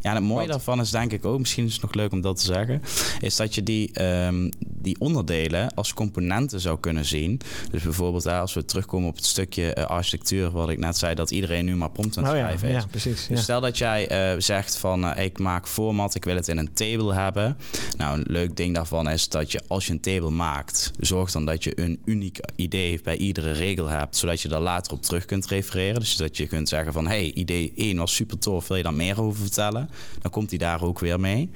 ja, 0.00 0.10
en 0.10 0.14
het 0.14 0.24
mooie 0.24 0.46
daarvan 0.46 0.80
is 0.80 0.90
denk 0.90 1.12
ik 1.12 1.24
ook, 1.24 1.38
misschien 1.38 1.66
is 1.66 1.72
het 1.72 1.82
nog 1.82 1.94
leuk 1.94 2.12
om 2.12 2.20
dat 2.20 2.36
te 2.36 2.44
zeggen, 2.44 2.82
is 3.20 3.36
dat 3.36 3.54
je 3.54 3.62
die, 3.62 4.02
um, 4.26 4.50
die 4.82 4.96
onderdelen 4.98 5.74
als 5.74 5.94
componenten 5.94 6.60
zou 6.60 6.80
kunnen 6.80 7.04
zien. 7.04 7.40
Dus 7.70 7.82
bijvoorbeeld 7.82 8.26
als 8.26 8.54
we 8.54 8.64
terugkomen 8.64 9.08
op 9.08 9.16
het 9.16 9.24
stukje 9.24 9.76
uh, 9.78 9.84
architectuur, 9.84 10.50
wat 10.50 10.68
ik 10.68 10.78
net 10.78 10.96
zei, 10.96 11.14
dat 11.14 11.30
iedereen 11.30 11.64
nu 11.64 11.76
maar 11.76 11.90
prompt 11.90 12.18
aan 12.18 12.24
het 12.24 12.32
oh, 12.32 12.38
schrijven 12.38 12.68
ja, 12.68 12.76
is. 12.76 12.82
Ja, 12.82 12.88
precies. 12.88 13.26
Dus 13.26 13.42
stel 13.42 13.60
dat 13.60 13.78
jij 13.78 14.32
uh, 14.34 14.40
zegt 14.40 14.76
van 14.76 15.04
uh, 15.04 15.24
ik 15.24 15.38
maak 15.38 15.68
format, 15.68 16.14
ik 16.14 16.24
wil 16.24 16.36
het 16.36 16.48
in 16.48 16.58
een 16.58 16.72
table 16.72 17.14
hebben. 17.14 17.56
Nou, 17.96 18.18
een 18.18 18.24
leuk 18.26 18.56
ding 18.56 18.74
daarvan 18.74 19.08
is 19.08 19.28
dat 19.28 19.52
je 19.52 19.60
als 19.68 19.86
je 19.86 19.92
een 19.92 20.00
table 20.00 20.30
maakt, 20.30 20.90
zorg 20.98 21.30
dan 21.30 21.44
dat 21.44 21.64
je 21.64 21.80
een 21.80 22.00
uniek 22.04 22.38
idee 22.56 23.00
bij 23.02 23.16
iedere 23.16 23.52
regel 23.52 23.86
hebt, 23.86 24.16
zodat 24.16 24.40
je 24.40 24.48
daar 24.48 24.60
later 24.60 24.92
op 24.92 25.02
terug 25.02 25.24
kunt 25.24 25.46
refereren. 25.46 26.00
Dus 26.00 26.16
dat 26.16 26.36
je 26.36 26.46
kunt 26.46 26.68
zeggen 26.68 26.92
van 26.92 27.06
hey, 27.06 27.32
idee 27.32 27.72
1 27.76 27.96
was 27.96 28.14
super 28.14 28.38
tof, 28.38 28.68
wil 28.68 28.76
je 28.76 28.82
daar 28.82 28.94
meer 28.94 29.22
over 29.22 29.40
vertellen? 29.40 29.90
dan 30.20 30.30
komt 30.30 30.50
hij 30.50 30.58
daar 30.58 30.82
ook 30.82 30.98
weer 30.98 31.20
mee. 31.20 31.50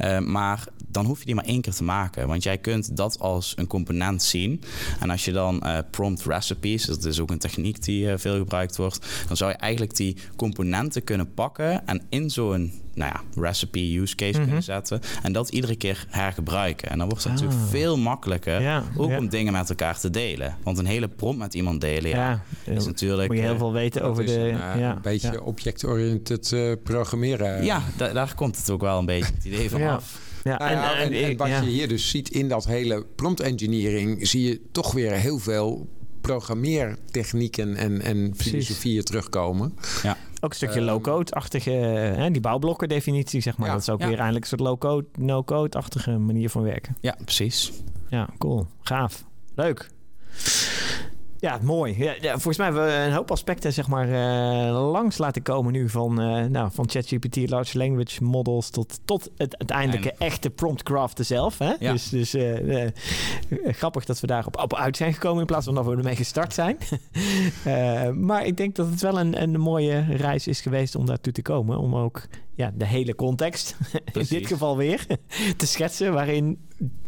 Uh, 0.00 0.18
maar 0.18 0.64
dan 0.88 1.04
hoef 1.04 1.18
je 1.18 1.24
die 1.24 1.34
maar 1.34 1.44
één 1.44 1.60
keer 1.60 1.72
te 1.72 1.84
maken. 1.84 2.28
Want 2.28 2.42
jij 2.42 2.58
kunt 2.66 2.96
dat 2.96 3.18
als 3.18 3.52
een 3.56 3.66
component 3.66 4.22
zien. 4.22 4.62
En 5.00 5.10
als 5.10 5.24
je 5.24 5.32
dan 5.32 5.62
uh, 5.64 5.78
prompt 5.90 6.24
recipes, 6.24 6.84
dat 6.84 7.04
is 7.04 7.20
ook 7.20 7.30
een 7.30 7.38
techniek 7.38 7.82
die 7.82 8.04
uh, 8.04 8.12
veel 8.16 8.36
gebruikt 8.36 8.76
wordt, 8.76 9.06
dan 9.26 9.36
zou 9.36 9.50
je 9.50 9.56
eigenlijk 9.56 9.96
die 9.96 10.16
componenten 10.36 11.04
kunnen 11.04 11.34
pakken 11.34 11.86
en 11.86 12.02
in 12.08 12.30
zo'n 12.30 12.72
nou 12.94 13.12
ja, 13.12 13.42
recipe 13.42 13.98
use 13.98 14.14
case 14.14 14.30
mm 14.30 14.36
-hmm. 14.36 14.44
kunnen 14.44 14.62
zetten. 14.62 15.00
En 15.22 15.32
dat 15.32 15.48
iedere 15.48 15.76
keer 15.76 16.06
hergebruiken. 16.08 16.90
En 16.90 16.98
dan 16.98 17.08
wordt 17.08 17.24
het 17.24 17.32
ah. 17.32 17.38
natuurlijk 17.40 17.68
veel 17.68 17.98
makkelijker. 17.98 18.60
Ja, 18.60 18.82
ook 18.96 19.10
ja. 19.10 19.18
om 19.18 19.28
dingen 19.28 19.52
met 19.52 19.68
elkaar 19.68 19.98
te 19.98 20.10
delen. 20.10 20.56
Want 20.62 20.78
een 20.78 20.86
hele 20.86 21.08
prompt 21.08 21.38
met 21.38 21.54
iemand 21.54 21.80
delen, 21.80 22.10
ja, 22.10 22.42
is 22.64 22.86
natuurlijk. 22.86 23.28
Moet 23.28 23.36
je 23.36 23.42
heel 23.42 23.58
veel 23.58 23.72
weten 23.72 24.02
over 24.02 24.26
de. 24.26 24.38
Een, 24.38 24.78
ja, 24.78 24.90
een 24.94 25.02
beetje 25.02 25.42
object-oriented 25.42 26.50
uh, 26.50 26.72
programmeren. 26.82 27.64
Ja, 27.64 27.82
da 27.96 28.12
daar 28.12 28.34
komt 28.34 28.56
het 28.56 28.70
ook 28.70 28.80
wel 28.80 28.98
een 28.98 29.06
beetje 29.06 29.34
het 29.34 29.44
idee 29.44 29.70
van 29.70 29.82
af. 29.82 30.25
Ja, 30.46 30.58
nou 30.58 30.70
ja, 30.70 30.94
en, 30.94 31.12
en, 31.12 31.24
en, 31.24 31.36
wat 31.36 31.48
je 31.48 31.60
hier 31.60 31.88
dus 31.88 32.10
ziet 32.10 32.30
in 32.30 32.48
dat 32.48 32.64
hele 32.66 33.06
prompt 33.16 33.40
engineering, 33.40 34.28
zie 34.28 34.48
je 34.48 34.60
toch 34.72 34.92
weer 34.92 35.12
heel 35.12 35.38
veel 35.38 35.88
programmeertechnieken 36.20 37.76
en, 37.76 38.00
en 38.00 38.32
filosofieën 38.36 39.02
terugkomen. 39.02 39.74
Ja. 40.02 40.16
Ook 40.40 40.50
een 40.50 40.56
stukje 40.56 40.80
um, 40.80 40.86
low-code-achtige, 40.86 41.70
hè, 41.70 42.30
die 42.30 42.40
bouwblokken-definitie, 42.40 43.40
zeg 43.40 43.56
maar. 43.56 43.66
Ja, 43.66 43.72
dat 43.72 43.82
is 43.82 43.90
ook 43.90 44.00
ja. 44.00 44.08
weer 44.08 44.18
eindelijk 44.18 44.44
een 44.44 44.50
soort 44.50 44.60
low-code, 44.60 45.06
no-code-achtige 45.18 46.10
manier 46.10 46.50
van 46.50 46.62
werken. 46.62 46.96
Ja, 47.00 47.16
precies. 47.24 47.72
Ja, 48.08 48.28
cool. 48.38 48.66
Gaaf. 48.82 49.24
Leuk. 49.54 49.88
Ja, 51.46 51.58
mooi. 51.62 51.94
Ja, 51.98 52.14
ja, 52.20 52.30
volgens 52.30 52.56
mij 52.56 52.66
hebben 52.66 52.84
we 52.84 52.92
een 52.92 53.12
hoop 53.12 53.30
aspecten 53.30 53.72
zeg 53.72 53.88
maar, 53.88 54.08
uh, 54.08 54.90
langs 54.90 55.18
laten 55.18 55.42
komen 55.42 55.72
nu. 55.72 55.88
Van, 55.88 56.22
uh, 56.22 56.44
nou, 56.44 56.70
van 56.72 56.90
ChatGPT, 56.90 57.50
large 57.50 57.78
language 57.78 58.24
models 58.24 58.70
tot, 58.70 59.00
tot 59.04 59.30
het 59.36 59.58
uiteindelijke 59.58 60.10
Einde. 60.10 60.24
echte 60.24 60.50
prompt 60.50 60.82
craften 60.82 61.24
zelf. 61.26 61.58
Hè? 61.58 61.72
Ja. 61.78 61.92
Dus, 61.92 62.08
dus 62.08 62.34
uh, 62.34 62.86
grappig 63.66 64.04
dat 64.04 64.20
we 64.20 64.26
daarop 64.26 64.60
op 64.60 64.74
uit 64.74 64.96
zijn 64.96 65.12
gekomen 65.12 65.40
in 65.40 65.46
plaats 65.46 65.64
van 65.64 65.74
dat 65.74 65.84
we 65.84 65.96
ermee 65.96 66.16
gestart 66.16 66.54
zijn. 66.54 66.76
maar 68.28 68.46
ik 68.46 68.56
denk 68.56 68.76
dat 68.76 68.90
het 68.90 69.00
wel 69.00 69.20
een, 69.20 69.42
een 69.42 69.60
mooie 69.60 70.04
reis 70.16 70.46
is 70.46 70.60
geweest 70.60 70.94
om 70.94 71.06
daartoe 71.06 71.32
te 71.32 71.42
komen. 71.42 71.78
Om 71.78 71.96
ook 71.96 72.22
ja, 72.54 72.72
de 72.74 72.86
hele 72.86 73.14
context, 73.14 73.76
in 74.12 74.26
dit 74.28 74.46
geval 74.46 74.76
weer, 74.76 75.06
te 75.56 75.66
schetsen 75.66 76.12
waarin 76.12 76.58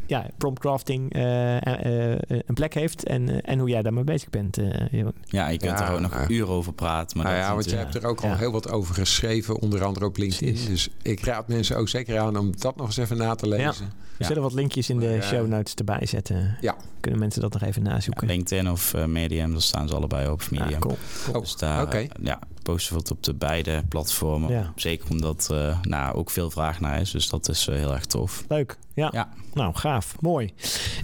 ja, 0.09 0.27
prompt 0.39 0.61
crafting 0.61 1.17
uh, 1.17 1.55
uh, 1.55 2.13
een 2.29 2.55
plek 2.55 2.75
heeft 2.75 3.05
en, 3.05 3.43
en 3.43 3.59
hoe 3.59 3.69
jij 3.69 3.83
daarmee 3.83 4.05
bezig 4.05 4.31
bent. 4.31 4.57
Jeroen. 4.91 5.15
Ja, 5.25 5.49
je 5.49 5.59
kunt 5.59 5.79
ja, 5.79 5.89
er 5.89 5.95
ook 5.95 6.01
nog 6.01 6.15
een 6.15 6.33
uur 6.33 6.49
over 6.49 6.73
praten. 6.73 7.17
Maar 7.17 7.27
nou 7.27 7.39
ja, 7.39 7.53
want 7.53 7.71
je 7.71 7.77
hebt 7.77 7.95
er 7.95 8.07
ook 8.07 8.21
al 8.21 8.37
heel 8.37 8.53
wat 8.53 8.71
over 8.71 8.95
geschreven, 8.95 9.61
onder 9.61 9.85
andere 9.85 10.07
op 10.07 10.17
LinkedIn. 10.17 10.53
Precies. 10.53 10.69
Dus 10.69 10.89
ik 11.03 11.25
raad 11.25 11.49
mensen 11.49 11.77
ook 11.77 11.89
zeker 11.89 12.19
aan 12.19 12.39
om 12.39 12.53
dat 12.59 12.77
nog 12.77 12.87
eens 12.87 12.97
even 12.97 13.17
na 13.17 13.35
te 13.35 13.49
lezen. 13.49 13.93
We 14.19 14.25
zullen 14.25 14.43
wat 14.43 14.53
linkjes 14.53 14.91
in 14.91 14.99
de 14.99 15.07
Maar, 15.07 15.23
show 15.23 15.47
notes 15.47 15.75
erbij 15.75 16.07
zetten. 16.07 16.57
Ja. 16.61 16.77
Kunnen 17.01 17.21
mensen 17.21 17.41
dat 17.41 17.53
nog 17.53 17.63
even 17.63 17.83
nazoeken. 17.83 18.27
LinkedIn 18.27 18.71
of 18.71 18.95
uh, 18.95 19.05
Medium, 19.05 19.53
daar 19.53 19.63
staan 19.63 19.89
ze 19.89 19.95
allebei 19.95 20.29
op. 20.31 20.51
Medium. 20.51 20.71
Ja, 20.71 20.79
cool. 20.79 20.97
cool. 21.25 21.41
Dus 21.41 21.57
daar 21.57 21.83
okay. 21.83 22.11
ja, 22.23 22.39
posten 22.73 22.93
we 22.93 22.99
het 22.99 23.11
op 23.11 23.23
de 23.23 23.35
beide 23.35 23.83
platformen. 23.89 24.51
Ja. 24.51 24.73
Zeker 24.77 25.11
omdat 25.11 25.49
uh, 25.53 25.81
nou, 25.83 26.17
ook 26.17 26.31
veel 26.31 26.51
vraag 26.51 26.81
naar 26.81 27.01
is. 27.01 27.11
Dus 27.11 27.29
dat 27.29 27.49
is 27.49 27.69
uh, 27.69 27.77
heel 27.77 27.93
erg 27.93 28.07
tof. 28.07 28.45
Leuk. 28.49 28.79
Ja. 28.95 29.09
ja. 29.13 29.29
Nou, 29.53 29.75
gaaf. 29.75 30.15
Mooi. 30.21 30.53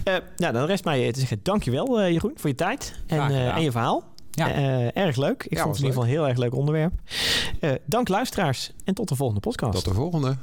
Uh, 0.05 0.15
nou, 0.37 0.53
dan 0.53 0.67
rest 0.67 0.85
mij 0.85 1.13
te 1.13 1.19
zeggen 1.19 1.41
dankjewel 1.43 2.01
uh, 2.01 2.11
Jeroen 2.11 2.33
voor 2.37 2.51
je 2.51 2.57
tijd 2.57 2.95
en, 3.07 3.21
en 3.55 3.63
je 3.63 3.71
verhaal. 3.71 4.05
Ja. 4.31 4.51
erg 4.93 5.17
leuk. 5.17 5.45
Ik 5.45 5.57
Ja, 5.57 5.63
vond 5.63 5.77
het 5.77 5.85
in 5.85 5.89
ieder 5.89 6.03
geval 6.03 6.03
een 6.03 6.09
heel 6.09 6.29
erg 6.29 6.39
leuk 6.39 6.55
onderwerp. 6.55 6.93
dank 7.85 8.09
luisteraars 8.09 8.73
en 8.85 8.95
tot 8.95 9.09
de 9.09 9.17
volgende 9.17 9.41
podcast. 9.41 9.75
Tot 9.75 9.85
de 9.85 9.95
volgende. 9.95 10.37